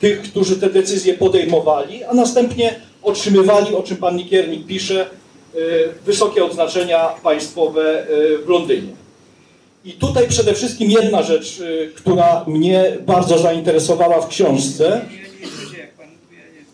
tych, 0.00 0.22
którzy 0.22 0.56
te 0.56 0.70
decyzje 0.70 1.14
podejmowali, 1.14 2.04
a 2.04 2.14
następnie 2.14 2.80
otrzymywali, 3.02 3.74
o 3.74 3.82
czym 3.82 3.96
pan 3.96 4.16
Nikiernik 4.16 4.66
pisze, 4.66 5.10
y, 5.54 5.58
wysokie 6.06 6.44
odznaczenia 6.44 7.08
państwowe 7.22 8.06
w 8.44 8.48
Londynie. 8.48 9.05
I 9.86 9.92
tutaj 9.92 10.28
przede 10.28 10.54
wszystkim 10.54 10.90
jedna 10.90 11.22
rzecz, 11.22 11.60
y, 11.60 11.92
która 11.96 12.44
mnie 12.46 12.84
bardzo 13.06 13.38
zainteresowała 13.38 14.20
w 14.20 14.28
książce. 14.28 15.00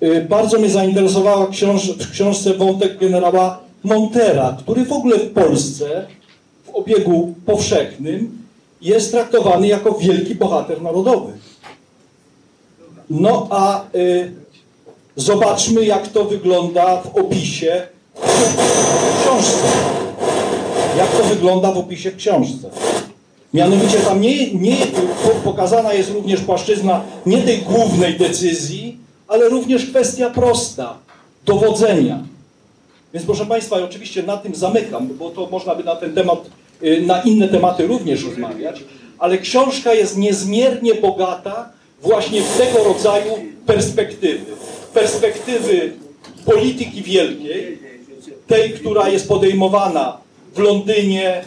Y, 0.02 0.26
Bardzo 0.28 0.58
mnie 0.58 0.70
zainteresowała 0.70 1.46
książ 1.46 1.90
w 1.90 2.10
książce 2.10 2.54
wątek 2.54 2.98
generała 2.98 3.60
Montera, 3.82 4.56
który 4.58 4.84
w 4.84 4.92
ogóle 4.92 5.18
w 5.18 5.32
Polsce 5.32 6.06
w 6.64 6.74
obiegu 6.74 7.34
powszechnym 7.46 8.38
jest 8.80 9.10
traktowany 9.10 9.66
jako 9.68 9.92
wielki 9.92 10.34
bohater 10.34 10.82
narodowy. 10.82 11.32
No 13.10 13.46
a 13.50 13.84
y, 13.94 14.32
zobaczmy, 15.16 15.84
jak 15.84 16.08
to 16.08 16.24
wygląda 16.24 16.96
w 17.02 17.16
opisie 17.16 17.82
w 18.14 19.22
książce. 19.22 19.66
Jak 20.98 21.10
to 21.10 21.24
wygląda 21.24 21.72
w 21.72 21.78
opisie 21.78 22.10
w 22.10 22.16
książce. 22.16 22.70
Mianowicie 23.55 23.98
tam 23.98 24.20
nie, 24.20 24.55
nie 24.55 24.76
po- 25.24 25.50
pokazana 25.50 25.92
jest 25.94 26.11
również 26.11 26.40
płaszczyzna 26.40 27.05
nie 27.26 27.38
tej 27.42 27.59
głównej 27.59 28.14
decyzji, 28.14 28.96
ale 29.28 29.48
również 29.48 29.86
kwestia 29.86 30.30
prosta 30.30 30.98
dowodzenia. 31.46 32.18
Więc 33.14 33.26
proszę 33.26 33.46
Państwa, 33.46 33.78
ja 33.78 33.84
oczywiście 33.84 34.22
na 34.22 34.36
tym 34.36 34.55
zamykam, 34.55 35.09
bo 35.18 35.30
to 35.30 35.46
można 35.50 35.74
by 35.74 35.84
na 35.84 35.96
ten 35.96 36.14
temat, 36.14 36.50
y, 36.82 37.03
na 37.07 37.22
inne 37.22 37.48
tematy 37.48 37.86
również 37.86 38.24
rozmawiać, 38.24 38.80
ale 39.18 39.38
książka 39.38 39.94
jest 39.94 40.18
niezmiernie 40.18 40.94
bogata 40.94 41.68
właśnie 42.03 42.42
w 42.42 42.59
tego 42.59 42.84
rodzaju 42.84 43.32
perspektywy. 43.66 44.44
Perspektywy 44.94 45.92
polityki 46.44 47.03
wielkiej, 47.03 47.78
tej, 48.46 48.70
która 48.70 49.09
jest 49.09 49.28
podejmowana 49.28 50.16
w 50.55 50.59
Londynie, 50.59 51.44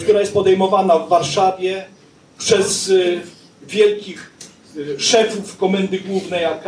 która 0.00 0.20
jest 0.20 0.34
podejmowana 0.34 0.98
w 0.98 1.08
Warszawie 1.08 1.84
przez 2.38 2.88
y, 2.88 3.20
wielkich 3.68 4.30
y, 4.76 5.00
szefów 5.00 5.56
Komendy 5.56 6.00
Głównej 6.00 6.44
AK, 6.44 6.64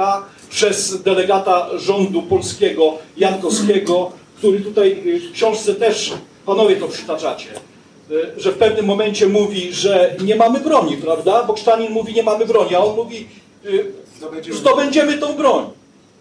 przez 0.50 1.02
delegata 1.02 1.68
rządu 1.78 2.22
polskiego 2.22 2.98
Jankowskiego, 3.16 4.12
który 4.36 4.60
tutaj 4.60 5.02
y, 5.06 5.20
w 5.20 5.32
książce 5.32 5.74
też, 5.74 6.12
panowie 6.46 6.76
to 6.76 6.88
przytaczacie, 6.88 7.48
y, 8.10 8.40
że 8.40 8.52
w 8.52 8.58
pewnym 8.58 8.86
momencie 8.86 9.26
mówi, 9.26 9.72
że 9.72 10.16
nie 10.24 10.36
mamy 10.36 10.60
broni, 10.60 10.96
prawda? 10.96 11.44
Bo 11.44 11.56
Sztanin 11.56 11.92
mówi, 11.92 12.14
nie 12.14 12.22
mamy 12.22 12.46
broni, 12.46 12.74
a 12.74 12.78
on 12.78 12.96
mówi, 12.96 13.28
y, 13.64 13.92
zdobędziemy 14.52 15.18
tą 15.18 15.32
broń. 15.32 15.64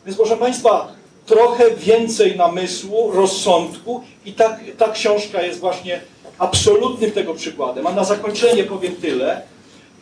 Więc 0.05 0.17
proszę 0.17 0.37
Państwa, 0.37 0.91
trochę 1.25 1.75
więcej 1.75 2.37
namysłu, 2.37 3.11
rozsądku 3.11 4.03
i 4.25 4.33
ta, 4.33 4.57
ta 4.77 4.89
książka 4.91 5.41
jest 5.41 5.59
właśnie 5.59 6.01
absolutnym 6.37 7.11
tego 7.11 7.33
przykładem. 7.33 7.87
A 7.87 7.91
na 7.93 8.03
zakończenie 8.03 8.63
powiem 8.63 8.95
tyle, 8.95 9.41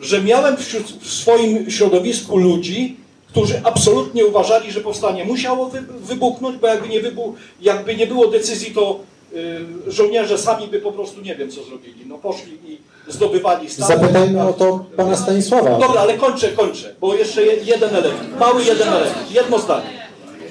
że 0.00 0.22
miałem 0.22 0.56
wśród, 0.56 0.86
w 0.86 1.12
swoim 1.12 1.70
środowisku 1.70 2.36
ludzi, 2.38 2.96
którzy 3.28 3.60
absolutnie 3.64 4.26
uważali, 4.26 4.72
że 4.72 4.80
powstanie 4.80 5.24
musiało 5.24 5.66
wy, 5.68 5.80
wybuchnąć, 6.00 6.56
bo 6.56 6.66
jakby 6.66 6.88
nie, 6.88 7.00
wybuch, 7.00 7.34
jakby 7.60 7.96
nie 7.96 8.06
było 8.06 8.26
decyzji, 8.26 8.70
to 8.74 9.00
y, 9.32 9.92
żołnierze 9.92 10.38
sami 10.38 10.66
by 10.68 10.80
po 10.80 10.92
prostu 10.92 11.20
nie 11.20 11.34
wiem 11.36 11.50
co 11.50 11.62
zrobili. 11.64 12.04
No 12.06 12.18
poszli 12.18 12.52
i 12.66 12.78
zdobywali 13.08 13.70
Stany. 13.70 13.94
Zapytajmy 14.00 14.48
o 14.48 14.52
to 14.52 14.84
pana 14.96 15.16
Stanisława. 15.16 15.78
Dobra, 15.78 16.00
ale 16.00 16.14
kończę, 16.14 16.48
kończę, 16.48 16.94
bo 17.00 17.14
jeszcze 17.14 17.42
je- 17.46 17.56
jeden 17.64 17.96
element, 17.96 18.38
mały 18.40 18.64
jeden 18.64 18.88
element, 18.88 19.32
jedno 19.32 19.58
zdanie. 19.58 19.90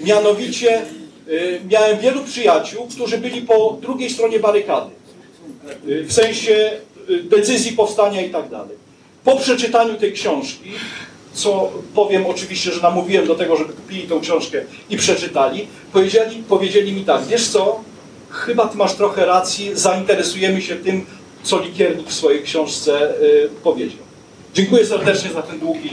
Mianowicie 0.04 0.82
y, 1.30 1.60
miałem 1.72 2.00
wielu 2.00 2.24
przyjaciół, 2.24 2.88
którzy 2.88 3.18
byli 3.18 3.42
po 3.42 3.78
drugiej 3.82 4.10
stronie 4.10 4.40
barykady, 4.40 4.90
w 5.84 6.14
sensie 6.14 6.72
y, 7.10 7.24
decyzji 7.24 7.72
powstania 7.72 8.22
i 8.22 8.30
tak 8.30 8.50
dalej. 8.50 8.78
Po 9.24 9.36
przeczytaniu 9.36 9.96
tej 9.96 10.14
książki, 10.14 10.72
co 11.34 11.72
powiem 11.96 12.26
oczywiście, 12.26 12.72
że 12.72 12.82
namówiłem 12.82 13.28
do 13.28 13.36
tego, 13.36 13.56
żeby 13.56 13.74
kupili 13.74 14.04
tą 14.04 14.20
książkę 14.20 14.62
i 14.90 14.98
przeczytali, 14.98 15.68
powiedzieli, 15.94 16.44
powiedzieli 16.50 16.94
mi 16.94 17.04
tak, 17.04 17.26
wiesz 17.26 17.48
co, 17.48 17.84
chyba 18.30 18.68
ty 18.68 18.78
masz 18.78 18.94
trochę 18.94 19.26
racji, 19.26 19.72
zainteresujemy 19.74 20.62
się 20.62 20.76
tym, 20.76 21.06
co 21.44 21.60
Likiernik 21.60 22.08
w 22.08 22.14
swojej 22.14 22.44
książce 22.44 23.22
y, 23.22 23.50
powiedział. 23.64 24.00
Dziękuję 24.54 24.86
serdecznie 24.86 25.32
za 25.32 25.42
ten 25.42 25.60
długi, 25.60 25.90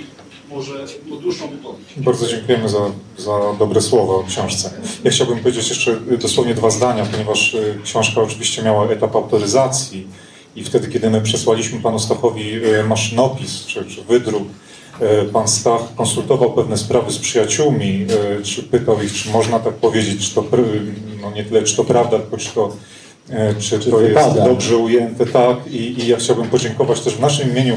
może 0.50 0.72
no, 1.06 1.16
dłuższą 1.16 1.48
wypowiedź. 1.48 1.86
Bardzo 1.96 2.26
dziękujemy 2.26 2.68
za, 2.68 2.78
za 3.18 3.38
dobre 3.58 3.80
słowa 3.80 4.14
o 4.14 4.24
książce. 4.24 4.70
Ja 5.04 5.10
chciałbym 5.10 5.38
powiedzieć 5.38 5.68
jeszcze 5.68 5.98
y, 6.12 6.18
dosłownie 6.18 6.54
dwa 6.54 6.70
zdania, 6.70 7.06
ponieważ 7.12 7.54
y, 7.54 7.78
książka 7.84 8.22
oczywiście 8.22 8.62
miała 8.62 8.86
etap 8.86 9.16
autoryzacji 9.16 10.06
i 10.56 10.64
wtedy, 10.64 10.88
kiedy 10.88 11.10
my 11.10 11.20
przesłaliśmy 11.20 11.80
panu 11.80 11.98
Stachowi 11.98 12.64
y, 12.64 12.84
maszynopis 12.84 13.66
czy, 13.66 13.84
czy 13.84 14.02
wydruk, 14.02 14.48
pan 15.32 15.48
Stach 15.48 15.94
konsultował 15.96 16.52
pewne 16.52 16.76
sprawy 16.78 17.12
z 17.12 17.18
przyjaciółmi, 17.18 18.06
czy 18.42 18.62
pytał 18.62 19.02
ich, 19.02 19.12
czy 19.12 19.30
można 19.30 19.58
tak 19.58 19.74
powiedzieć, 19.74 20.28
czy 20.28 20.34
to, 20.34 20.44
no 21.22 21.30
nie 21.30 21.44
tyle, 21.44 21.62
czy 21.62 21.76
to 21.76 21.84
prawda, 21.84 22.18
tylko 22.18 22.36
czy 22.36 22.54
to, 22.54 22.72
y, 23.30 23.60
czy 23.60 23.78
to 23.78 24.00
jest 24.00 24.08
wypada. 24.08 24.44
dobrze 24.44 24.76
ujęte, 24.76 25.26
tak. 25.26 25.56
I, 25.70 26.02
I 26.02 26.08
ja 26.08 26.16
chciałbym 26.16 26.48
podziękować 26.48 27.00
też 27.00 27.14
w 27.14 27.20
naszym 27.20 27.50
imieniu 27.50 27.76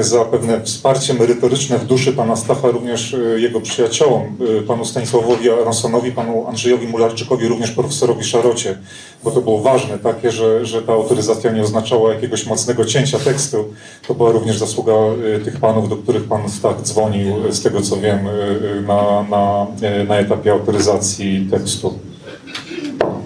za 0.00 0.24
pewne 0.24 0.60
wsparcie 0.60 1.14
merytoryczne 1.14 1.78
w 1.78 1.86
duszy 1.86 2.12
pana 2.12 2.36
Stacha, 2.36 2.68
również 2.68 3.14
e, 3.14 3.40
jego 3.40 3.60
przyjaciołom, 3.60 4.36
e, 4.58 4.62
panu 4.62 4.84
Stanisławowi 4.84 5.50
Aronsonowi, 5.50 6.12
panu 6.12 6.46
Andrzejowi 6.46 6.86
Mularczykowi, 6.86 7.48
również 7.48 7.70
profesorowi 7.70 8.24
Szarocie, 8.24 8.78
bo 9.24 9.30
to 9.30 9.40
było 9.40 9.60
ważne 9.60 9.98
takie, 9.98 10.30
że, 10.30 10.66
że 10.66 10.82
ta 10.82 10.92
autoryzacja 10.92 11.52
nie 11.52 11.62
oznaczała 11.62 12.14
jakiegoś 12.14 12.46
mocnego 12.46 12.84
cięcia 12.84 13.18
tekstu. 13.18 13.64
To 14.08 14.14
była 14.14 14.32
również 14.32 14.58
zasługa 14.58 14.92
e, 14.92 15.40
tych 15.40 15.56
panów, 15.56 15.88
do 15.88 15.96
których 15.96 16.24
pan 16.24 16.50
Stach 16.50 16.82
dzwonił, 16.82 17.46
e, 17.48 17.52
z 17.52 17.62
tego 17.62 17.80
co 17.80 17.96
wiem, 17.96 18.26
e, 18.26 18.30
e, 18.30 18.80
na, 18.80 19.22
na, 19.30 19.66
e, 19.82 20.04
na 20.04 20.16
etapie 20.16 20.52
autoryzacji 20.52 21.48
tekstu. 21.50 21.98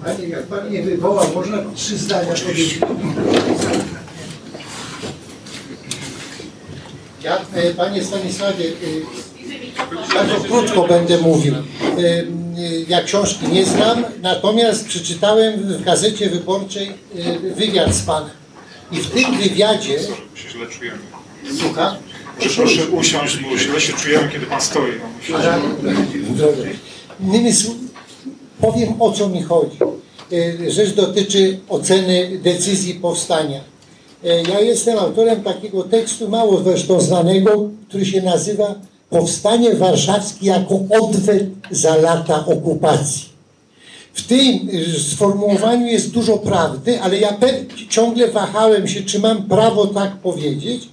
Panie, 0.03 0.27
jak 0.27 0.43
pan 0.43 0.69
mnie 0.69 0.83
wywołał, 0.83 1.25
można 1.35 1.57
trzy 1.75 1.97
zdania 1.97 2.33
powiedzieć? 2.43 2.79
Ja, 7.25 7.37
e, 7.37 7.44
panie 7.77 8.03
Stanisławie, 8.03 8.65
e, 8.65 10.13
bardzo 10.13 10.35
krótko 10.47 10.87
będę 10.87 11.17
mówił. 11.17 11.53
E, 11.55 11.59
e, 11.59 12.25
Ja 12.87 13.03
książki 13.03 13.47
nie 13.47 13.65
znam, 13.65 14.03
natomiast 14.21 14.87
przeczytałem 14.87 15.59
w 15.59 15.83
gazecie 15.83 16.29
wyborczej 16.29 16.87
e, 16.89 17.39
wywiad 17.55 17.93
z 17.95 18.01
panem. 18.01 18.29
I 18.91 18.97
w 18.97 19.09
tym 19.11 19.37
wywiadzie, 19.37 19.99
się 20.35 20.49
źle 20.51 20.67
czujemy. 20.67 20.97
Proszę 22.39 22.85
usiąść, 22.85 23.37
bo 23.37 23.57
źle 23.57 23.81
się 23.81 23.93
czujemy, 23.93 24.29
kiedy 24.31 24.45
pan 24.45 24.61
stoi. 24.61 24.91
Innymi 27.19 27.53
słowy, 27.53 27.79
powiem 28.61 29.01
o 29.01 29.11
co 29.11 29.29
mi 29.29 29.43
chodzi. 29.43 29.77
E, 30.67 30.71
Rzecz 30.71 30.89
dotyczy 30.93 31.59
oceny 31.69 32.39
decyzji 32.43 32.93
powstania. 32.93 33.59
E, 34.25 34.41
Ja 34.41 34.59
jestem 34.59 34.99
autorem 34.99 35.43
takiego 35.43 35.83
tekstu, 35.83 36.29
mało 36.29 36.63
zresztą 36.63 37.01
znanego, 37.01 37.69
który 37.87 38.05
się 38.05 38.21
nazywa 38.21 38.75
Powstanie 39.09 39.73
Warszawskie 39.73 40.45
jako 40.45 40.79
odwet 41.01 41.43
za 41.71 41.95
lata 41.95 42.45
okupacji. 42.45 43.25
W 44.13 44.27
tym 44.27 44.69
y, 44.69 44.99
sformułowaniu 44.99 45.87
jest 45.87 46.11
dużo 46.11 46.37
prawdy, 46.37 47.01
ale 47.01 47.19
ja 47.19 47.37
ciągle 47.89 48.27
wahałem 48.27 48.87
się, 48.87 49.03
czy 49.03 49.19
mam 49.19 49.43
prawo 49.43 49.87
tak 49.87 50.15
powiedzieć. 50.17 50.89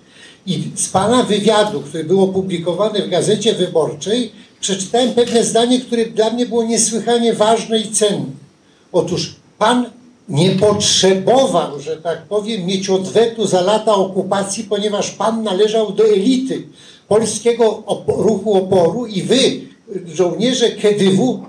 I 0.46 0.62
z 0.74 0.88
pana 0.88 1.22
wywiadu, 1.22 1.80
który 1.80 2.04
był 2.04 2.22
opublikowany 2.22 3.02
w 3.02 3.09
Gazecie 3.09 3.54
Wyborczej, 3.54 4.32
przeczytałem 4.60 5.12
pewne 5.12 5.44
zdanie, 5.44 5.80
które 5.80 6.06
dla 6.06 6.30
mnie 6.30 6.46
było 6.46 6.64
niesłychanie 6.64 7.34
ważne 7.34 7.78
i 7.78 7.90
cenne. 7.90 8.26
Otóż 8.92 9.36
pan 9.59 9.86
nie 10.28 10.50
potrzebował, 10.50 11.80
że 11.80 11.96
tak 11.96 12.22
powiem, 12.22 12.66
mieć 12.66 12.90
odwetu 12.90 13.46
za 13.46 13.60
lata 13.60 13.94
okupacji, 13.94 14.64
ponieważ 14.64 15.10
pan 15.10 15.42
należał 15.42 15.92
do 15.92 16.04
elity 16.04 16.62
polskiego 17.08 17.82
ruchu 18.08 18.54
oporu 18.54 19.06
i 19.06 19.22
wy, 19.22 19.60
żołnierze 20.14 20.70
KDW, 20.70 21.40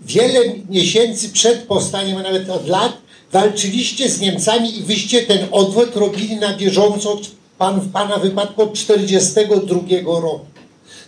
wiele 0.00 0.40
miesięcy 0.70 1.28
przed 1.28 1.58
powstaniem, 1.62 2.16
a 2.16 2.22
nawet 2.22 2.50
od 2.50 2.68
lat, 2.68 2.92
walczyliście 3.32 4.10
z 4.10 4.20
Niemcami 4.20 4.78
i 4.78 4.82
wyście 4.82 5.22
ten 5.22 5.38
odwet 5.50 5.96
robili 5.96 6.36
na 6.36 6.56
bieżąco, 6.56 7.18
pan, 7.58 7.80
w 7.80 7.92
pana 7.92 8.16
wypadku 8.16 8.62
od 8.62 8.72
1942 8.72 10.20
roku. 10.20 10.46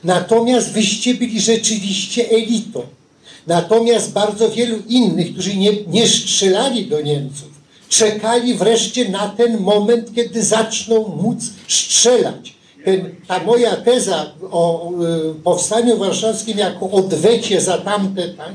Natomiast 0.05 0.73
wyście 0.73 1.15
byli 1.15 1.41
rzeczywiście 1.41 2.31
elitą. 2.31 2.83
Natomiast 3.47 4.13
bardzo 4.13 4.51
wielu 4.51 4.77
innych, 4.89 5.33
którzy 5.33 5.57
nie, 5.57 5.71
nie 5.87 6.09
strzelali 6.09 6.87
do 6.87 7.01
Niemców, 7.01 7.49
czekali 7.89 8.55
wreszcie 8.55 9.09
na 9.09 9.29
ten 9.29 9.61
moment, 9.61 10.15
kiedy 10.15 10.43
zaczną 10.43 11.09
móc 11.09 11.39
strzelać. 11.69 12.55
Ten, 12.85 13.15
ta 13.27 13.45
moja 13.45 13.77
teza 13.77 14.33
o 14.51 14.93
y, 15.31 15.35
powstaniu 15.35 15.97
warszawskim 15.97 16.59
jako 16.59 16.91
odwecie 16.91 17.61
za 17.61 17.79
tamte 17.79 18.29
tak, 18.29 18.53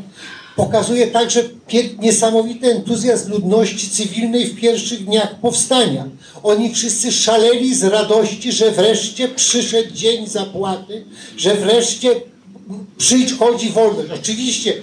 pokazuje 0.56 1.08
także 1.08 1.44
niesamowity 2.00 2.72
entuzjazm 2.72 3.32
ludności 3.32 3.90
cywilnej 3.90 4.46
w 4.46 4.60
pierwszych 4.60 5.06
dniach 5.06 5.36
powstania. 5.40 6.06
Oni 6.44 6.74
wszyscy 6.74 7.12
szaleli 7.12 7.76
z 7.76 7.84
radości, 7.84 8.52
że 8.52 8.72
wreszcie 8.72 9.28
przyszedł 9.28 9.94
dzień 9.94 10.28
zapłaty, 10.28 11.06
że 11.38 11.56
wreszcie 11.56 12.16
przychodzi 12.98 13.70
wolność. 13.70 14.12
Oczywiście 14.22 14.74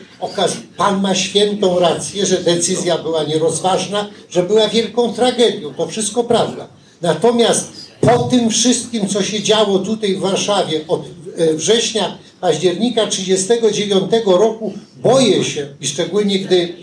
Pan 0.77 1.03
ma 1.03 1.15
świętą 1.15 1.78
rację, 1.78 2.27
że 2.27 2.36
decyzja 2.36 2.99
była 2.99 3.24
nierozważna, 3.24 4.09
że 4.31 4.43
była 4.43 4.69
wielką 4.69 5.12
tragedią. 5.12 5.74
To 5.74 5.86
wszystko 5.86 6.24
prawda. 6.24 6.69
Natomiast 7.03 7.73
po 8.01 8.19
tym 8.19 8.51
wszystkim, 8.51 9.09
co 9.09 9.23
się 9.23 9.43
działo 9.43 9.78
tutaj 9.78 10.16
w 10.16 10.20
Warszawie 10.20 10.81
od 10.89 11.05
e, 11.36 11.55
września, 11.55 12.19
października 12.41 13.07
1939 13.07 14.27
roku, 14.27 14.73
boję 14.97 15.45
się, 15.45 15.66
i 15.81 15.86
szczególnie 15.86 16.39
gdy 16.39 16.74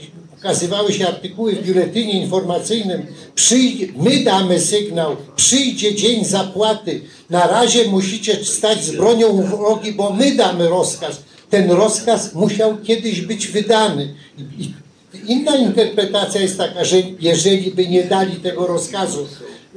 ukazywały 0.45 0.93
się 0.93 1.07
artykuły 1.07 1.53
w 1.55 1.63
biuletynie 1.65 2.22
informacyjnym, 2.22 3.05
my 3.97 4.23
damy 4.23 4.59
sygnał, 4.59 5.15
przyjdzie 5.35 5.95
dzień 5.95 6.26
zapłaty, 6.26 7.01
na 7.30 7.47
razie 7.47 7.85
musicie 7.88 8.45
stać 8.45 8.84
z 8.85 8.91
bronią 8.95 9.27
u 9.27 9.43
wrogi, 9.43 9.91
bo 9.93 10.13
my 10.13 10.35
damy 10.35 10.69
rozkaz. 10.69 11.22
Ten 11.49 11.72
rozkaz 11.72 12.34
musiał 12.34 12.77
kiedyś 12.77 13.22
być 13.22 13.47
wydany. 13.47 14.13
I, 14.59 14.73
inna 15.27 15.55
interpretacja 15.57 16.41
jest 16.41 16.57
taka, 16.57 16.85
że 16.85 16.97
jeżeli 17.19 17.72
by 17.72 17.88
nie 17.88 18.03
dali 18.03 18.35
tego 18.35 18.68
rozkazu, 18.68 19.27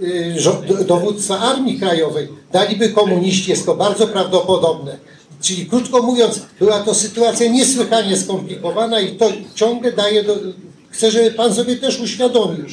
y, 0.03 0.35
żo- 0.39 0.63
do- 0.69 0.85
dowództwa 0.85 1.39
Armii 1.39 1.79
Krajowej, 1.81 2.29
daliby 2.53 2.89
komuniści, 2.89 3.51
jest 3.51 3.67
to 3.67 3.75
bardzo 3.75 4.07
prawdopodobne. 4.09 4.97
Czyli 5.45 5.67
krótko 5.67 6.03
mówiąc, 6.03 6.41
była 6.59 6.81
to 6.81 6.95
sytuacja 6.95 7.51
niesłychanie 7.51 8.17
skomplikowana 8.17 9.01
i 9.01 9.17
to 9.17 9.33
ciągle 9.55 9.93
daje 9.93 10.23
do... 10.23 10.37
Chcę, 10.91 11.11
żeby 11.11 11.31
Pan 11.31 11.55
sobie 11.55 11.77
też 11.77 12.01
uświadomił. 12.01 12.65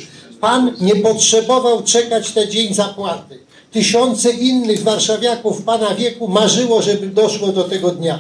Pan 0.42 0.72
nie 0.82 0.96
potrzebował 0.96 1.84
czekać 1.84 2.36
na 2.36 2.46
dzień 2.46 2.74
zapłaty. 2.74 3.40
Tysiące 3.72 4.32
innych 4.32 4.84
warszawiaków 4.84 5.62
Pana 5.62 5.96
wieku 5.96 6.28
marzyło, 6.28 6.82
żeby 6.82 7.08
doszło 7.08 7.48
do 7.48 7.64
tego 7.64 7.92
dnia. 7.92 8.20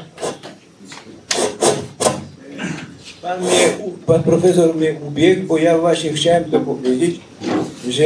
Pan, 3.22 3.42
mnie, 3.42 3.78
pan 4.06 4.24
profesor 4.24 4.76
mnie 4.76 4.96
ubiegł, 5.08 5.48
bo 5.48 5.58
ja 5.58 5.78
właśnie 5.78 6.14
chciałem 6.14 6.52
to 6.52 6.60
powiedzieć, 6.60 7.20
że 7.90 8.06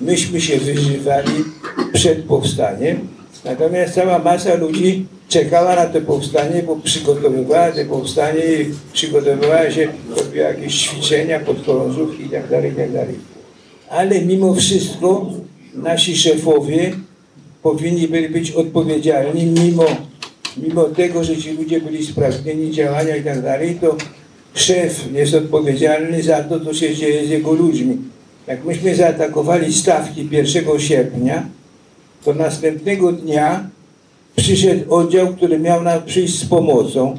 myśmy 0.00 0.40
się 0.40 0.58
wyżywali 0.58 1.44
przed 1.92 2.24
powstaniem, 2.24 3.08
natomiast 3.44 3.94
cała 3.94 4.18
masa 4.18 4.54
ludzi 4.54 5.06
czekała 5.28 5.76
na 5.76 5.86
to 5.86 6.00
powstanie, 6.00 6.62
bo 6.62 6.76
przygotowywała 6.76 7.72
to 7.72 7.84
powstanie 7.84 8.40
i 8.40 8.74
przygotowywała 8.92 9.70
się, 9.70 9.88
robiła 10.16 10.48
jakieś 10.48 10.82
ćwiczenia, 10.82 11.40
podchorążówki 11.40 12.22
i 12.24 12.28
tak 12.28 12.48
dalej, 12.50 12.72
i 12.72 12.74
tak 12.74 12.92
dalej. 12.92 13.14
Ale 13.90 14.20
mimo 14.20 14.54
wszystko 14.54 15.30
nasi 15.74 16.16
szefowie 16.16 16.92
powinni 17.62 18.08
byli 18.08 18.28
być 18.28 18.50
odpowiedzialni, 18.50 19.46
mimo, 19.46 19.86
mimo 20.56 20.84
tego, 20.84 21.24
że 21.24 21.36
ci 21.36 21.50
ludzie 21.50 21.80
byli 21.80 22.06
sprawdzeni 22.06 22.70
działania 22.70 23.16
i 23.16 23.24
tak 23.24 23.42
dalej, 23.42 23.78
to 23.80 23.96
szef 24.54 25.12
jest 25.12 25.34
odpowiedzialny 25.34 26.22
za 26.22 26.42
to, 26.42 26.60
co 26.60 26.74
się 26.74 26.94
dzieje 26.94 27.26
z 27.26 27.30
jego 27.30 27.52
ludźmi. 27.52 27.96
Jak 28.46 28.64
myśmy 28.64 28.94
zaatakowali 28.94 29.72
stawki 29.72 30.28
1 30.30 30.80
sierpnia, 30.80 31.46
to 32.24 32.34
następnego 32.34 33.12
dnia 33.12 33.70
przyszedł 34.36 34.94
oddział, 34.94 35.34
który 35.36 35.58
miał 35.58 35.82
nam 35.82 36.02
przyjść 36.02 36.38
z 36.38 36.46
pomocą. 36.46 37.16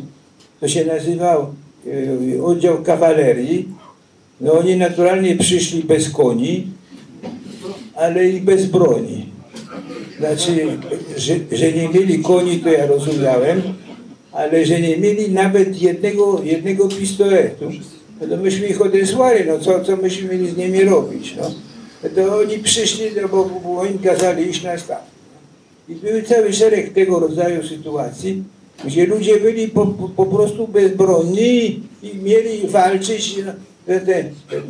To 0.60 0.68
się 0.68 0.86
nazywał 0.86 1.48
e, 2.38 2.44
oddział 2.44 2.84
kawalerii. 2.84 3.68
No 4.42 4.54
oni 4.54 4.76
naturalnie 4.76 5.36
przyszli 5.36 5.84
bez 5.84 6.10
koni, 6.10 6.68
ale 7.96 8.30
i 8.30 8.42
bez 8.42 8.66
broni. 8.66 9.26
Znaczy, 10.20 10.68
że, 11.18 11.36
że 11.52 11.72
nie 11.72 11.90
mieli 11.90 12.24
koni, 12.24 12.60
to 12.60 12.70
ja 12.70 12.86
rozumiałem, 12.88 13.62
ale 14.32 14.66
że 14.66 14.82
nie 14.82 14.98
mieli 14.98 15.32
nawet 15.32 15.82
jednego, 15.82 16.42
jednego 16.44 16.88
pistoletu, 16.88 17.72
no 18.22 18.28
to 18.28 18.38
myśmy 18.38 18.68
ich 18.68 18.82
odesłali, 18.82 19.44
no 19.48 19.60
co, 19.60 19.84
co 19.84 19.98
myśmy 19.98 20.30
mieli 20.30 20.50
z 20.50 20.58
nimi 20.58 20.84
robić, 20.84 21.36
no. 21.38 21.52
To 22.16 22.38
oni 22.38 22.60
przyszli, 22.60 23.06
no 23.22 23.28
bo, 23.28 23.50
bo 23.64 23.80
oni 23.80 24.00
kazali 24.00 24.50
iść 24.50 24.64
na 24.64 24.78
staw. 24.78 25.15
I 25.90 25.96
były 25.96 26.24
cały 26.24 26.54
szereg 26.54 26.94
tego 26.94 27.20
rodzaju 27.20 27.64
sytuacji, 27.68 28.44
gdzie 28.86 29.06
ludzie 29.06 29.40
byli 29.40 29.68
po, 29.68 29.86
po, 29.86 30.10
po 30.10 30.26
prostu 30.26 30.68
bezbronni 30.68 31.80
i, 32.04 32.16
mieli 32.24 32.68
walczyć. 32.68 33.36
Ten, 33.86 34.00
ten, 34.06 34.30
ten 34.50 34.62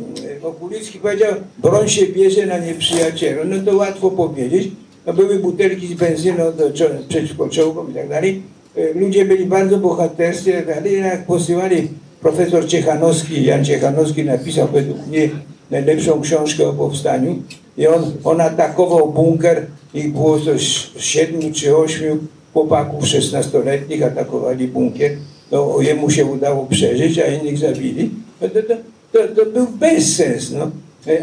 Okulicki 0.42 0.98
powiedział, 0.98 1.34
broń 1.58 1.88
się 1.88 2.06
bierze 2.06 2.46
na 2.46 2.58
nieprzyjacielu. 2.58 3.40
No 3.44 3.56
to 3.64 3.76
łatwo 3.76 4.10
powiedzieć. 4.10 4.68
No 5.06 5.12
były 5.12 5.38
butelki 5.38 5.86
z 5.86 5.94
benzyną 5.94 6.44
do, 6.52 6.70
przeciwko 7.08 7.48
czołgom 7.48 7.90
i 7.90 7.94
tak 7.94 8.08
dalej. 8.08 8.42
E, 8.76 8.94
Ludzie 8.94 9.24
byli 9.24 9.46
bardzo 9.46 9.78
bohaterscy 9.78 10.52
tak 10.52 10.66
dalej. 10.66 10.98
Jak 10.98 11.26
posyłali 11.26 11.88
profesor 12.20 12.66
Ciechanowski, 12.66 13.44
Jan 13.44 13.64
Ciechanowski 13.64 14.24
napisał 14.24 14.68
według 14.68 15.06
mnie 15.06 15.30
najlepszą 15.70 16.20
książkę 16.20 16.68
o 16.68 16.72
powstaniu 16.72 17.42
i 17.78 17.86
on, 17.86 18.12
on 18.24 18.40
atakował 18.40 19.12
bunker 19.12 19.66
ich 19.96 20.12
było 20.12 20.40
coś 20.40 20.90
siedmiu 20.98 21.52
czy 21.52 21.76
ośmiu 21.76 22.18
chłopaków 22.52 23.04
16-letnich 23.04 24.02
atakowali 24.02 24.68
bunkier. 24.68 25.12
No, 25.52 25.76
jemu 25.80 26.10
się 26.10 26.26
udało 26.26 26.66
przeżyć, 26.66 27.18
a 27.18 27.26
innych 27.26 27.58
zabili. 27.58 28.10
No, 28.40 28.48
to, 28.48 28.62
to, 28.62 28.74
to, 29.12 29.34
to 29.34 29.50
był 29.50 29.66
bezsens. 29.66 30.52
No. 30.52 30.70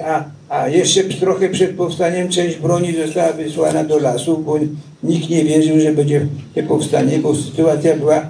A, 0.06 0.24
a 0.50 0.70
jeszcze 0.70 1.04
trochę 1.04 1.50
przed 1.50 1.76
powstaniem 1.76 2.30
część 2.30 2.58
broni 2.58 2.96
została 2.96 3.34
wysłana 3.34 3.84
do 3.84 4.00
lasu, 4.00 4.38
bo 4.38 4.60
nikt 5.04 5.30
nie 5.30 5.44
wierzył, 5.44 5.80
że 5.80 5.92
będzie 5.92 6.28
te 6.56 6.64
powstanie, 6.64 7.20
bo 7.20 7.36
sytuacja 7.36 7.98
była 7.98 8.28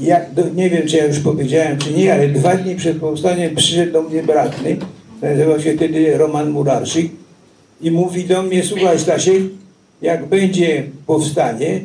Ja, 0.00 0.20
nie 0.54 0.70
wiem, 0.70 0.86
czy 0.88 0.96
ja 0.96 1.06
już 1.06 1.18
powiedziałem, 1.18 1.78
czy 1.78 1.92
nie, 1.92 2.14
ale 2.14 2.28
dwa 2.28 2.56
dni 2.56 2.76
przed 2.76 2.96
powstaniem 2.98 3.54
przyszedł 3.56 3.92
do 3.92 4.02
mnie 4.02 4.22
bratny, 4.22 4.76
nazywał 5.22 5.60
się 5.60 5.76
wtedy 5.76 6.18
Roman 6.18 6.50
Murarczyk 6.50 7.10
i 7.80 7.90
mówi 7.90 8.24
do 8.24 8.42
mnie, 8.42 8.62
słuchaj 8.62 8.98
Stasiek, 8.98 9.42
jak 10.02 10.26
będzie 10.26 10.84
powstanie, 11.06 11.80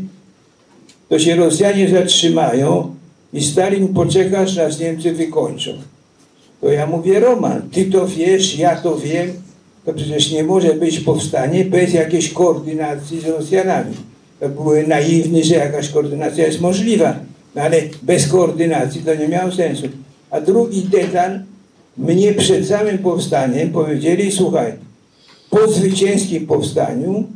to 1.09 1.19
się 1.19 1.35
Rosjanie 1.35 1.89
zatrzymają 1.89 2.95
i 3.33 3.43
Stalin 3.43 3.87
poczeka, 3.87 4.39
aż 4.39 4.55
nas 4.55 4.79
Niemcy 4.79 5.13
wykończą. 5.13 5.71
To 6.61 6.71
ja 6.71 6.87
mówię, 6.87 7.19
Roman, 7.19 7.69
ty 7.71 7.85
to 7.85 8.07
wiesz, 8.07 8.59
ja 8.59 8.75
to 8.75 8.97
wiem, 8.97 9.33
to 9.85 9.93
przecież 9.93 10.31
nie 10.31 10.43
może 10.43 10.73
być 10.73 10.99
powstanie 10.99 11.65
bez 11.65 11.93
jakiejś 11.93 12.33
koordynacji 12.33 13.19
z 13.19 13.25
Rosjanami. 13.25 13.95
To 14.39 14.49
były 14.49 14.87
naiwni, 14.87 15.43
że 15.43 15.55
jakaś 15.55 15.89
koordynacja 15.89 16.45
jest 16.47 16.61
możliwa, 16.61 17.15
no 17.55 17.61
ale 17.61 17.81
bez 18.03 18.27
koordynacji 18.27 19.01
to 19.01 19.15
nie 19.15 19.27
miało 19.27 19.51
sensu. 19.51 19.87
A 20.29 20.41
drugi 20.41 20.81
detal, 20.81 21.39
mnie 21.97 22.33
przed 22.33 22.67
samym 22.67 22.97
powstaniem 22.97 23.69
powiedzieli, 23.69 24.31
słuchaj, 24.31 24.73
po 25.49 25.67
zwycięskim 25.67 26.47
powstaniu 26.47 27.27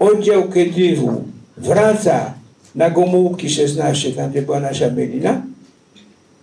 oddział 0.00 0.48
Kedywu 0.48 1.24
wraca 1.56 2.34
na 2.74 2.90
Gomułki 2.90 3.50
16, 3.50 4.12
tam 4.12 4.30
gdzie 4.30 4.42
była 4.42 4.60
nasza 4.60 4.90
bylina, 4.90 5.42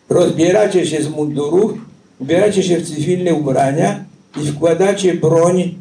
rozbieracie 0.09 0.85
się 0.85 1.03
z 1.03 1.09
mundurów, 1.09 1.73
ubieracie 2.19 2.63
się 2.63 2.77
w 2.77 2.89
cywilne 2.89 3.33
ubrania 3.33 4.05
i 4.43 4.47
wkładacie 4.47 5.13
broń 5.13 5.75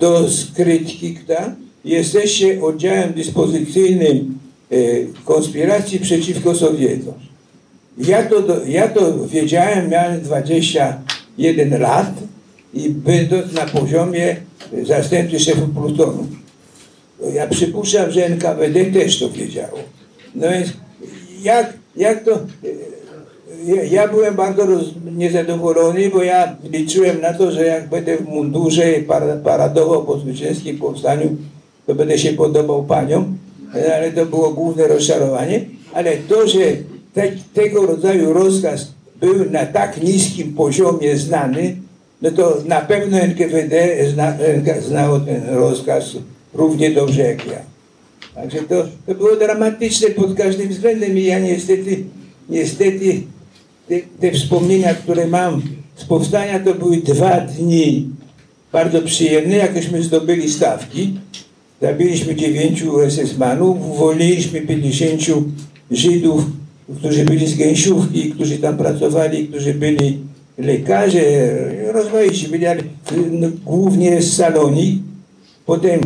do 0.00 0.30
skrytki, 0.30 1.14
kta? 1.14 1.54
jesteście 1.84 2.62
oddziałem 2.62 3.12
dyspozycyjnym 3.12 4.38
e, 4.70 4.76
konspiracji 5.24 6.00
przeciwko 6.00 6.54
Sowietom. 6.54 7.14
Ja 7.98 8.22
to, 8.22 8.64
ja 8.66 8.88
to 8.88 9.26
wiedziałem, 9.26 9.88
miałem 9.90 10.20
21 10.20 11.80
lat 11.80 12.12
i 12.74 12.90
będąc 12.90 13.52
na 13.52 13.66
poziomie 13.66 14.36
zastępcy 14.82 15.40
szefa 15.40 15.66
plutonu. 15.74 16.26
To 17.20 17.28
Ja 17.28 17.46
przypuszczam, 17.46 18.10
że 18.10 18.26
NKWD 18.26 18.84
też 18.84 19.20
to 19.20 19.30
wiedziało. 19.30 19.78
No 20.34 20.50
więc 20.50 20.68
jak, 21.42 21.72
jak 21.96 22.24
to... 22.24 22.38
Ja, 23.90 24.08
byłem 24.08 24.34
bardzo 24.34 24.66
roz, 24.66 24.84
niezadowolony, 25.16 26.10
bo 26.10 26.22
ja 26.22 26.56
liczyłem 26.72 27.20
na 27.20 27.34
to, 27.34 27.52
że 27.52 27.66
jak 27.66 27.88
będę 27.88 28.16
w 28.16 28.28
mundurze 28.28 28.92
i 28.92 29.02
para- 29.02 29.36
paradował 29.44 30.04
po 30.04 30.18
zwycięskim 30.18 30.78
powstaniu, 30.78 31.36
to 31.86 31.94
będę 31.94 32.18
się 32.18 32.32
podobał 32.32 32.84
paniom, 32.84 33.38
ale 33.94 34.12
to 34.12 34.26
było 34.26 34.50
główne 34.50 34.86
rozczarowanie. 34.88 35.60
Ale 35.92 36.16
to, 36.16 36.48
że 36.48 36.58
te, 37.14 37.22
tego 37.54 37.86
rodzaju 37.86 38.32
rozkaz 38.32 38.92
był 39.20 39.50
na 39.50 39.66
tak 39.66 40.02
niskim 40.02 40.54
poziomie 40.54 41.16
znany, 41.16 41.76
no 42.22 42.30
to 42.30 42.56
na 42.64 42.80
pewno 42.80 43.18
NKWD 43.18 43.96
zna, 44.12 44.36
znało 44.80 45.20
ten 45.20 45.42
rozkaz 45.48 46.16
równie 46.54 46.90
dobrze 46.90 47.22
jak 47.22 47.46
ja. 47.46 47.62
Także 48.34 48.58
to, 48.58 48.84
to 49.06 49.14
było 49.14 49.36
dramatyczne 49.36 50.08
pod 50.08 50.34
każdym 50.34 50.68
względem 50.68 51.18
i 51.18 51.24
ja 51.24 51.38
niestety, 51.38 52.04
niestety 52.48 53.22
te, 53.88 53.94
te 54.20 54.32
wspomnienia, 54.32 54.94
które 54.94 55.26
mam 55.26 55.62
z 55.96 56.04
powstania, 56.04 56.60
to 56.60 56.74
były 56.74 56.96
dwa 56.96 57.40
dni 57.40 58.08
bardzo 58.72 59.02
przyjemne, 59.02 59.56
jakośmy 59.56 60.02
zdobyli 60.02 60.50
stawki. 60.50 61.14
Zabiliśmy 61.82 62.34
dziewięciu 62.34 63.00
SS-manów, 63.10 63.90
uwolniliśmy 63.90 64.60
50 64.60 65.22
Żydów, 65.90 66.44
którzy 66.98 67.24
byli 67.24 67.46
z 67.46 67.56
gęsiówki, 67.56 68.30
którzy 68.30 68.58
tam 68.58 68.76
pracowali, 68.76 69.48
którzy 69.48 69.74
byli 69.74 70.18
lekarze, 70.58 71.20
rozmaici 71.92 72.48
byli, 72.48 72.66
ale 72.66 72.82
no, 73.30 73.48
głównie 73.64 74.22
z 74.22 74.36
Salonii. 74.36 75.02
Potem 75.66 76.00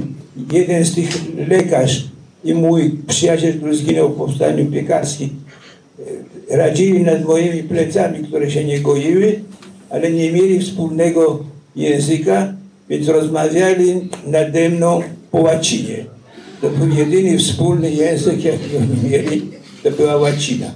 jeden 0.53 0.85
z 0.85 0.95
tych 0.95 1.09
lekarz 1.49 2.05
i 2.45 2.55
mój 2.55 2.91
przyjaciel, 3.07 3.55
który 3.59 3.77
zginął 3.77 4.09
w 4.09 4.17
powstaniu 4.17 4.67
piekarskim, 4.67 5.31
radzili 6.51 7.03
nad 7.03 7.25
moimi 7.25 7.63
plecami, 7.63 8.19
które 8.29 8.51
się 8.51 8.65
nie 8.65 8.81
goiły, 8.81 9.41
ale 9.91 10.13
nie 10.13 10.33
mieli 10.33 10.61
wspólnego 10.61 11.45
języka, 11.77 12.53
więc 12.89 13.09
rozmawiali 13.09 14.09
nade 14.27 14.69
mną 14.69 15.03
po 15.31 15.39
łacinie. 15.39 16.05
To 16.61 16.71
był 16.71 16.89
jedyny 16.89 17.39
wspólny 17.39 17.91
język, 17.91 18.45
jaki 18.45 18.77
oni 18.77 19.11
mieli, 19.11 19.43
to 19.83 19.91
była 19.91 20.17
łacina. 20.17 20.67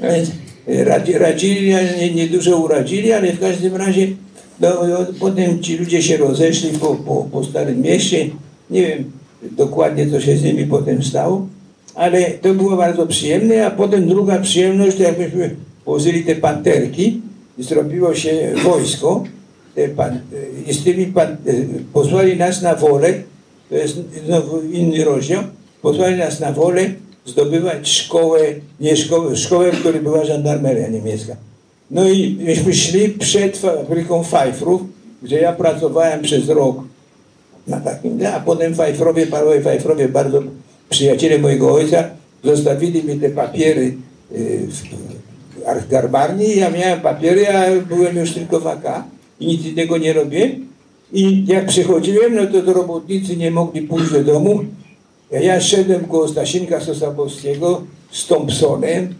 Więc 0.00 0.30
radzi- 0.66 1.18
radzili, 1.18 1.74
nie, 1.98 2.14
nie 2.14 2.28
dużo 2.28 2.56
uradzili, 2.56 3.12
ale 3.12 3.32
w 3.32 3.40
każdym 3.40 3.76
razie 3.76 4.06
no, 4.60 4.68
potem 5.20 5.62
ci 5.62 5.76
ludzie 5.76 6.02
się 6.02 6.16
rozeszli 6.16 6.70
po, 6.70 6.94
po, 6.94 7.28
po 7.32 7.44
Starym 7.44 7.82
Mieście. 7.82 8.30
Nie 8.70 8.82
wiem 8.86 9.04
dokładnie, 9.42 10.10
co 10.10 10.20
się 10.20 10.36
z 10.36 10.42
nimi 10.42 10.64
potem 10.66 11.02
stało, 11.02 11.46
ale 11.94 12.30
to 12.30 12.54
było 12.54 12.76
bardzo 12.76 13.06
przyjemne, 13.06 13.66
a 13.66 13.70
potem 13.70 14.08
druga 14.08 14.38
przyjemność, 14.38 14.96
to 14.96 15.02
jakbyśmy 15.02 15.56
położyli 15.84 16.24
te 16.24 16.36
panterki 16.36 17.20
zrobiło 17.58 18.14
się 18.14 18.52
wojsko, 18.64 19.24
te 19.74 19.88
pan, 19.88 20.20
i 20.66 20.74
z 20.74 20.84
tymi 20.84 21.06
pan, 21.06 21.36
posłali 21.92 22.36
nas 22.36 22.62
na 22.62 22.74
wolę, 22.74 23.14
to 23.68 23.74
jest 23.74 23.98
znowu 24.26 24.60
inny 24.60 25.04
rozdział, 25.04 25.42
posłali 25.82 26.16
nas 26.16 26.40
na 26.40 26.52
wolę 26.52 26.90
zdobywać 27.26 27.88
szkołę, 27.88 28.40
nie 28.80 28.96
szkołę, 28.96 29.36
szkołę, 29.36 29.72
w 29.72 29.80
której 29.80 30.00
była 30.00 30.24
żandarmeria 30.24 30.88
niemiecka. 30.88 31.36
No 31.90 32.08
i 32.08 32.38
myśmy 32.40 32.74
szli 32.74 33.08
przed 33.08 33.56
fabryką 33.56 34.22
fajfrów, 34.22 34.82
gdzie 35.22 35.40
ja 35.40 35.52
pracowałem 35.52 36.22
przez 36.22 36.48
rok 36.48 36.76
na 37.70 37.80
takim, 37.80 38.26
a 38.26 38.40
potem 38.40 38.74
fajfrowie, 38.74 39.26
panowie 39.26 39.60
fajfrowie, 39.60 40.08
bardzo 40.08 40.42
przyjaciele 40.90 41.38
mojego 41.38 41.74
ojca, 41.74 42.04
zostawili 42.44 43.04
mi 43.04 43.20
te 43.20 43.30
papiery 43.30 43.94
y, 44.32 44.66
w 44.70 45.68
archgarbarni 45.68 46.44
i 46.44 46.58
ja 46.58 46.70
miałem 46.70 47.00
papiery, 47.00 47.48
a 47.48 47.80
byłem 47.88 48.16
już 48.16 48.32
tylko 48.32 48.60
w 48.60 48.66
AK 48.66 49.04
i 49.40 49.46
nic 49.46 49.64
innego 49.64 49.98
nie 49.98 50.12
robiłem. 50.12 50.50
I 51.12 51.46
jak 51.46 51.66
przychodziłem, 51.66 52.34
no 52.34 52.46
to, 52.46 52.62
to 52.62 52.72
robotnicy 52.72 53.36
nie 53.36 53.50
mogli 53.50 53.82
pójść 53.82 54.12
do 54.12 54.24
domu. 54.24 54.64
Ja 55.30 55.60
szedłem 55.60 56.04
koło 56.04 56.28
Stasinka 56.28 56.80
Sosabowskiego 56.80 57.82
z 58.10 58.26
Thompsonem, 58.26 59.14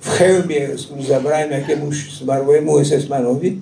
w 0.00 0.08
hełmie, 0.08 0.68
który 0.86 1.02
zabrałem 1.02 1.50
jakiemuś 1.50 2.12
zmarłemu 2.18 2.78
SS-manowi 2.78 3.56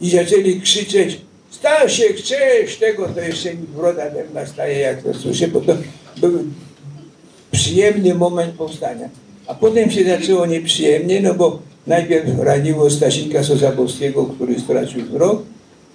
i 0.00 0.10
zaczęli 0.10 0.60
krzyczeć 0.60 1.20
Stasiek, 1.52 2.22
cześć, 2.22 2.78
tego 2.78 3.08
to 3.08 3.20
jeszcze 3.20 3.48
broda 3.76 4.02
tak 4.10 4.34
nastaje, 4.34 4.78
jak 4.78 5.02
to 5.02 5.14
słyszę, 5.14 5.48
bo 5.48 5.60
to 5.60 5.76
był 6.16 6.44
przyjemny 7.50 8.14
moment 8.14 8.54
powstania. 8.54 9.08
A 9.46 9.54
potem 9.54 9.90
się 9.90 10.04
zaczęło 10.04 10.46
nieprzyjemnie, 10.46 11.20
no 11.20 11.34
bo 11.34 11.58
najpierw 11.86 12.38
raniło 12.38 12.90
Stasinka 12.90 13.42
Sosabowskiego, 13.42 14.26
który 14.26 14.60
stracił 14.60 15.04
wzrok, 15.04 15.42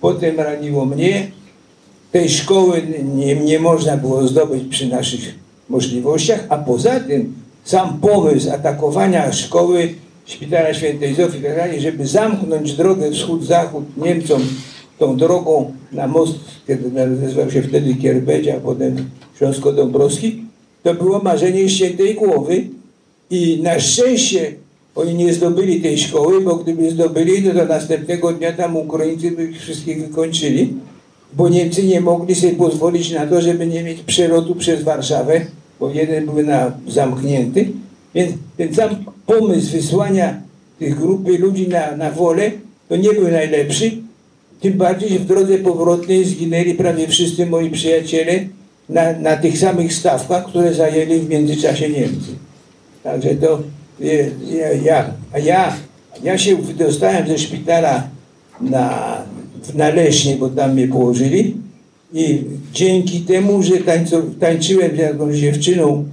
potem 0.01 0.39
raniło 0.39 0.85
mnie. 0.85 1.31
Tej 2.11 2.29
szkoły 2.29 2.81
nie, 3.15 3.35
nie 3.35 3.59
można 3.59 3.97
było 3.97 4.27
zdobyć 4.27 4.63
przy 4.69 4.87
naszych 4.87 5.35
możliwościach, 5.69 6.45
a 6.49 6.57
poza 6.57 6.99
tym 6.99 7.33
sam 7.63 7.99
pomysł 7.99 8.51
atakowania 8.51 9.31
szkoły 9.31 9.93
Szpitala 10.25 10.73
Świętej 10.73 11.15
Zofii, 11.15 11.41
tak 11.41 11.81
żeby 11.81 12.07
zamknąć 12.07 12.73
drogę 12.73 13.11
wschód-zachód 13.11 13.83
Niemcom 13.97 14.41
tą 14.99 15.17
drogą 15.17 15.73
na 15.91 16.07
most, 16.07 16.35
kiedy 16.67 16.91
nazywał 16.91 17.51
się 17.51 17.61
wtedy 17.61 17.95
Kierbedź, 17.95 18.47
a 18.47 18.59
potem 18.59 19.09
Śląsko-Dąbrowski, 19.37 20.43
to 20.83 20.93
było 20.93 21.19
marzenie 21.19 21.69
świętej 21.69 22.15
głowy 22.15 22.63
i 23.29 23.59
na 23.63 23.79
szczęście 23.79 24.53
oni 24.95 25.15
nie 25.15 25.33
zdobyli 25.33 25.81
tej 25.81 25.97
szkoły, 25.97 26.41
bo 26.41 26.55
gdyby 26.55 26.91
zdobyli, 26.91 27.43
to 27.43 27.53
do 27.53 27.65
następnego 27.65 28.33
dnia 28.33 28.53
tam 28.53 28.77
Ukraińcy 28.77 29.31
by 29.31 29.43
ich 29.43 29.61
wszystkich 29.61 30.07
wykończyli, 30.07 30.73
bo 31.33 31.49
Niemcy 31.49 31.83
nie 31.83 32.01
mogli 32.01 32.35
sobie 32.35 32.53
pozwolić 32.53 33.11
na 33.11 33.27
to, 33.27 33.41
żeby 33.41 33.67
nie 33.67 33.83
mieć 33.83 34.01
przelotu 34.01 34.55
przez 34.55 34.83
Warszawę, 34.83 35.41
bo 35.79 35.89
jeden 35.89 36.25
był 36.25 36.45
na, 36.45 36.71
zamknięty. 36.87 37.67
Więc 38.15 38.33
ten 38.57 38.75
sam 38.75 38.89
pomysł 39.25 39.71
wysłania 39.71 40.41
tych 40.79 40.99
grupy 40.99 41.37
ludzi 41.37 41.67
na, 41.67 41.97
na 41.97 42.11
wolę, 42.11 42.51
to 42.89 42.95
nie 42.95 43.13
był 43.13 43.27
najlepszy. 43.27 43.91
Tym 44.61 44.73
bardziej, 44.73 45.09
że 45.09 45.19
w 45.19 45.25
drodze 45.25 45.57
powrotnej 45.57 46.25
zginęli 46.25 46.73
prawie 46.73 47.07
wszyscy 47.07 47.45
moi 47.45 47.69
przyjaciele 47.69 48.39
na, 48.89 49.13
na 49.13 49.37
tych 49.37 49.57
samych 49.57 49.93
stawkach, 49.93 50.45
które 50.45 50.73
zajęli 50.73 51.19
w 51.19 51.29
międzyczasie 51.29 51.89
Niemcy. 51.89 52.31
Także 53.03 53.35
to 53.35 53.59
ja, 53.99 54.73
ja, 54.83 55.13
ja, 55.43 55.75
ja 56.23 56.37
się 56.37 56.55
wydostałem 56.55 57.27
ze 57.27 57.37
szpitala 57.37 58.03
na, 58.61 59.17
na 59.73 59.89
Leśnie, 59.89 60.35
bo 60.35 60.49
tam 60.49 60.73
mnie 60.73 60.87
położyli 60.87 61.55
i 62.13 62.43
dzięki 62.73 63.21
temu, 63.21 63.63
że 63.63 63.77
tańcu, 63.77 64.21
tańczyłem 64.39 64.95
z 64.95 64.99
jakąś 64.99 65.35
dziewczyną 65.35 66.05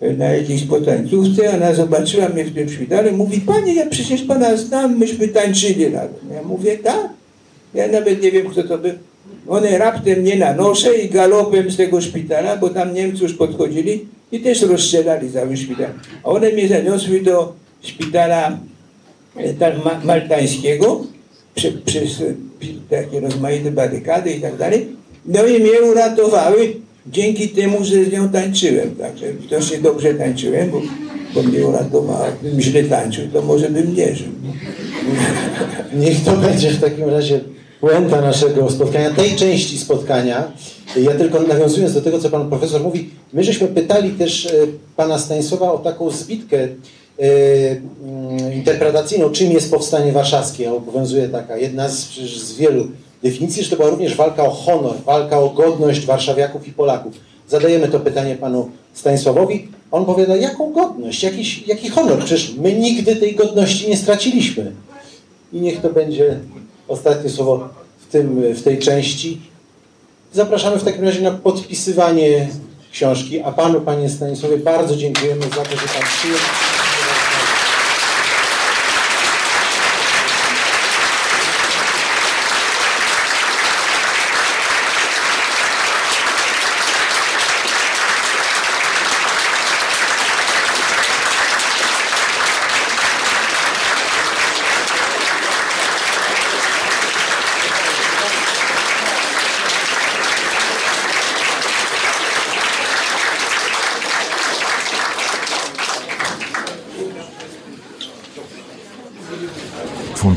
e, 0.00 0.12
na 0.12 0.24
jakiejś 0.24 0.62
potańcówce, 0.62 1.56
ona 1.56 1.74
zobaczyła 1.74 2.28
mnie 2.28 2.44
w 2.44 2.54
tym 2.54 2.68
szpitalu 2.68 3.16
mówi, 3.16 3.40
panie, 3.40 3.74
ja 3.74 3.86
przecież 3.86 4.22
pana 4.22 4.56
znam, 4.56 4.98
myśmy 4.98 5.28
tańczyli 5.28 5.88
razem. 5.88 6.30
Ja 6.34 6.42
mówię, 6.42 6.78
tak. 6.78 7.08
Ja 7.74 7.88
nawet 7.88 8.22
nie 8.22 8.30
wiem, 8.32 8.50
kto 8.50 8.62
to 8.62 8.78
był. 8.78 8.92
One 9.48 9.78
raptem 9.78 10.18
mnie 10.20 10.36
nanoszę 10.36 10.94
i 10.98 11.08
galopem 11.08 11.70
z 11.70 11.76
tego 11.76 12.00
szpitala, 12.00 12.56
bo 12.56 12.68
tam 12.68 12.94
Niemcy 12.94 13.22
już 13.22 13.34
podchodzili 13.34 14.04
i 14.32 14.40
też 14.40 14.62
rozstrzelali 14.62 15.32
cały 15.32 15.56
szpital. 15.56 15.90
A 16.24 16.28
one 16.28 16.50
mnie 16.52 16.68
zaniosły 16.68 17.20
do 17.20 17.52
szpitala 17.82 18.58
e, 19.36 19.78
ma, 19.84 20.00
maltańskiego 20.04 21.04
prze, 21.54 21.72
przez 21.72 22.22
pi- 22.60 22.80
takie 22.90 23.20
rozmaite 23.20 23.70
barykady 23.70 24.30
i 24.30 24.40
tak 24.40 24.56
dalej. 24.56 24.86
No 25.26 25.46
i 25.46 25.60
mnie 25.60 25.82
uratowały 25.82 26.72
dzięki 27.06 27.48
temu, 27.48 27.84
że 27.84 28.04
z 28.04 28.12
nią 28.12 28.28
tańczyłem. 28.28 28.94
Także 28.96 29.32
widocznie 29.32 29.78
dobrze 29.78 30.14
tańczyłem, 30.14 30.70
bo, 30.70 30.82
bo 31.34 31.42
mnie 31.42 31.66
uratowała. 31.66 32.26
Gdybym 32.40 32.60
źle 32.60 32.82
tańczył, 32.84 33.24
to 33.32 33.42
może 33.42 33.70
bym 33.70 33.94
nie 33.94 34.16
żył. 34.16 34.28
Niech 35.94 36.24
to 36.24 36.36
będzie 36.36 36.70
w 36.70 36.80
takim 36.80 37.08
razie 37.08 37.40
puenta 37.82 38.20
naszego 38.20 38.70
spotkania, 38.70 39.10
tej 39.10 39.36
części 39.36 39.78
spotkania. 39.78 40.52
Ja 40.96 41.14
tylko 41.14 41.40
nawiązując 41.40 41.94
do 41.94 42.00
tego, 42.00 42.18
co 42.18 42.30
pan 42.30 42.48
profesor 42.48 42.82
mówi, 42.82 43.10
my 43.32 43.44
żeśmy 43.44 43.68
pytali 43.68 44.10
też 44.10 44.46
e, 44.46 44.50
pana 44.96 45.18
Stanisława 45.18 45.72
o 45.72 45.78
taką 45.78 46.10
zbitkę 46.10 46.58
e, 46.58 46.68
mm, 47.18 48.52
interpretacyjną, 48.54 49.30
czym 49.30 49.52
jest 49.52 49.70
powstanie 49.70 50.12
warszawskie. 50.12 50.72
Obowiązuje 50.72 51.28
taka 51.28 51.56
jedna 51.56 51.88
z, 51.88 52.08
z 52.14 52.56
wielu 52.56 52.88
definicji, 53.22 53.64
że 53.64 53.70
to 53.70 53.76
była 53.76 53.90
również 53.90 54.16
walka 54.16 54.44
o 54.44 54.50
honor, 54.50 54.94
walka 55.06 55.38
o 55.38 55.50
godność 55.50 56.06
warszawiaków 56.06 56.68
i 56.68 56.72
Polaków. 56.72 57.12
Zadajemy 57.48 57.88
to 57.88 58.00
pytanie 58.00 58.36
panu 58.36 58.70
Stanisławowi. 58.94 59.68
On 59.90 60.04
powiada, 60.04 60.36
jaką 60.36 60.72
godność, 60.72 61.22
jakiś, 61.22 61.68
jaki 61.68 61.88
honor? 61.88 62.18
Przecież 62.18 62.54
my 62.56 62.72
nigdy 62.72 63.16
tej 63.16 63.34
godności 63.34 63.88
nie 63.88 63.96
straciliśmy. 63.96 64.72
I 65.52 65.60
niech 65.60 65.80
to 65.80 65.90
będzie 65.90 66.40
ostatnie 66.88 67.30
słowo 67.30 67.68
w, 67.98 68.12
tym, 68.12 68.54
w 68.54 68.62
tej 68.62 68.78
części. 68.78 69.40
Zapraszamy 70.32 70.78
w 70.78 70.84
takim 70.84 71.04
razie 71.04 71.20
na 71.20 71.30
podpisywanie 71.30 72.48
książki, 72.92 73.40
a 73.40 73.52
panu, 73.52 73.80
panie 73.80 74.10
Stanisławie, 74.10 74.58
bardzo 74.58 74.96
dziękujemy 74.96 75.42
za 75.42 75.62
to, 75.62 75.76
że 75.76 75.88
pan 75.88 76.02
przyjął. 76.18 76.38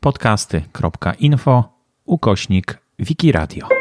podcasty.info 0.00 1.64
ukośnik 2.04 2.78
Wikiradio. 2.98 3.75